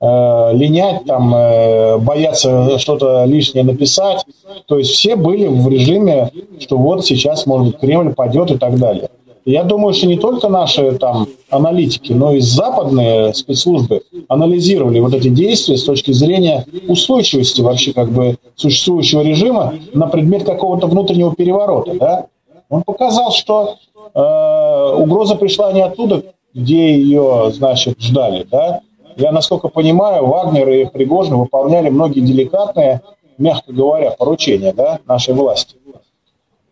э, 0.00 0.50
линять, 0.54 1.04
там, 1.04 1.34
э, 1.34 1.98
бояться 1.98 2.78
что-то 2.78 3.24
лишнее 3.24 3.64
написать. 3.64 4.24
То 4.66 4.78
есть 4.78 4.90
все 4.90 5.16
были 5.16 5.46
в 5.46 5.68
режиме, 5.68 6.30
что 6.58 6.76
вот 6.76 7.04
сейчас, 7.06 7.46
может 7.46 7.68
быть, 7.68 7.80
Кремль 7.80 8.14
пойдет 8.14 8.50
и 8.50 8.58
так 8.58 8.78
далее. 8.78 9.10
Я 9.44 9.64
думаю, 9.64 9.94
что 9.94 10.06
не 10.06 10.18
только 10.18 10.48
наши 10.48 10.92
там 10.98 11.26
аналитики, 11.48 12.12
но 12.12 12.34
и 12.34 12.40
западные 12.40 13.32
спецслужбы 13.32 14.02
анализировали 14.28 15.00
вот 15.00 15.14
эти 15.14 15.28
действия 15.28 15.78
с 15.78 15.84
точки 15.84 16.12
зрения 16.12 16.66
устойчивости 16.86 17.62
вообще 17.62 17.94
как 17.94 18.10
бы 18.10 18.36
существующего 18.56 19.22
режима 19.22 19.72
на 19.94 20.06
предмет 20.06 20.44
какого-то 20.44 20.86
внутреннего 20.86 21.34
переворота. 21.34 21.94
Да? 21.94 22.26
Он 22.68 22.82
показал, 22.82 23.32
что 23.32 23.76
э, 24.14 25.02
угроза 25.02 25.34
пришла 25.34 25.72
не 25.72 25.80
оттуда, 25.80 26.24
где 26.52 26.94
ее, 26.94 27.50
значит, 27.54 28.00
ждали, 28.00 28.46
да, 28.50 28.82
я, 29.18 29.32
насколько 29.32 29.68
понимаю, 29.68 30.26
Вагнер 30.26 30.68
и 30.68 30.84
Пригожин 30.86 31.36
выполняли 31.36 31.88
многие 31.88 32.20
деликатные, 32.20 33.02
мягко 33.36 33.72
говоря, 33.72 34.12
поручения 34.12 34.72
да, 34.72 35.00
нашей 35.06 35.34
власти. 35.34 35.76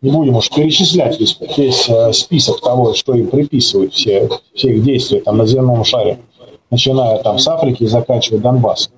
Не 0.01 0.11
будем 0.11 0.35
уж 0.37 0.49
перечислять 0.49 1.19
весь, 1.19 1.37
весь 1.57 1.89
э, 1.89 2.13
список 2.13 2.61
того, 2.61 2.93
что 2.93 3.15
им 3.15 3.27
приписывают, 3.27 3.93
все, 3.93 4.29
все 4.53 4.75
их 4.75 4.83
действия 4.83 5.21
там, 5.21 5.37
на 5.37 5.45
земном 5.45 5.83
шаре, 5.83 6.19
начиная 6.69 7.17
там 7.23 7.39
с 7.39 7.47
Африки 7.47 7.83
и 7.83 7.87
заканчивая 7.87 8.39
Донбассом. 8.39 8.93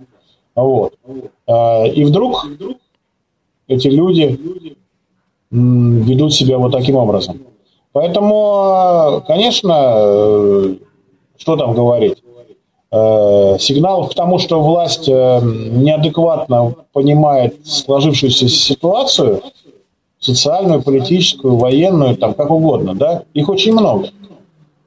Вот. 0.55 0.93
А, 1.47 1.85
и 1.85 2.03
вдруг 2.03 2.47
эти 3.67 3.87
люди 3.87 4.39
ведут 5.49 6.33
себя 6.33 6.57
вот 6.57 6.71
таким 6.71 6.97
образом. 6.97 7.41
Поэтому, 7.93 9.23
конечно, 9.25 9.93
э, 9.95 10.75
что 11.37 11.55
там 11.55 11.73
говорить? 11.73 12.21
Э, 12.91 13.57
сигналов 13.59 14.09
к 14.09 14.15
тому, 14.15 14.39
что 14.39 14.61
власть 14.61 15.07
э, 15.07 15.39
неадекватно 15.43 16.73
понимает 16.91 17.67
сложившуюся 17.67 18.47
ситуацию, 18.49 19.43
социальную, 20.19 20.81
политическую, 20.81 21.55
военную, 21.55 22.17
там 22.17 22.33
как 22.33 22.49
угодно, 22.49 22.95
да, 22.95 23.23
их 23.35 23.47
очень 23.47 23.73
много. 23.73 24.09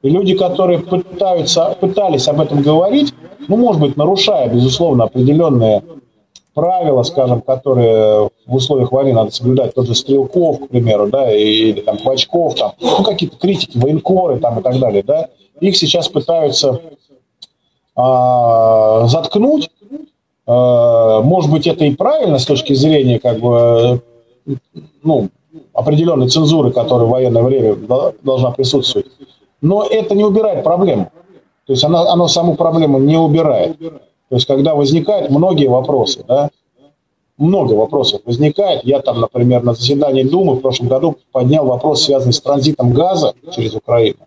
И 0.01 0.09
люди, 0.09 0.35
которые 0.35 0.79
пытаются, 0.79 1.77
пытались 1.79 2.27
об 2.27 2.41
этом 2.41 2.61
говорить, 2.61 3.13
ну, 3.47 3.55
может 3.55 3.81
быть, 3.81 3.95
нарушая, 3.95 4.49
безусловно, 4.49 5.05
определенные 5.05 5.81
правила, 6.53 7.03
скажем, 7.03 7.39
которые 7.39 8.29
в 8.45 8.53
условиях 8.53 8.91
войны 8.91 9.13
надо 9.13 9.31
соблюдать, 9.31 9.73
тот 9.73 9.87
же 9.87 9.95
Стрелков, 9.95 10.59
к 10.59 10.67
примеру, 10.67 11.07
да, 11.07 11.33
или 11.33 11.79
там 11.79 11.97
Клочков, 11.97 12.55
там, 12.55 12.73
ну, 12.81 13.01
какие-то 13.01 13.37
критики, 13.37 13.77
военкоры 13.77 14.39
там 14.39 14.59
и 14.59 14.61
так 14.61 14.77
далее, 14.77 15.03
да, 15.03 15.29
их 15.61 15.77
сейчас 15.77 16.09
пытаются 16.09 16.81
а, 17.95 19.07
заткнуть. 19.07 19.69
А, 20.45 21.21
может 21.21 21.51
быть, 21.51 21.67
это 21.67 21.85
и 21.85 21.95
правильно 21.95 22.39
с 22.39 22.45
точки 22.45 22.73
зрения 22.73 23.19
как 23.19 23.39
бы, 23.39 24.01
ну, 25.03 25.29
определенной 25.73 26.29
цензуры, 26.29 26.71
которая 26.71 27.07
в 27.07 27.11
военное 27.11 27.43
время 27.43 27.75
должна 28.23 28.51
присутствовать. 28.51 29.07
Но 29.61 29.85
это 29.85 30.15
не 30.15 30.23
убирает 30.23 30.63
проблему. 30.63 31.11
То 31.65 31.73
есть 31.73 31.83
она, 31.83 32.11
оно 32.11 32.27
саму 32.27 32.55
проблему 32.55 32.99
не 32.99 33.17
убирает. 33.17 33.77
То 33.79 34.35
есть 34.35 34.45
когда 34.45 34.75
возникают 34.75 35.29
многие 35.29 35.67
вопросы, 35.67 36.23
да, 36.27 36.49
много 37.37 37.73
вопросов 37.73 38.21
возникает. 38.25 38.83
Я 38.83 38.99
там, 38.99 39.21
например, 39.21 39.63
на 39.63 39.73
заседании 39.73 40.23
Думы 40.23 40.55
в 40.55 40.61
прошлом 40.61 40.87
году 40.87 41.17
поднял 41.31 41.65
вопрос, 41.65 42.03
связанный 42.03 42.33
с 42.33 42.41
транзитом 42.41 42.93
газа 42.93 43.33
через 43.51 43.73
Украину. 43.75 44.19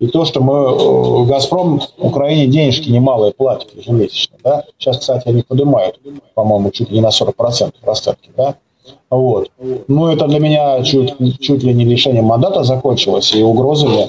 И 0.00 0.08
то, 0.08 0.24
что 0.24 0.40
мы, 0.40 0.54
э, 0.54 1.24
«Газпром» 1.26 1.80
Украине 1.98 2.46
денежки 2.46 2.90
немалые 2.90 3.32
платит 3.32 3.74
ежемесячно. 3.74 4.36
Да? 4.42 4.64
Сейчас, 4.76 4.98
кстати, 4.98 5.28
они 5.28 5.42
поднимают, 5.42 6.00
по-моему, 6.34 6.70
чуть 6.70 6.90
ли 6.90 6.96
не 6.96 7.00
на 7.00 7.10
40% 7.10 7.74
расценки. 7.82 8.30
Да? 8.36 8.56
Вот. 9.08 9.50
Ну, 9.86 10.08
это 10.08 10.26
для 10.26 10.40
меня 10.40 10.82
чуть, 10.82 11.14
чуть 11.40 11.62
ли 11.62 11.72
не 11.72 11.84
лишением 11.84 12.24
мандата 12.24 12.64
закончилось 12.64 13.34
и 13.34 13.42
угрозами 13.42 14.08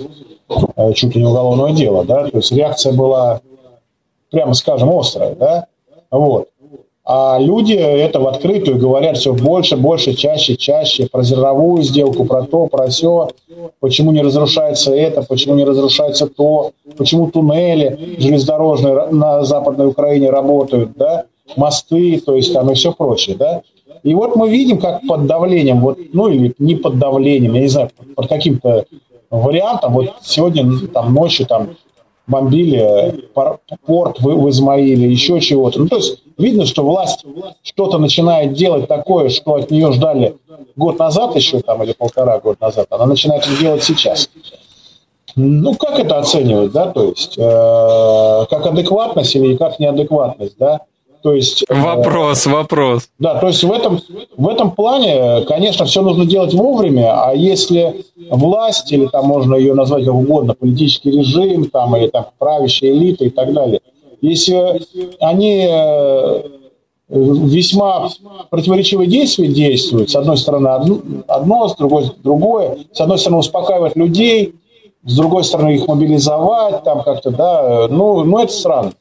э, 0.76 0.94
чуть 0.94 1.16
ли 1.16 1.22
не 1.22 1.28
уголовного 1.28 1.72
дела. 1.72 2.04
Да? 2.04 2.30
То 2.30 2.38
есть 2.38 2.52
реакция 2.52 2.94
была, 2.94 3.42
прямо 4.32 4.54
скажем, 4.54 4.90
острая. 4.90 5.36
Да? 5.36 5.68
Вот. 6.10 6.50
А 7.08 7.38
люди 7.40 7.74
это 7.74 8.20
в 8.20 8.28
открытую 8.28 8.80
говорят 8.80 9.18
все 9.18 9.32
больше, 9.32 9.78
больше, 9.78 10.16
чаще, 10.16 10.56
чаще 10.56 11.08
про 11.12 11.22
зерновую 11.22 11.84
сделку, 11.84 12.26
про 12.26 12.44
то, 12.44 12.66
про 12.66 12.88
все, 12.88 13.30
почему 13.80 14.12
не 14.12 14.24
разрушается 14.24 14.92
это, 14.96 15.22
почему 15.22 15.54
не 15.54 15.64
разрушается 15.64 16.26
то, 16.26 16.72
почему 16.98 17.30
туннели 17.30 18.16
железнодорожные 18.18 19.08
на 19.12 19.44
Западной 19.44 19.86
Украине 19.88 20.32
работают, 20.32 20.94
да, 20.96 21.26
мосты, 21.56 22.20
то 22.26 22.36
есть 22.36 22.54
там 22.54 22.72
и 22.72 22.74
все 22.74 22.92
прочее, 22.92 23.36
да. 23.36 23.62
И 24.02 24.16
вот 24.16 24.36
мы 24.36 24.50
видим, 24.50 24.80
как 24.80 25.02
под 25.08 25.28
давлением, 25.28 25.82
вот, 25.82 26.00
ну 26.12 26.28
или 26.28 26.56
не 26.58 26.76
под 26.76 26.98
давлением, 26.98 27.54
я 27.54 27.62
не 27.62 27.68
знаю, 27.68 27.92
под 28.16 28.28
каким-то 28.28 28.86
вариантом. 29.30 29.94
Вот 29.94 30.14
сегодня 30.22 30.88
там 30.88 31.14
ночью 31.14 31.46
там 31.46 31.70
бомбили 32.28 33.24
порт 33.86 34.20
в, 34.20 34.24
в 34.24 34.50
Измаиле, 34.50 35.10
еще 35.10 35.40
чего-то. 35.40 35.80
Ну, 35.80 35.88
то 35.88 35.98
есть 35.98 36.24
видно, 36.38 36.66
что 36.66 36.84
власть 36.84 37.26
что-то 37.64 37.98
начинает 37.98 38.54
делать 38.54 38.88
такое, 38.88 39.30
что 39.30 39.56
от 39.56 39.72
нее 39.72 39.92
ждали 39.92 40.38
год 40.76 41.00
назад 41.00 41.36
еще 41.36 41.60
там 41.62 41.84
или 41.84 41.94
полтора 41.94 42.40
года 42.40 42.58
назад. 42.62 42.88
Она 42.90 43.06
начинает 43.06 43.46
это 43.46 43.60
делать 43.60 43.84
сейчас. 43.84 44.30
Ну, 45.36 45.76
как 45.76 46.00
это 46.00 46.18
оценивать, 46.18 46.72
да, 46.72 46.88
то 46.88 47.04
есть, 47.04 47.38
э, 47.38 48.46
как 48.50 48.66
адекватность 48.68 49.36
или 49.36 49.58
как 49.58 49.80
неадекватность, 49.80 50.58
да? 50.58 50.82
То 51.26 51.34
есть, 51.34 51.66
э, 51.68 51.74
вопрос, 51.74 52.46
вопрос. 52.46 53.10
Да, 53.18 53.40
то 53.40 53.48
есть 53.48 53.64
в 53.64 53.72
этом, 53.72 54.00
в 54.38 54.48
этом 54.48 54.70
плане, 54.70 55.42
конечно, 55.48 55.86
все 55.86 56.04
нужно 56.04 56.28
делать 56.28 56.54
вовремя, 56.54 57.20
а 57.20 57.34
если 57.34 58.06
власть, 58.30 58.92
или 58.92 59.08
там 59.08 59.26
можно 59.26 59.56
ее 59.56 59.74
назвать 59.74 60.06
как 60.06 60.14
угодно, 60.14 60.54
политический 60.54 61.10
режим, 61.10 61.68
там, 61.72 61.98
или 61.98 62.10
там 62.10 62.28
правящая 62.38 62.92
элита 62.92 63.26
и 63.26 63.32
так 63.32 63.54
далее, 63.54 63.82
если 64.22 64.84
они 65.20 65.68
э, 65.68 66.44
весьма 67.10 68.10
противоречивые 68.52 69.10
действия 69.10 69.48
действуют, 69.48 70.12
с 70.12 70.16
одной 70.16 70.38
стороны 70.38 70.68
одно, 70.68 71.00
одно 71.28 71.68
с 71.68 71.76
другой 71.76 72.12
другое, 72.24 72.78
с 72.94 73.02
одной 73.02 73.18
стороны 73.18 73.40
успокаивать 73.40 73.96
людей, 73.96 74.54
с 75.04 75.16
другой 75.16 75.44
стороны 75.44 75.74
их 75.74 75.88
мобилизовать, 75.88 76.84
там 76.84 77.02
как-то, 77.02 77.32
да, 77.32 77.88
ну, 77.90 78.24
ну 78.24 78.38
это 78.38 78.54
странно. 78.54 78.92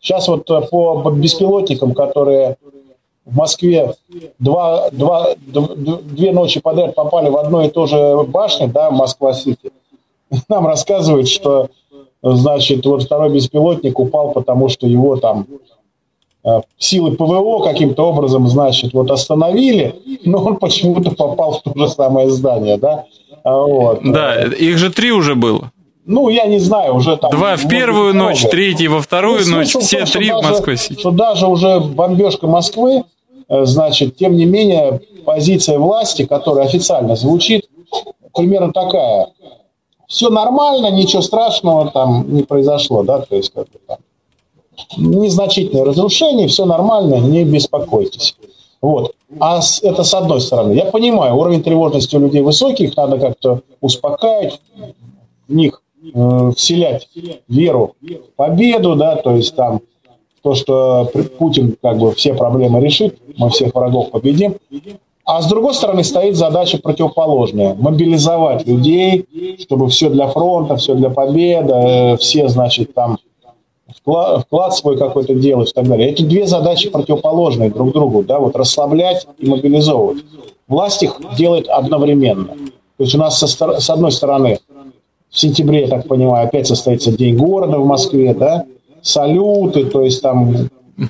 Сейчас 0.00 0.28
вот 0.28 0.50
э, 0.50 0.60
по 0.70 1.10
беспилотникам, 1.10 1.94
которые 1.94 2.56
в 3.24 3.36
Москве 3.36 3.94
два, 4.38 4.90
два, 4.90 5.34
две 5.36 6.32
ночи 6.32 6.60
подряд 6.60 6.94
попали 6.94 7.28
в 7.28 7.36
одно 7.36 7.62
и 7.62 7.68
то 7.68 7.86
же 7.86 8.24
башню, 8.24 8.68
да, 8.68 8.90
Москва-Сити, 8.90 9.70
нам 10.48 10.66
рассказывают, 10.66 11.28
что, 11.28 11.68
значит, 12.22 12.84
вот 12.86 13.02
второй 13.02 13.30
беспилотник 13.30 13.98
упал, 13.98 14.32
потому 14.32 14.68
что 14.68 14.86
его 14.86 15.16
там 15.16 15.46
э, 16.44 16.60
силы 16.78 17.12
ПВО 17.12 17.62
каким-то 17.62 18.08
образом, 18.08 18.48
значит, 18.48 18.94
вот 18.94 19.10
остановили, 19.10 19.94
но 20.24 20.42
он 20.42 20.56
почему-то 20.56 21.10
попал 21.10 21.52
в 21.52 21.62
то 21.62 21.72
же 21.76 21.88
самое 21.88 22.30
здание, 22.30 22.78
да. 22.78 23.04
А 23.44 23.56
вот. 23.56 24.00
Да, 24.02 24.42
их 24.44 24.78
же 24.78 24.90
три 24.90 25.12
уже 25.12 25.34
было. 25.34 25.70
Ну, 26.10 26.28
я 26.28 26.46
не 26.46 26.58
знаю, 26.58 26.96
уже 26.96 27.16
там... 27.16 27.30
Два 27.30 27.54
в 27.54 27.68
первую 27.68 28.12
ночь, 28.14 28.42
третий 28.42 28.88
во 28.88 29.00
вторую 29.00 29.42
ну, 29.46 29.58
ночь, 29.58 29.76
все 29.76 29.98
том, 29.98 30.08
три 30.08 30.32
в 30.32 30.42
Москве. 30.42 30.76
Что 30.76 31.12
даже 31.12 31.46
уже 31.46 31.78
бомбежка 31.78 32.48
Москвы, 32.48 33.04
э, 33.48 33.64
значит, 33.64 34.16
тем 34.16 34.34
не 34.34 34.44
менее, 34.44 35.02
позиция 35.24 35.78
власти, 35.78 36.24
которая 36.24 36.66
официально 36.66 37.14
звучит, 37.14 37.70
примерно 38.34 38.72
такая. 38.72 39.28
Все 40.08 40.30
нормально, 40.30 40.90
ничего 40.90 41.22
страшного 41.22 41.92
там 41.92 42.24
не 42.34 42.42
произошло, 42.42 43.04
да, 43.04 43.20
то 43.20 43.36
есть 43.36 43.52
как 43.54 43.68
бы 43.68 43.78
там 43.86 43.98
незначительное 44.96 45.84
разрушение, 45.84 46.48
все 46.48 46.64
нормально, 46.64 47.20
не 47.20 47.44
беспокойтесь. 47.44 48.34
Вот. 48.82 49.14
А 49.38 49.60
это 49.82 50.02
с 50.02 50.12
одной 50.12 50.40
стороны. 50.40 50.72
Я 50.72 50.86
понимаю, 50.86 51.36
уровень 51.36 51.62
тревожности 51.62 52.16
у 52.16 52.20
людей 52.20 52.42
высокий, 52.42 52.86
их 52.86 52.96
надо 52.96 53.16
как-то 53.16 53.60
успокаивать, 53.80 54.60
в 55.46 55.54
них 55.54 55.80
э, 56.12 56.52
вселять 56.56 57.08
веру 57.48 57.94
в 58.00 58.36
победу, 58.36 58.94
да, 58.96 59.16
то 59.16 59.34
есть 59.36 59.54
там 59.54 59.80
то, 60.42 60.54
что 60.54 61.10
Путин 61.38 61.76
как 61.82 61.98
бы 61.98 62.12
все 62.12 62.34
проблемы 62.34 62.80
решит, 62.80 63.18
мы 63.36 63.50
всех 63.50 63.74
врагов 63.74 64.10
победим. 64.10 64.56
А 65.24 65.42
с 65.42 65.46
другой 65.46 65.74
стороны 65.74 66.02
стоит 66.02 66.34
задача 66.34 66.78
противоположная. 66.78 67.74
Мобилизовать 67.74 68.66
людей, 68.66 69.58
чтобы 69.60 69.88
все 69.88 70.10
для 70.10 70.26
фронта, 70.26 70.76
все 70.76 70.94
для 70.94 71.10
победы, 71.10 71.72
э, 71.72 72.16
все, 72.16 72.48
значит, 72.48 72.94
там 72.94 73.18
вклад, 73.96 74.44
вклад 74.44 74.74
свой 74.74 74.98
какой-то 74.98 75.34
делать 75.34 75.70
и 75.70 75.72
так 75.72 75.86
далее. 75.86 76.10
Эти 76.10 76.22
две 76.22 76.46
задачи 76.46 76.90
противоположные 76.90 77.70
друг 77.70 77.92
другу, 77.92 78.22
да, 78.22 78.38
вот 78.38 78.56
расслаблять 78.56 79.26
и 79.38 79.48
мобилизовывать. 79.48 80.24
Власть 80.66 81.02
их 81.02 81.20
делает 81.36 81.68
одновременно. 81.68 82.54
То 82.96 83.04
есть 83.04 83.14
у 83.14 83.18
нас 83.18 83.38
со, 83.38 83.46
с 83.46 83.90
одной 83.90 84.12
стороны 84.12 84.58
в 85.30 85.38
сентябре, 85.38 85.82
я 85.82 85.88
так 85.88 86.08
понимаю, 86.08 86.46
опять 86.46 86.66
состоится 86.66 87.12
День 87.12 87.36
города 87.36 87.78
в 87.78 87.86
Москве, 87.86 88.34
да, 88.34 88.64
салюты, 89.02 89.84
то 89.84 90.02
есть 90.02 90.22
там 90.22 90.54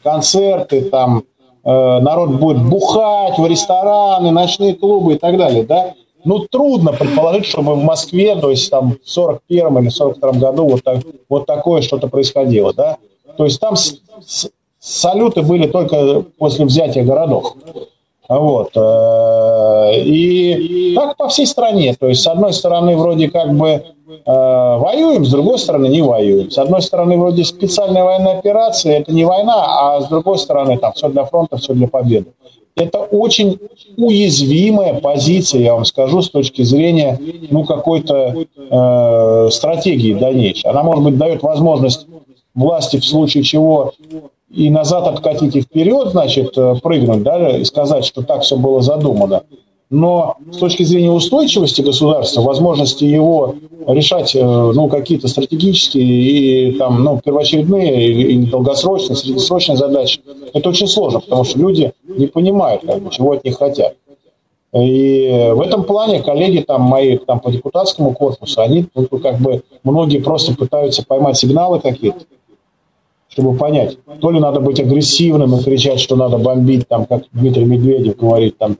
концерты, 0.02 0.82
там 0.82 1.24
э, 1.64 1.70
народ 2.00 2.32
будет 2.32 2.62
бухать 2.62 3.38
в 3.38 3.46
рестораны, 3.46 4.30
ночные 4.30 4.74
клубы 4.74 5.14
и 5.14 5.18
так 5.18 5.36
далее, 5.36 5.64
да. 5.64 5.94
Ну, 6.22 6.40
трудно 6.40 6.92
предположить, 6.92 7.46
чтобы 7.46 7.74
в 7.76 7.82
Москве, 7.82 8.36
то 8.36 8.50
есть 8.50 8.70
там 8.70 8.98
в 9.02 9.08
41 9.08 9.78
или 9.78 9.88
42 9.88 10.32
году 10.32 10.68
вот, 10.68 10.84
так, 10.84 10.98
вот 11.30 11.46
такое 11.46 11.80
что-то 11.80 12.08
происходило, 12.08 12.74
да. 12.74 12.98
То 13.38 13.44
есть 13.44 13.58
там 13.58 13.74
с, 13.74 14.00
с, 14.26 14.50
салюты 14.78 15.40
были 15.42 15.66
только 15.66 16.22
после 16.38 16.66
взятия 16.66 17.04
городов. 17.04 17.54
Вот. 18.30 18.70
Э, 18.76 20.00
и 20.04 20.94
так 20.94 21.16
по 21.16 21.28
всей 21.28 21.46
стране. 21.46 21.96
То 21.98 22.06
есть, 22.06 22.22
с 22.22 22.26
одной 22.28 22.52
стороны, 22.52 22.96
вроде 22.96 23.28
как 23.28 23.52
бы 23.52 23.68
э, 23.68 23.82
воюем, 24.24 25.24
с 25.24 25.30
другой 25.30 25.58
стороны, 25.58 25.88
не 25.88 26.00
воюем. 26.00 26.48
С 26.48 26.56
одной 26.58 26.80
стороны, 26.80 27.18
вроде 27.18 27.44
специальная 27.44 28.04
военная 28.04 28.38
операция, 28.38 29.00
это 29.00 29.12
не 29.12 29.24
война, 29.24 29.54
а 29.56 30.00
с 30.00 30.06
другой 30.06 30.38
стороны, 30.38 30.78
там, 30.78 30.92
все 30.92 31.08
для 31.08 31.24
фронта, 31.24 31.56
все 31.56 31.74
для 31.74 31.88
победы. 31.88 32.32
Это 32.76 32.98
очень 33.00 33.58
уязвимая 33.96 34.94
позиция, 35.00 35.62
я 35.62 35.74
вам 35.74 35.84
скажу, 35.84 36.22
с 36.22 36.30
точки 36.30 36.62
зрения 36.62 37.18
ну, 37.50 37.64
какой-то 37.64 38.46
э, 38.56 39.48
стратегии 39.50 40.14
дальнейшей. 40.14 40.70
Она, 40.70 40.84
может 40.84 41.02
быть, 41.02 41.18
дает 41.18 41.42
возможность 41.42 42.06
власти 42.54 42.98
в 42.98 43.04
случае 43.04 43.42
чего 43.42 43.92
и 44.50 44.68
назад 44.68 45.06
откатить 45.06 45.54
и 45.56 45.60
вперед, 45.60 46.08
значит, 46.10 46.56
э, 46.58 46.74
прыгнуть, 46.82 47.22
да, 47.22 47.56
и 47.56 47.64
сказать, 47.64 48.04
что 48.04 48.22
так 48.22 48.42
все 48.42 48.56
было 48.56 48.82
задумано. 48.82 49.42
Но 49.90 50.36
с 50.52 50.56
точки 50.58 50.84
зрения 50.84 51.10
устойчивости 51.10 51.82
государства, 51.82 52.42
возможности 52.42 53.04
его 53.04 53.56
решать 53.86 54.34
э, 54.34 54.42
ну, 54.42 54.88
какие-то 54.88 55.28
стратегические 55.28 56.04
и 56.04 56.72
там, 56.72 57.02
ну, 57.02 57.20
первоочередные 57.24 58.08
или 58.08 58.46
долгосрочные, 58.46 59.16
среднесрочные 59.16 59.76
задачи, 59.76 60.20
это 60.52 60.68
очень 60.68 60.88
сложно, 60.88 61.20
потому 61.20 61.44
что 61.44 61.58
люди 61.58 61.92
не 62.04 62.26
понимают, 62.26 62.82
как 62.84 63.10
чего 63.10 63.32
от 63.32 63.44
них 63.44 63.56
хотят. 63.56 63.94
И 64.72 65.50
в 65.52 65.60
этом 65.62 65.82
плане 65.82 66.22
коллеги 66.22 66.60
там 66.60 66.82
мои 66.82 67.18
там, 67.18 67.40
по 67.40 67.50
депутатскому 67.50 68.12
корпусу, 68.12 68.60
они 68.60 68.86
ну, 68.94 69.06
как 69.18 69.40
бы 69.40 69.62
многие 69.82 70.18
просто 70.18 70.54
пытаются 70.54 71.04
поймать 71.04 71.36
сигналы 71.36 71.80
какие-то, 71.80 72.20
чтобы 73.30 73.56
понять, 73.56 73.96
то 74.20 74.30
ли 74.30 74.40
надо 74.40 74.60
быть 74.60 74.80
агрессивным 74.80 75.56
и 75.56 75.62
кричать, 75.62 76.00
что 76.00 76.16
надо 76.16 76.36
бомбить, 76.38 76.86
там, 76.88 77.06
как 77.06 77.22
Дмитрий 77.32 77.64
Медведев 77.64 78.16
говорит, 78.16 78.58
там, 78.58 78.76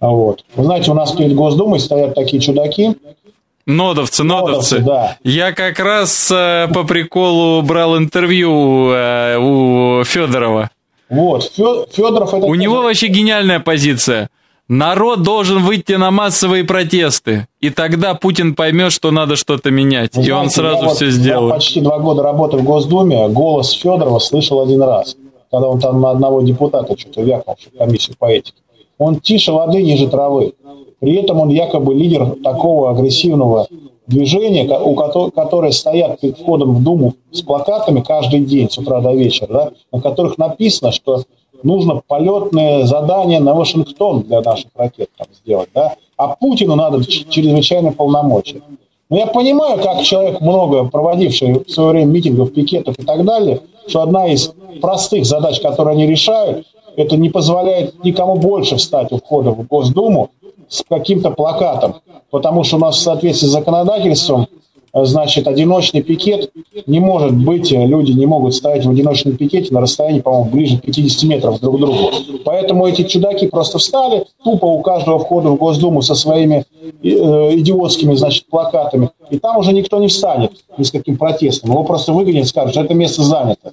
вот. 0.00 0.44
Вы 0.54 0.64
знаете, 0.64 0.90
у 0.90 0.94
нас 0.94 1.12
перед 1.12 1.34
Госдумой 1.34 1.80
стоят 1.80 2.14
такие 2.14 2.40
чудаки, 2.40 2.96
Нодовцы, 3.66 4.22
нодовцы. 4.22 4.78
нодовцы 4.78 4.78
да. 4.78 5.16
Я 5.24 5.50
как 5.52 5.80
раз 5.80 6.30
э, 6.30 6.68
по 6.72 6.84
приколу 6.84 7.62
брал 7.62 7.98
интервью 7.98 8.92
э, 8.92 9.38
у 9.38 10.04
Федорова. 10.04 10.70
Вот, 11.08 11.50
Федоров 11.92 12.32
это... 12.32 12.46
У 12.46 12.54
него 12.54 12.82
вообще 12.82 13.08
гениальная 13.08 13.58
позиция. 13.58 14.30
Народ 14.68 15.22
должен 15.22 15.62
выйти 15.62 15.92
на 15.92 16.10
массовые 16.10 16.64
протесты, 16.64 17.46
и 17.60 17.70
тогда 17.70 18.14
Путин 18.14 18.56
поймет, 18.56 18.90
что 18.90 19.12
надо 19.12 19.36
что-то 19.36 19.70
менять, 19.70 20.16
Вы 20.16 20.22
и 20.22 20.24
знаете, 20.24 20.44
он 20.44 20.50
сразу 20.50 20.84
я 20.86 20.88
все 20.88 21.04
вот, 21.04 21.14
сделает. 21.14 21.48
Я 21.50 21.54
почти 21.54 21.80
два 21.80 21.98
года 22.00 22.24
работы 22.24 22.56
в 22.56 22.64
Госдуме, 22.64 23.28
голос 23.28 23.70
Федорова 23.70 24.18
слышал 24.18 24.60
один 24.60 24.82
раз, 24.82 25.16
когда 25.52 25.68
он 25.68 25.78
там 25.78 26.00
на 26.00 26.10
одного 26.10 26.42
депутата 26.42 26.98
что-то 26.98 27.22
вякнул 27.22 27.56
в 27.56 27.78
комиссию 27.78 28.16
по 28.18 28.26
этике. 28.26 28.58
Он 28.98 29.20
тише 29.20 29.52
воды, 29.52 29.82
ниже 29.82 30.08
травы. 30.08 30.54
При 30.98 31.14
этом 31.14 31.40
он 31.40 31.50
якобы 31.50 31.94
лидер 31.94 32.34
такого 32.42 32.90
агрессивного 32.90 33.68
движения, 34.08 34.68
у 34.78 34.94
которое 35.30 35.70
стоят 35.70 36.20
перед 36.20 36.38
входом 36.38 36.74
в 36.74 36.82
Думу 36.82 37.14
с 37.30 37.40
плакатами 37.42 38.00
каждый 38.00 38.40
день 38.40 38.68
с 38.68 38.78
утра 38.78 39.00
до 39.00 39.12
вечера, 39.12 39.46
да, 39.48 39.70
на 39.92 40.00
которых 40.00 40.38
написано, 40.38 40.90
что 40.90 41.22
нужно 41.62 42.00
полетное 42.06 42.84
задание 42.84 43.40
на 43.40 43.54
Вашингтон 43.54 44.22
для 44.22 44.40
наших 44.40 44.70
ракет 44.76 45.10
там 45.16 45.26
сделать, 45.42 45.68
да, 45.74 45.94
а 46.16 46.28
Путину 46.28 46.76
надо 46.76 47.04
чрезвычайно 47.04 47.92
полномочия. 47.92 48.62
Но 49.08 49.18
я 49.18 49.26
понимаю, 49.26 49.80
как 49.80 50.02
человек, 50.02 50.40
много 50.40 50.84
проводивший 50.84 51.64
в 51.64 51.70
свое 51.70 51.90
время 51.90 52.06
митингов, 52.06 52.52
пикетов 52.52 52.98
и 52.98 53.04
так 53.04 53.24
далее, 53.24 53.60
что 53.86 54.02
одна 54.02 54.26
из 54.26 54.52
простых 54.80 55.24
задач, 55.24 55.60
которые 55.60 55.92
они 55.92 56.06
решают, 56.06 56.66
это 56.96 57.16
не 57.16 57.30
позволяет 57.30 58.02
никому 58.04 58.36
больше 58.36 58.76
встать 58.76 59.12
у 59.12 59.18
входа 59.18 59.50
в 59.50 59.66
Госдуму 59.66 60.30
с 60.68 60.82
каким-то 60.88 61.30
плакатом, 61.30 61.96
потому 62.30 62.64
что 62.64 62.76
у 62.76 62.80
нас 62.80 62.96
в 62.96 63.00
соответствии 63.00 63.46
с 63.46 63.52
законодательством 63.52 64.48
значит, 65.04 65.46
одиночный 65.46 66.02
пикет 66.02 66.50
не 66.86 67.00
может 67.00 67.32
быть, 67.32 67.70
люди 67.70 68.12
не 68.12 68.26
могут 68.26 68.54
стоять 68.54 68.86
в 68.86 68.90
одиночном 68.90 69.36
пикете 69.36 69.74
на 69.74 69.80
расстоянии, 69.80 70.20
по-моему, 70.20 70.50
ближе 70.50 70.78
50 70.78 71.22
метров 71.24 71.60
друг 71.60 71.76
к 71.76 71.80
другу. 71.80 72.10
Поэтому 72.44 72.86
эти 72.86 73.02
чудаки 73.02 73.48
просто 73.48 73.78
встали, 73.78 74.26
тупо 74.44 74.66
у 74.66 74.80
каждого 74.82 75.18
входа 75.18 75.50
в 75.50 75.56
Госдуму 75.56 76.02
со 76.02 76.14
своими 76.14 76.64
э, 77.02 77.08
идиотскими, 77.08 78.14
значит, 78.14 78.46
плакатами, 78.46 79.10
и 79.30 79.38
там 79.38 79.58
уже 79.58 79.72
никто 79.72 79.98
не 79.98 80.08
встанет 80.08 80.52
ни 80.78 80.84
с 80.84 80.90
каким 80.90 81.16
протестом. 81.16 81.70
Его 81.70 81.84
просто 81.84 82.12
выгонят, 82.12 82.46
скажут, 82.46 82.72
что 82.72 82.82
это 82.82 82.94
место 82.94 83.22
занято. 83.22 83.72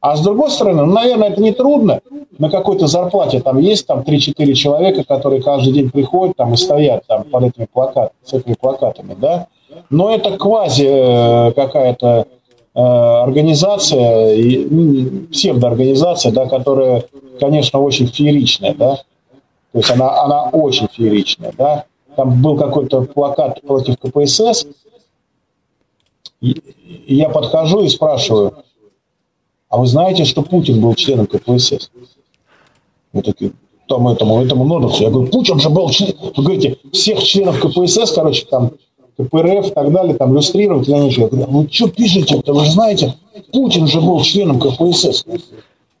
А 0.00 0.16
с 0.16 0.20
другой 0.20 0.50
стороны, 0.50 0.84
ну, 0.84 0.92
наверное, 0.92 1.30
это 1.30 1.42
не 1.42 1.52
трудно. 1.52 2.00
На 2.38 2.50
какой-то 2.50 2.86
зарплате 2.86 3.40
там 3.40 3.58
есть 3.58 3.86
там 3.86 4.00
3-4 4.00 4.52
человека, 4.52 5.04
которые 5.04 5.42
каждый 5.42 5.72
день 5.72 5.90
приходят 5.90 6.36
там 6.36 6.54
и 6.54 6.56
стоят 6.56 7.04
там 7.06 7.24
под 7.24 7.44
этими 7.44 7.66
плакатами, 7.72 8.10
с 8.24 8.32
этими 8.32 8.54
плакатами, 8.54 9.16
да. 9.20 9.48
Но 9.90 10.14
это 10.14 10.36
квази 10.36 10.86
э, 10.86 11.52
какая-то 11.52 12.26
э, 12.74 12.80
организация, 12.80 14.36
ну, 14.70 15.26
псевдоорганизация, 15.30 16.32
да, 16.32 16.46
которая, 16.46 17.04
конечно, 17.40 17.80
очень 17.80 18.06
фееричная, 18.06 18.74
да. 18.74 18.96
То 19.72 19.78
есть 19.78 19.90
она, 19.90 20.22
она 20.22 20.44
очень 20.50 20.88
фееричная, 20.90 21.52
да. 21.56 21.84
Там 22.16 22.42
был 22.42 22.56
какой-то 22.56 23.02
плакат 23.02 23.60
против 23.62 23.98
КПСС, 23.98 24.66
и 26.40 26.54
я 27.06 27.28
подхожу 27.28 27.82
и 27.82 27.88
спрашиваю, 27.88 28.54
а 29.68 29.78
вы 29.78 29.86
знаете, 29.86 30.24
что 30.24 30.42
Путин 30.42 30.80
был 30.80 30.94
членом 30.94 31.26
КПСС? 31.26 31.90
Мы 33.12 33.22
такие, 33.22 33.52
там 33.88 34.08
этому, 34.08 34.42
этому 34.42 34.64
Нодовцу. 34.64 35.02
Я 35.02 35.10
говорю, 35.10 35.30
Путин 35.30 35.58
же 35.58 35.68
был 35.70 35.90
член. 35.90 36.14
Вы 36.36 36.42
говорите, 36.42 36.78
всех 36.92 37.22
членов 37.22 37.60
КПСС, 37.60 38.12
короче, 38.12 38.46
там, 38.46 38.72
КПРФ 39.18 39.66
и 39.66 39.70
так 39.70 39.92
далее, 39.92 40.14
там, 40.14 40.32
иллюстрировать. 40.32 40.86
Говорю, 40.86 41.46
вы 41.48 41.68
что 41.70 41.88
пишете-то? 41.88 42.52
Вы 42.52 42.64
же 42.64 42.70
знаете, 42.70 43.14
Путин 43.52 43.86
же 43.86 44.00
был 44.00 44.20
членом 44.22 44.60
КПСС. 44.60 45.24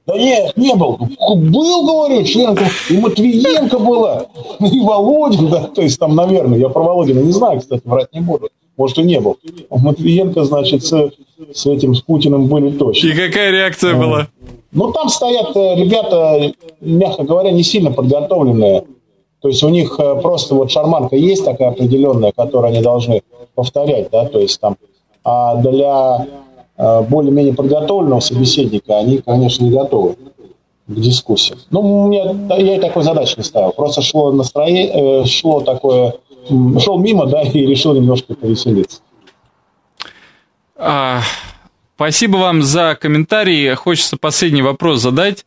Да 0.06 0.16
нет, 0.16 0.56
не 0.56 0.74
был. 0.74 0.98
Был, 1.18 1.84
говорю, 1.84 2.24
членом 2.24 2.56
И 2.88 2.96
Матвиенко 2.96 3.78
была, 3.78 4.26
и 4.60 4.80
Володин, 4.80 5.50
да, 5.50 5.64
то 5.64 5.82
есть 5.82 5.98
там, 5.98 6.14
наверное, 6.14 6.58
я 6.58 6.70
про 6.70 6.82
Володина 6.82 7.20
не 7.20 7.32
знаю, 7.32 7.60
кстати, 7.60 7.82
врать 7.84 8.08
не 8.14 8.20
буду. 8.20 8.48
Может, 8.78 8.98
и 8.98 9.02
не 9.02 9.20
был. 9.20 9.36
Матвиенко, 9.68 10.44
значит, 10.44 10.84
с, 10.84 11.10
с 11.52 11.66
этим, 11.66 11.94
с 11.94 12.00
Путиным 12.00 12.46
были 12.46 12.70
точно. 12.70 13.08
И 13.08 13.10
какая 13.10 13.50
реакция 13.50 13.94
а, 13.94 13.98
была? 13.98 14.28
Ну, 14.72 14.92
там 14.92 15.08
стоят 15.08 15.54
э, 15.56 15.74
ребята, 15.74 16.52
мягко 16.80 17.24
говоря, 17.24 17.50
не 17.50 17.64
сильно 17.64 17.90
подготовленные. 17.90 18.84
То 19.40 19.48
есть 19.48 19.62
у 19.62 19.68
них 19.68 19.98
э, 19.98 20.20
просто 20.20 20.54
вот 20.54 20.70
шарманка 20.70 21.16
есть 21.16 21.44
такая 21.44 21.70
определенная, 21.70 22.32
которую 22.32 22.72
они 22.72 22.82
должны 22.82 23.22
повторять, 23.54 24.10
да, 24.10 24.26
то 24.26 24.38
есть 24.38 24.60
там, 24.60 24.76
а 25.24 25.56
для 25.56 26.26
э, 26.76 27.02
более-менее 27.02 27.54
подготовленного 27.54 28.20
собеседника 28.20 28.98
они, 28.98 29.18
конечно, 29.18 29.64
не 29.64 29.70
готовы 29.70 30.16
к 30.86 30.94
дискуссии. 30.94 31.56
Ну, 31.70 31.80
у 31.80 32.08
меня, 32.08 32.34
я 32.56 32.76
и 32.76 32.80
такой 32.80 33.02
задачи 33.02 33.34
не 33.36 33.44
ставил. 33.44 33.72
Просто 33.72 34.02
шло 34.02 34.32
настроение, 34.32 35.24
шло 35.26 35.60
такое 35.60 36.14
шел 36.80 36.98
мимо, 36.98 37.26
да, 37.26 37.42
и 37.42 37.66
решил 37.66 37.94
немножко 37.94 38.34
повеселиться. 38.34 39.00
А, 40.76 41.20
спасибо 41.96 42.36
вам 42.36 42.62
за 42.62 42.96
комментарии. 43.00 43.74
Хочется 43.74 44.16
последний 44.16 44.62
вопрос 44.62 45.00
задать. 45.00 45.44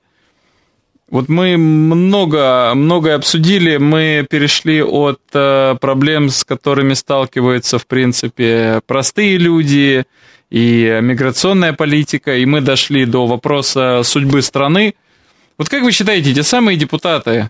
Вот 1.12 1.28
мы 1.28 1.58
много, 1.58 2.72
многое 2.74 3.16
обсудили, 3.16 3.76
мы 3.76 4.26
перешли 4.30 4.82
от 4.82 5.20
э, 5.34 5.76
проблем, 5.82 6.30
с 6.30 6.46
которыми 6.46 6.94
сталкиваются, 6.94 7.78
в 7.78 7.86
принципе, 7.86 8.80
простые 8.88 9.38
люди 9.38 10.06
и 10.50 11.00
миграционная 11.02 11.74
политика, 11.74 12.38
и 12.38 12.46
мы 12.46 12.62
дошли 12.62 13.04
до 13.04 13.28
вопроса 13.28 14.04
судьбы 14.06 14.42
страны. 14.42 14.96
Вот 15.58 15.68
как 15.68 15.84
вы 15.84 15.92
считаете, 15.92 16.34
те 16.34 16.44
самые 16.44 16.78
депутаты, 16.78 17.50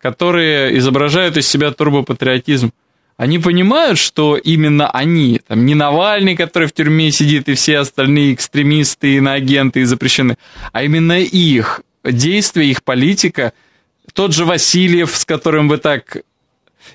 которые 0.00 0.78
изображают 0.78 1.36
из 1.36 1.46
себя 1.46 1.70
турбопатриотизм, 1.70 2.72
они 3.18 3.38
понимают, 3.38 3.98
что 3.98 4.38
именно 4.38 4.90
они, 4.90 5.42
там, 5.46 5.66
не 5.66 5.74
Навальный, 5.74 6.34
который 6.34 6.66
в 6.66 6.72
тюрьме 6.72 7.10
сидит, 7.10 7.46
и 7.50 7.54
все 7.54 7.80
остальные 7.80 8.32
экстремисты, 8.32 9.16
иноагенты 9.16 9.80
и 9.80 9.84
запрещены, 9.84 10.38
а 10.72 10.82
именно 10.82 11.20
их 11.20 11.82
действия, 12.04 12.66
их 12.66 12.82
политика, 12.82 13.52
тот 14.12 14.32
же 14.32 14.44
Васильев, 14.44 15.16
с 15.16 15.24
которым 15.24 15.68
вы 15.68 15.78
так 15.78 16.18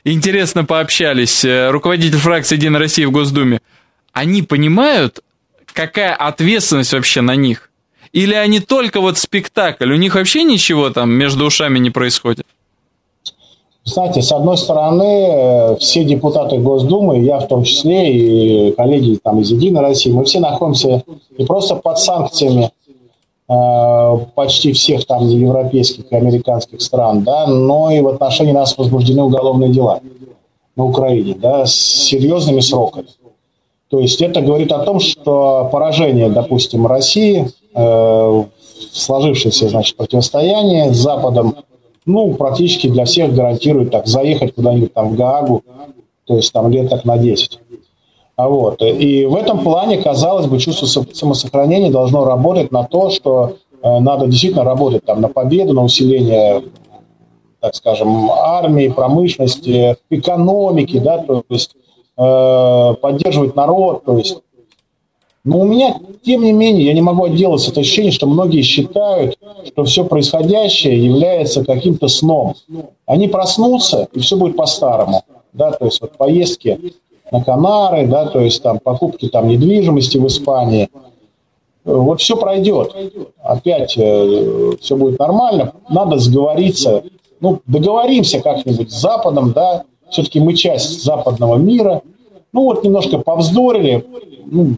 интересно 0.03 0.65
пообщались, 0.65 1.43
э, 1.45 1.69
руководитель 1.69 2.17
фракции 2.17 2.55
«Единая 2.55 2.79
Россия» 2.79 3.07
в 3.07 3.11
Госдуме, 3.11 3.61
они 4.13 4.41
понимают, 4.41 5.21
какая 5.73 6.13
ответственность 6.13 6.93
вообще 6.93 7.21
на 7.21 7.35
них? 7.35 7.69
Или 8.13 8.33
они 8.33 8.59
только 8.59 9.01
вот 9.01 9.17
спектакль, 9.17 9.91
у 9.91 9.95
них 9.95 10.15
вообще 10.15 10.43
ничего 10.43 10.89
там 10.89 11.11
между 11.11 11.45
ушами 11.45 11.79
не 11.79 11.89
происходит? 11.89 12.45
Знаете, 13.83 14.21
с 14.21 14.33
одной 14.33 14.57
стороны, 14.57 15.29
э, 15.29 15.75
все 15.77 16.03
депутаты 16.03 16.57
Госдумы, 16.57 17.23
я 17.23 17.39
в 17.39 17.47
том 17.47 17.63
числе, 17.63 18.11
и 18.11 18.71
коллеги 18.73 19.17
там 19.23 19.39
из 19.39 19.49
«Единой 19.51 19.81
России», 19.81 20.11
мы 20.11 20.25
все 20.25 20.39
находимся 20.39 21.03
не 21.37 21.45
просто 21.45 21.75
под 21.75 21.97
санкциями 21.97 22.71
почти 23.47 24.73
всех 24.73 25.05
там 25.05 25.25
европейских 25.27 26.11
и 26.11 26.15
американских 26.15 26.81
стран, 26.81 27.23
да, 27.23 27.47
но 27.47 27.89
и 27.91 28.01
в 28.01 28.09
отношении 28.09 28.51
нас 28.51 28.77
возбуждены 28.77 29.23
уголовные 29.23 29.71
дела 29.71 30.01
на 30.75 30.83
Украине, 30.83 31.33
да, 31.33 31.65
с 31.65 31.73
серьезными 31.73 32.59
сроками. 32.59 33.07
То 33.89 33.99
есть 33.99 34.21
это 34.21 34.41
говорит 34.41 34.73
о 34.73 34.79
том, 34.79 34.99
что 34.99 35.69
поражение, 35.71 36.29
допустим, 36.29 36.85
России 36.87 37.47
э, 37.73 38.43
сложившееся, 38.91 39.69
значит, 39.69 39.95
противостояние 39.95 40.93
с 40.93 40.97
Западом 40.97 41.55
ну, 42.05 42.33
практически 42.35 42.87
для 42.87 43.05
всех 43.05 43.33
гарантирует 43.33 43.91
так 43.91 44.07
заехать 44.07 44.55
куда-нибудь 44.55 44.93
там 44.93 45.09
в 45.09 45.15
Гаагу, 45.15 45.63
то 46.25 46.35
есть 46.35 46.51
там 46.51 46.71
лет 46.71 46.89
так 46.89 47.05
на 47.05 47.17
10. 47.17 47.59
А 48.37 48.47
вот. 48.47 48.83
И 48.83 49.25
в 49.25 49.35
этом 49.35 49.63
плане, 49.63 49.97
казалось 49.97 50.45
бы, 50.45 50.59
чувство 50.59 50.85
самосохранения 50.85 51.89
должно 51.89 52.23
работать 52.23 52.71
на 52.71 52.83
то, 52.83 53.09
что 53.09 53.57
э, 53.81 53.99
надо 53.99 54.27
действительно 54.27 54.63
работать 54.63 55.03
там 55.03 55.21
на 55.21 55.27
победу, 55.27 55.73
на 55.73 55.83
усиление, 55.83 56.63
так 57.59 57.73
скажем, 57.73 58.29
армии, 58.29 58.89
промышленности, 58.89 59.97
экономики, 60.11 60.99
да, 60.99 61.17
то 61.17 61.43
есть 61.49 61.75
э, 62.15 62.93
поддерживать 63.01 63.55
народ, 63.55 64.05
то 64.05 64.17
есть 64.17 64.37
но 65.43 65.61
у 65.61 65.63
меня, 65.63 65.95
тем 66.23 66.43
не 66.43 66.51
менее, 66.51 66.87
я 66.87 66.93
не 66.93 67.01
могу 67.01 67.23
отделаться 67.23 67.71
от 67.71 67.77
ощущения, 67.77 68.11
что 68.11 68.27
многие 68.27 68.63
считают, 68.63 69.37
что 69.65 69.85
все 69.85 70.03
происходящее 70.03 71.01
является 71.01 71.63
каким-то 71.63 72.09
сном. 72.09 72.55
Они 73.05 73.29
проснутся, 73.29 74.09
и 74.11 74.19
все 74.19 74.35
будет 74.35 74.57
по-старому. 74.57 75.23
Да, 75.53 75.71
то 75.71 75.85
есть 75.85 76.01
вот 76.01 76.17
поездки 76.17 76.77
на 77.31 77.43
Канары, 77.43 78.07
да, 78.07 78.27
то 78.27 78.39
есть 78.39 78.61
там 78.63 78.79
покупки 78.79 79.27
там 79.27 79.47
недвижимости 79.47 80.17
в 80.17 80.27
Испании. 80.27 80.89
Вот 81.83 82.19
все 82.19 82.35
пройдет. 82.35 82.93
Опять 83.41 83.97
э, 83.97 84.71
все 84.81 84.97
будет 84.97 85.19
нормально. 85.19 85.73
Надо 85.89 86.17
сговориться. 86.17 87.03
Ну, 87.39 87.61
договоримся 87.65 88.41
как-нибудь 88.41 88.91
с 88.91 88.99
Западом, 88.99 89.53
да. 89.53 89.83
Все-таки 90.09 90.39
мы 90.41 90.53
часть 90.53 91.03
западного 91.03 91.55
мира. 91.55 92.01
Ну, 92.51 92.63
вот 92.63 92.83
немножко 92.83 93.19
повздорили. 93.19 94.05
Ну, 94.45 94.75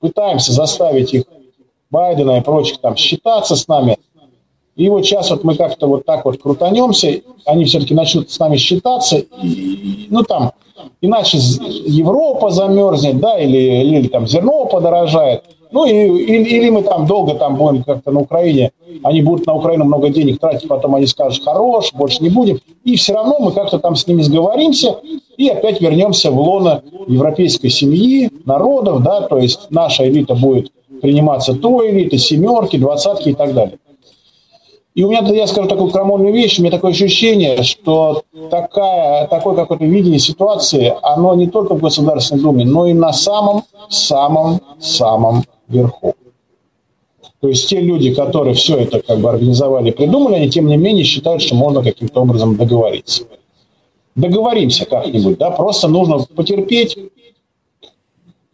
пытаемся 0.00 0.52
заставить 0.52 1.12
их, 1.12 1.24
Байдена 1.90 2.38
и 2.38 2.40
прочих, 2.40 2.78
там, 2.78 2.96
считаться 2.96 3.56
с 3.56 3.66
нами. 3.68 3.98
И 4.80 4.88
вот 4.88 5.04
сейчас 5.04 5.30
вот 5.30 5.44
мы 5.44 5.56
как-то 5.56 5.86
вот 5.86 6.06
так 6.06 6.24
вот 6.24 6.40
крутанемся, 6.40 7.20
они 7.44 7.66
все-таки 7.66 7.92
начнут 7.92 8.30
с 8.30 8.38
нами 8.38 8.56
считаться, 8.56 9.18
и, 9.42 10.06
ну 10.08 10.22
там, 10.22 10.52
иначе 11.02 11.36
Европа 11.36 12.48
замерзнет, 12.48 13.20
да, 13.20 13.38
или, 13.38 13.58
или, 13.58 14.08
там 14.08 14.26
зерно 14.26 14.64
подорожает, 14.64 15.42
ну 15.70 15.84
и, 15.84 15.90
или, 15.90 16.44
или 16.44 16.70
мы 16.70 16.82
там 16.82 17.06
долго 17.06 17.34
там 17.34 17.56
будем 17.56 17.82
как-то 17.82 18.10
на 18.10 18.20
Украине, 18.20 18.70
они 19.02 19.20
будут 19.20 19.46
на 19.46 19.54
Украину 19.54 19.84
много 19.84 20.08
денег 20.08 20.40
тратить, 20.40 20.66
потом 20.66 20.94
они 20.94 21.06
скажут, 21.06 21.44
хорош, 21.44 21.92
больше 21.92 22.22
не 22.22 22.30
будем, 22.30 22.58
и 22.82 22.96
все 22.96 23.12
равно 23.12 23.36
мы 23.38 23.52
как-то 23.52 23.80
там 23.80 23.94
с 23.94 24.06
ними 24.06 24.22
сговоримся, 24.22 24.96
и 25.36 25.46
опять 25.50 25.82
вернемся 25.82 26.30
в 26.30 26.40
лоно 26.40 26.82
европейской 27.06 27.68
семьи, 27.68 28.30
народов, 28.46 29.02
да, 29.02 29.20
то 29.28 29.36
есть 29.36 29.60
наша 29.68 30.08
элита 30.08 30.34
будет 30.34 30.72
приниматься 31.02 31.52
той 31.52 31.90
элиты, 31.90 32.16
семерки, 32.16 32.78
двадцатки 32.78 33.28
и 33.28 33.34
так 33.34 33.52
далее. 33.52 33.76
И 34.94 35.04
у 35.04 35.10
меня, 35.10 35.20
я 35.28 35.46
скажу 35.46 35.68
такую 35.68 35.90
крамольную 35.90 36.32
вещь, 36.34 36.58
у 36.58 36.62
меня 36.62 36.72
такое 36.72 36.90
ощущение, 36.90 37.62
что 37.62 38.24
такая, 38.50 39.28
такое 39.28 39.54
какое-то 39.54 39.84
видение 39.84 40.18
ситуации, 40.18 40.92
оно 41.02 41.36
не 41.36 41.46
только 41.46 41.74
в 41.74 41.80
Государственной 41.80 42.42
Думе, 42.42 42.64
но 42.64 42.86
и 42.86 42.92
на 42.92 43.12
самом-самом-самом 43.12 45.44
верху. 45.68 46.16
То 47.40 47.48
есть 47.48 47.68
те 47.68 47.80
люди, 47.80 48.12
которые 48.12 48.54
все 48.54 48.78
это 48.78 48.98
как 49.00 49.20
бы 49.20 49.30
организовали, 49.30 49.92
придумали, 49.92 50.34
они 50.34 50.50
тем 50.50 50.66
не 50.66 50.76
менее 50.76 51.04
считают, 51.04 51.40
что 51.40 51.54
можно 51.54 51.82
каким-то 51.82 52.22
образом 52.22 52.56
договориться. 52.56 53.22
Договоримся 54.16 54.86
как-нибудь, 54.86 55.38
да, 55.38 55.52
просто 55.52 55.86
нужно 55.86 56.18
потерпеть, 56.34 56.98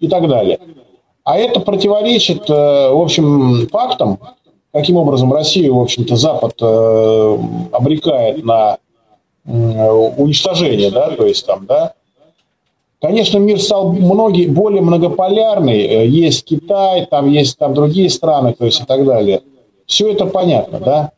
и 0.01 0.09
так 0.09 0.29
далее. 0.29 0.59
А 1.25 1.39
это 1.39 1.61
противоречит, 1.61 2.49
э, 2.49 2.91
в 2.91 3.01
общем, 3.01 3.67
фактам, 3.69 4.19
каким 4.77 4.97
образом 4.97 5.33
Россию, 5.33 5.77
в 5.77 5.81
общем-то, 5.81 6.17
Запад 6.17 6.55
э, 6.61 7.39
обрекает 7.73 8.45
на 8.45 8.79
уничтожение, 9.47 10.91
да, 10.91 11.11
то 11.11 11.25
есть 11.25 11.47
там, 11.47 11.67
да. 11.67 11.93
Конечно, 13.01 13.39
мир 13.39 13.61
стал 13.61 13.93
многие, 13.93 14.47
более 14.47 14.83
многополярный, 14.83 16.09
есть 16.09 16.45
Китай, 16.45 17.07
там 17.07 17.31
есть 17.31 17.57
там 17.57 17.73
другие 17.73 18.11
страны, 18.11 18.55
то 18.55 18.65
есть 18.65 18.81
и 18.81 18.85
так 18.85 19.05
далее. 19.05 19.43
Все 19.87 20.11
это 20.11 20.27
понятно, 20.27 20.81
да. 20.81 21.13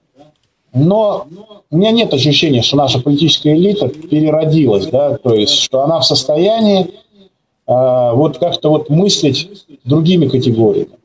Но 0.74 1.26
у 1.70 1.76
меня 1.76 1.90
нет 1.90 2.12
ощущения, 2.12 2.60
что 2.62 2.76
наша 2.76 3.00
политическая 3.00 3.54
элита 3.54 3.88
переродилась, 3.88 4.86
да, 4.86 5.16
то 5.16 5.32
есть, 5.34 5.54
что 5.54 5.80
она 5.80 6.00
в 6.00 6.04
состоянии 6.04 6.82
э, 6.82 6.86
вот 7.66 8.38
как-то 8.38 8.68
вот 8.68 8.90
мыслить 8.90 9.64
другими 9.84 10.28
категориями. 10.28 10.97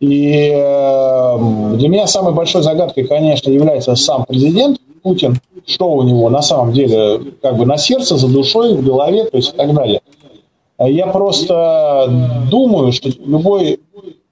И 0.00 0.50
э, 0.52 1.38
для 1.76 1.88
меня 1.88 2.06
самой 2.06 2.32
большой 2.32 2.62
загадкой, 2.62 3.06
конечно, 3.06 3.50
является 3.50 3.94
сам 3.94 4.24
президент 4.26 4.80
Путин, 5.02 5.38
что 5.66 5.92
у 5.92 6.02
него 6.02 6.28
на 6.30 6.42
самом 6.42 6.72
деле 6.72 7.20
как 7.42 7.56
бы 7.56 7.66
на 7.66 7.76
сердце, 7.76 8.16
за 8.16 8.28
душой, 8.28 8.74
в 8.74 8.84
голове, 8.84 9.24
то 9.24 9.36
есть 9.36 9.52
и 9.52 9.56
так 9.56 9.74
далее. 9.74 10.00
Я 10.78 11.06
просто 11.08 12.10
думаю, 12.50 12.92
что 12.92 13.10
любой 13.24 13.80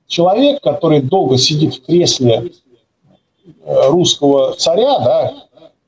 человек, 0.06 0.62
который 0.62 1.02
долго 1.02 1.36
сидит 1.36 1.74
в 1.74 1.84
кресле 1.84 2.50
Э, 3.70 3.88
русского 3.88 4.54
царя, 4.54 4.98
да, 4.98 5.32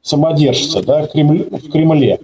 самодержца, 0.02 0.82
да, 0.82 1.05
в 1.05 1.09
Кремле, 1.09 2.19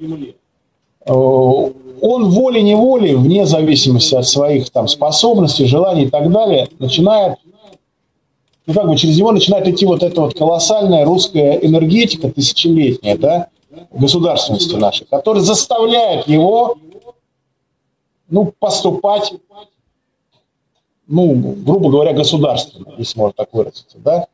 э, 1.06 1.12
он 1.14 2.28
волей-неволей, 2.28 3.14
вне 3.14 3.46
зависимости 3.46 4.14
от 4.14 4.26
своих 4.26 4.68
там 4.68 4.86
способностей, 4.86 5.64
желаний 5.64 6.04
и 6.04 6.10
так 6.10 6.30
далее, 6.30 6.68
начинает, 6.78 7.38
ну 8.66 8.74
как 8.74 8.88
бы 8.88 8.97
через 8.97 9.16
него 9.16 9.32
начинает 9.32 9.68
идти 9.68 9.86
вот 9.86 10.02
эта 10.02 10.20
вот 10.20 10.36
колоссальная 10.36 11.05
русская 11.05 11.55
энергетика 11.55 12.30
тысячелетняя, 12.30 13.16
да, 13.16 13.48
государственности 13.93 14.74
нашей, 14.74 15.06
которая 15.06 15.43
заставляет 15.43 16.26
его, 16.26 16.76
ну, 18.28 18.52
поступать, 18.59 19.32
ну, 21.06 21.32
грубо 21.64 21.90
говоря, 21.90 22.12
государственно, 22.12 22.93
если 22.98 23.18
можно 23.18 23.34
так 23.36 23.48
выразиться, 23.52 23.98
да, 23.98 24.26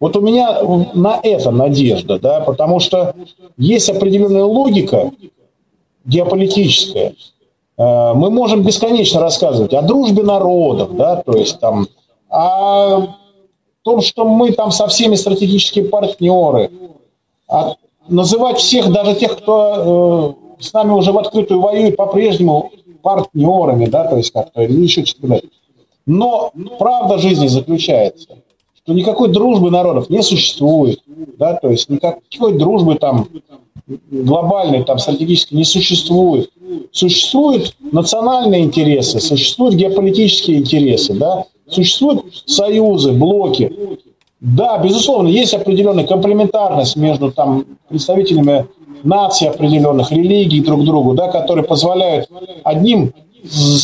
вот 0.00 0.16
у 0.16 0.20
меня 0.20 0.62
на 0.94 1.20
это 1.22 1.50
надежда, 1.50 2.18
да, 2.18 2.40
потому 2.40 2.80
что 2.80 3.14
есть 3.58 3.88
определенная 3.90 4.44
логика 4.44 5.12
геополитическая. 6.06 7.14
Э, 7.76 8.14
мы 8.14 8.30
можем 8.30 8.62
бесконечно 8.62 9.20
рассказывать 9.20 9.74
о 9.74 9.82
дружбе 9.82 10.22
народов, 10.22 10.96
да, 10.96 11.16
то 11.16 11.36
есть 11.36 11.60
там, 11.60 11.86
о 12.30 13.19
том, 13.90 14.00
что 14.02 14.24
мы 14.24 14.52
там 14.52 14.70
со 14.70 14.86
всеми 14.86 15.16
стратегические 15.16 15.84
партнеры, 15.84 16.70
а 17.48 17.74
называть 18.08 18.58
всех, 18.58 18.92
даже 18.92 19.14
тех, 19.14 19.36
кто 19.38 20.36
э, 20.58 20.62
с 20.62 20.72
нами 20.72 20.92
уже 20.92 21.12
в 21.12 21.18
открытую 21.18 21.60
воюет, 21.60 21.96
по-прежнему 21.96 22.70
партнерами, 23.02 23.86
да, 23.86 24.04
то 24.04 24.16
есть 24.16 24.32
как-то, 24.32 24.62
или 24.62 24.82
еще 24.82 25.04
что-то. 25.04 25.40
Но 26.06 26.52
правда 26.78 27.18
жизни 27.18 27.46
заключается– 27.46 28.38
что 28.82 28.94
никакой 28.94 29.28
дружбы 29.28 29.70
народов 29.70 30.08
не 30.10 30.22
существует, 30.22 31.00
да, 31.38 31.54
то 31.54 31.70
есть 31.70 31.88
никакой 31.88 32.58
дружбы 32.58 32.96
там 32.96 33.28
глобальной, 33.86 34.84
там 34.84 34.98
стратегической 34.98 35.58
не 35.58 35.64
существует. 35.64 36.50
Существуют 36.90 37.76
национальные 37.92 38.62
интересы, 38.62 39.20
существуют 39.20 39.74
геополитические 39.74 40.58
интересы, 40.58 41.14
да, 41.14 41.44
существуют 41.70 42.24
союзы, 42.46 43.12
блоки. 43.12 43.72
Да, 44.40 44.78
безусловно, 44.78 45.28
есть 45.28 45.54
определенная 45.54 46.06
комплементарность 46.06 46.96
между 46.96 47.30
там 47.30 47.66
представителями 47.88 48.66
наций 49.02 49.48
определенных, 49.48 50.12
религий 50.12 50.60
друг 50.60 50.84
другу, 50.84 51.14
да, 51.14 51.28
которые 51.28 51.64
позволяют 51.64 52.28
одним 52.64 53.12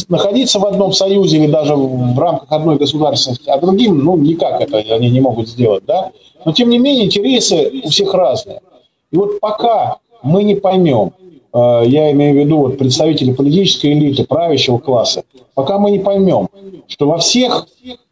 находиться 0.08 0.58
в 0.58 0.66
одном 0.66 0.92
союзе 0.92 1.38
или 1.38 1.50
даже 1.50 1.74
в 1.74 2.18
рамках 2.18 2.52
одной 2.52 2.76
государственности, 2.76 3.48
а 3.48 3.58
другим, 3.58 4.04
ну, 4.04 4.16
никак 4.16 4.60
это 4.60 4.78
они 4.78 5.10
не 5.10 5.20
могут 5.20 5.48
сделать, 5.48 5.84
да. 5.86 6.10
Но, 6.44 6.52
тем 6.52 6.68
не 6.68 6.78
менее, 6.78 7.06
интересы 7.06 7.82
у 7.84 7.88
всех 7.88 8.12
разные. 8.14 8.60
И 9.10 9.16
вот 9.16 9.40
пока 9.40 9.96
мы 10.22 10.42
не 10.42 10.54
поймем, 10.54 11.12
я 11.84 12.12
имею 12.12 12.34
в 12.34 12.38
виду 12.38 12.58
вот 12.58 12.78
представители 12.78 13.32
политической 13.32 13.92
элиты, 13.92 14.24
правящего 14.24 14.78
класса, 14.78 15.24
пока 15.54 15.78
мы 15.78 15.90
не 15.90 15.98
поймем, 15.98 16.48
что 16.86 17.08
во 17.08 17.18
всех 17.18 17.66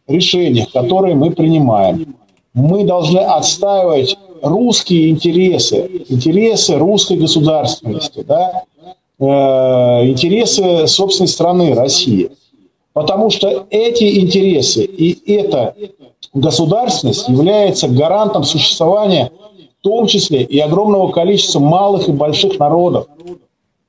решениях, 0.09 0.71
которые 0.73 1.15
мы 1.15 1.31
принимаем, 1.31 2.15
мы 2.55 2.85
должны 2.85 3.19
отстаивать 3.19 4.16
русские 4.43 5.11
интересы, 5.11 6.05
интересы 6.09 6.77
русской 6.77 7.16
государственности, 7.16 8.23
да, 8.23 8.65
Э, 9.19 10.05
интересы 10.07 10.89
собственной 10.89 11.29
страны 11.29 11.73
России. 11.75 12.31
Потому 12.93 13.31
что 13.31 13.66
эти 13.71 14.21
интересы 14.21 14.85
и 14.85 15.33
эта 15.33 15.75
государственность 16.33 17.29
является 17.29 17.89
гарантом 17.89 18.43
существования 18.43 19.31
том 19.85 20.06
числе 20.06 20.43
и 20.43 20.59
огромного 20.59 21.12
количества 21.12 21.61
малых 21.61 22.09
и 22.09 22.12
больших 22.12 22.59
народов, 22.59 23.06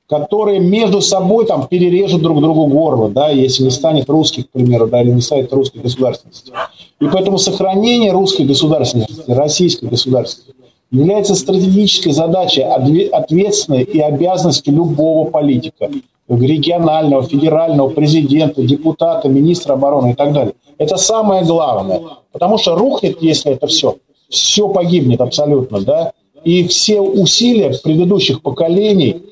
которые 0.08 0.60
между 0.60 1.00
собой 1.00 1.46
там 1.46 1.66
перережут 1.66 2.22
друг 2.22 2.40
другу 2.40 2.66
горло, 2.66 3.08
да, 3.08 3.30
если 3.30 3.64
не 3.64 3.70
станет 3.70 4.08
русских, 4.08 4.46
к 4.46 4.50
примеру, 4.50 4.86
да, 4.86 5.02
или 5.02 5.10
не 5.10 5.22
станет 5.22 5.52
русской 5.52 5.78
государственности. 5.78 6.52
И 7.00 7.06
поэтому 7.06 7.38
сохранение 7.38 8.12
русской 8.12 8.44
государственности, 8.44 9.30
российской 9.30 9.86
государственности 9.86 10.54
является 10.90 11.34
стратегической 11.34 12.12
задачей, 12.12 12.62
ответственной 12.62 13.82
и 13.82 13.98
обязанностью 13.98 14.74
любого 14.74 15.28
политика, 15.30 15.90
регионального, 16.28 17.22
федерального, 17.22 17.88
президента, 17.88 18.62
депутата, 18.62 19.28
министра 19.28 19.72
обороны 19.72 20.10
и 20.10 20.14
так 20.14 20.32
далее. 20.32 20.54
Это 20.78 20.96
самое 20.98 21.42
главное. 21.44 22.02
Потому 22.32 22.58
что 22.58 22.76
рухнет, 22.76 23.22
если 23.22 23.52
это 23.52 23.66
все, 23.66 23.96
все 24.28 24.68
погибнет 24.68 25.20
абсолютно, 25.20 25.80
да, 25.80 26.12
и 26.44 26.66
все 26.68 27.00
усилия 27.00 27.76
предыдущих 27.82 28.42
поколений, 28.42 29.22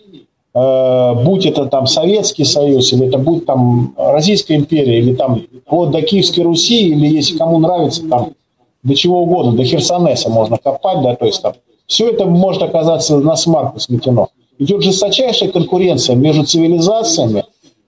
э, 0.54 1.14
будь 1.24 1.46
это 1.46 1.66
там 1.66 1.86
Советский 1.86 2.44
Союз, 2.44 2.92
или 2.92 3.06
это 3.06 3.18
будь 3.18 3.46
там 3.46 3.94
Российская 3.96 4.56
империя, 4.56 4.98
или 4.98 5.14
там 5.14 5.42
вот 5.68 5.90
до 5.90 6.02
Киевской 6.02 6.40
Руси, 6.40 6.88
или 6.88 7.06
если 7.06 7.36
кому 7.36 7.58
нравится 7.58 8.06
там 8.08 8.32
до 8.82 8.94
чего 8.94 9.22
угодно, 9.22 9.52
до 9.52 9.64
Херсонеса 9.64 10.28
можно 10.28 10.58
копать, 10.58 11.02
да, 11.02 11.14
то 11.14 11.24
есть 11.24 11.42
там 11.42 11.54
все 11.86 12.10
это 12.10 12.26
может 12.26 12.62
оказаться 12.62 13.18
на 13.18 13.36
смарку 13.36 13.80
сметено. 13.80 14.28
Идет 14.58 14.82
жесточайшая 14.82 15.50
конкуренция 15.50 16.16
между 16.16 16.44
цивилизациями, 16.44 17.44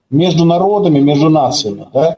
между 0.09 0.45
народами, 0.45 0.99
между 0.99 1.29
нациями, 1.29 1.85
да, 1.93 2.17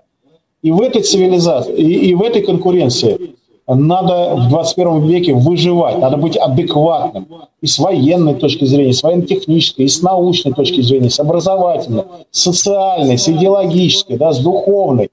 и 0.62 0.72
в 0.72 0.82
этой 0.82 1.02
цивилизации, 1.04 1.76
и, 1.76 2.10
и 2.10 2.16
в 2.16 2.22
этой 2.22 2.42
конкуренции 2.42 3.36
надо 3.76 4.36
в 4.36 4.50
21 4.50 5.08
веке 5.08 5.34
выживать, 5.34 6.00
надо 6.00 6.18
быть 6.18 6.36
адекватным 6.38 7.28
и 7.62 7.68
с 7.68 7.78
военной 7.78 8.34
точки 8.34 8.66
зрения, 8.66 8.92
и 8.92 8.94
с 8.94 9.04
военно-технической, 9.04 9.86
и 9.86 9.88
с 9.88 10.02
научной 10.02 10.54
точки 10.54 10.82
зрения, 10.82 11.10
с 11.10 11.20
образовательной, 11.20 12.04
с 12.32 12.42
социальной, 12.42 13.18
с 13.18 13.30
идеологической, 13.30 14.18
да, 14.18 14.34
с 14.34 14.40
духовной, 14.40 15.10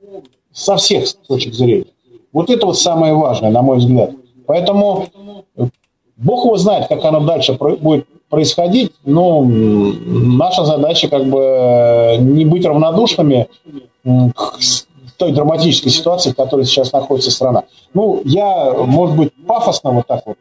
со 0.52 0.76
всех 0.76 1.04
точек 1.28 1.54
зрения. 1.54 1.86
Вот 2.32 2.48
это 2.50 2.66
вот 2.66 2.78
самое 2.78 3.14
важное, 3.14 3.50
на 3.50 3.62
мой 3.62 3.78
взгляд. 3.78 4.12
Поэтому 4.46 5.06
Бог 6.16 6.44
его 6.44 6.56
знает, 6.56 6.88
как 6.88 7.04
оно 7.04 7.20
дальше 7.20 7.52
будет 7.54 8.06
происходить, 8.30 8.92
но 9.04 9.42
наша 9.44 10.64
задача 10.64 11.08
как 11.08 11.26
бы 11.26 12.16
не 12.20 12.44
быть 12.46 12.64
равнодушными 12.64 13.48
к 14.34 14.58
той 15.16 15.32
драматической 15.32 15.90
ситуации, 15.90 16.30
в 16.30 16.36
которой 16.36 16.64
сейчас 16.64 16.92
находится 16.92 17.30
страна. 17.30 17.64
Ну, 17.94 18.20
я, 18.24 18.72
может 18.74 19.16
быть, 19.16 19.32
пафосно 19.46 19.90
вот 19.90 20.06
так 20.06 20.22
вот 20.26 20.36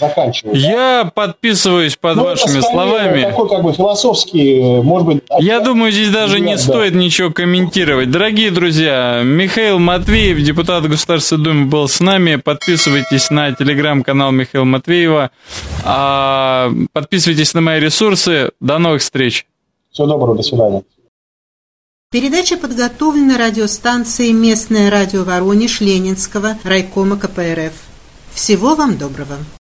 заканчиваю. 0.00 0.56
Я 0.56 1.04
да? 1.04 1.10
подписываюсь 1.14 1.96
под 1.96 2.16
Но 2.16 2.24
вашими 2.24 2.58
это 2.58 2.68
словами. 2.68 3.22
Такой 3.22 3.48
как 3.48 3.62
бы 3.62 3.72
философский, 3.72 4.82
может 4.82 5.06
быть... 5.06 5.22
Я 5.38 5.60
думаю, 5.60 5.92
здесь 5.92 6.10
даже 6.10 6.34
взгляд, 6.34 6.46
не 6.46 6.56
да. 6.56 6.60
стоит 6.60 6.94
ничего 6.94 7.30
комментировать. 7.30 8.10
Дорогие 8.10 8.50
друзья, 8.50 9.22
Михаил 9.24 9.78
Матвеев, 9.78 10.42
депутат 10.42 10.84
Государственной 10.88 11.44
Думы, 11.44 11.66
был 11.66 11.88
с 11.88 12.00
нами. 12.00 12.36
Подписывайтесь 12.36 13.30
на 13.30 13.52
телеграм-канал 13.52 14.32
Михаила 14.32 14.64
Матвеева. 14.64 15.30
А, 15.84 16.70
подписывайтесь 16.92 17.54
на 17.54 17.60
мои 17.60 17.80
ресурсы. 17.80 18.50
До 18.60 18.78
новых 18.78 19.02
встреч. 19.02 19.46
Всего 19.92 20.06
доброго, 20.06 20.36
до 20.36 20.42
свидания. 20.42 20.82
Передача 22.12 22.58
подготовлена 22.58 23.38
радиостанцией 23.38 24.34
«Местное 24.34 24.90
радио 24.90 25.24
Воронеж» 25.24 25.80
Ленинского 25.80 26.58
райкома 26.62 27.16
КПРФ. 27.16 27.72
Всего 28.34 28.74
вам 28.74 28.98
доброго! 28.98 29.38